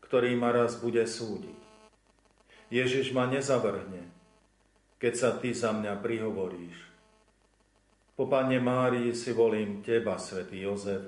ktorý 0.00 0.32
ma 0.32 0.48
raz 0.48 0.80
bude 0.80 1.04
súdiť. 1.04 1.60
Ježiš 2.72 3.12
ma 3.12 3.28
nezavrhne, 3.28 4.15
keď 4.96 5.12
sa 5.12 5.30
Ty 5.36 5.50
za 5.52 5.70
mňa 5.76 6.00
prihovoríš. 6.00 6.76
Po 8.16 8.24
Pane 8.24 8.56
Márii 8.56 9.12
si 9.12 9.36
volím 9.36 9.84
Teba, 9.84 10.16
Svetý 10.16 10.64
Jozef, 10.64 11.04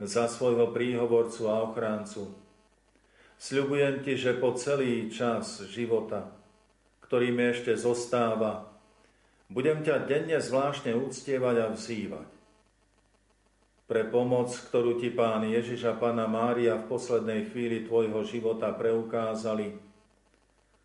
za 0.00 0.24
svojho 0.24 0.72
príhovorcu 0.72 1.52
a 1.52 1.68
ochráncu. 1.68 2.32
Sľubujem 3.36 4.00
Ti, 4.00 4.16
že 4.16 4.32
po 4.40 4.56
celý 4.56 5.12
čas 5.12 5.60
života, 5.68 6.32
ktorý 7.04 7.28
mi 7.28 7.52
ešte 7.52 7.76
zostáva, 7.76 8.72
budem 9.52 9.84
ťa 9.84 10.08
denne 10.08 10.40
zvláštne 10.40 10.96
uctievať 10.96 11.56
a 11.60 11.66
vzývať. 11.76 12.28
Pre 13.84 14.02
pomoc, 14.08 14.48
ktorú 14.54 14.96
Ti 14.96 15.12
Pán 15.12 15.44
Ježiš 15.44 15.84
a 15.90 15.98
Pána 15.98 16.24
Mária 16.24 16.78
v 16.78 16.88
poslednej 16.88 17.52
chvíli 17.52 17.84
Tvojho 17.84 18.24
života 18.24 18.72
preukázali, 18.72 19.89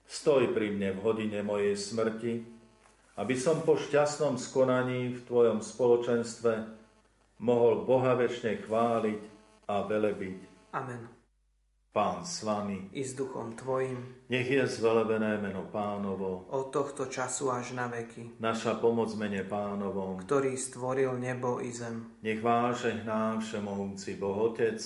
Stoj 0.06 0.54
pri 0.54 0.70
mne 0.70 0.94
v 0.96 1.04
hodine 1.04 1.40
mojej 1.42 1.74
smrti, 1.74 2.46
aby 3.18 3.36
som 3.36 3.66
po 3.66 3.80
šťastnom 3.80 4.38
skonaní 4.38 5.18
v 5.18 5.20
Tvojom 5.26 5.60
spoločenstve 5.66 6.54
mohol 7.42 7.84
Boha 7.84 8.14
väčšine 8.16 8.64
chváliť 8.64 9.22
a 9.66 9.76
velebiť. 9.88 10.40
Amen. 10.76 11.16
Pán 11.96 12.28
s 12.28 12.44
vami. 12.44 12.92
I 12.92 13.08
s 13.08 13.16
duchom 13.16 13.56
Tvojim. 13.56 14.28
Nech 14.28 14.52
je 14.52 14.68
zvelebené 14.68 15.40
meno 15.40 15.64
pánovo. 15.72 16.44
Od 16.52 16.68
tohto 16.68 17.08
času 17.08 17.48
až 17.56 17.72
na 17.72 17.88
veky. 17.88 18.36
Naša 18.44 18.84
pomoc 18.84 19.16
mene 19.16 19.48
pánovom. 19.48 20.20
Ktorý 20.20 20.60
stvoril 20.60 21.16
nebo 21.16 21.64
i 21.64 21.72
zem. 21.72 22.20
Nech 22.20 22.44
váže 22.44 22.92
hná 23.00 23.40
všemohúci 23.40 24.20
Boh 24.20 24.52
Otec, 24.52 24.84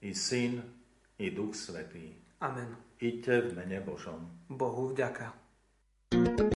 i 0.00 0.16
Syn, 0.16 0.64
i 1.20 1.28
Duch 1.28 1.52
Svetý. 1.52 2.16
Amen. 2.40 2.89
Iďte 3.00 3.40
v 3.40 3.48
mene 3.56 3.80
Božom. 3.80 4.28
Bohu 4.52 4.92
vďaka. 4.92 5.32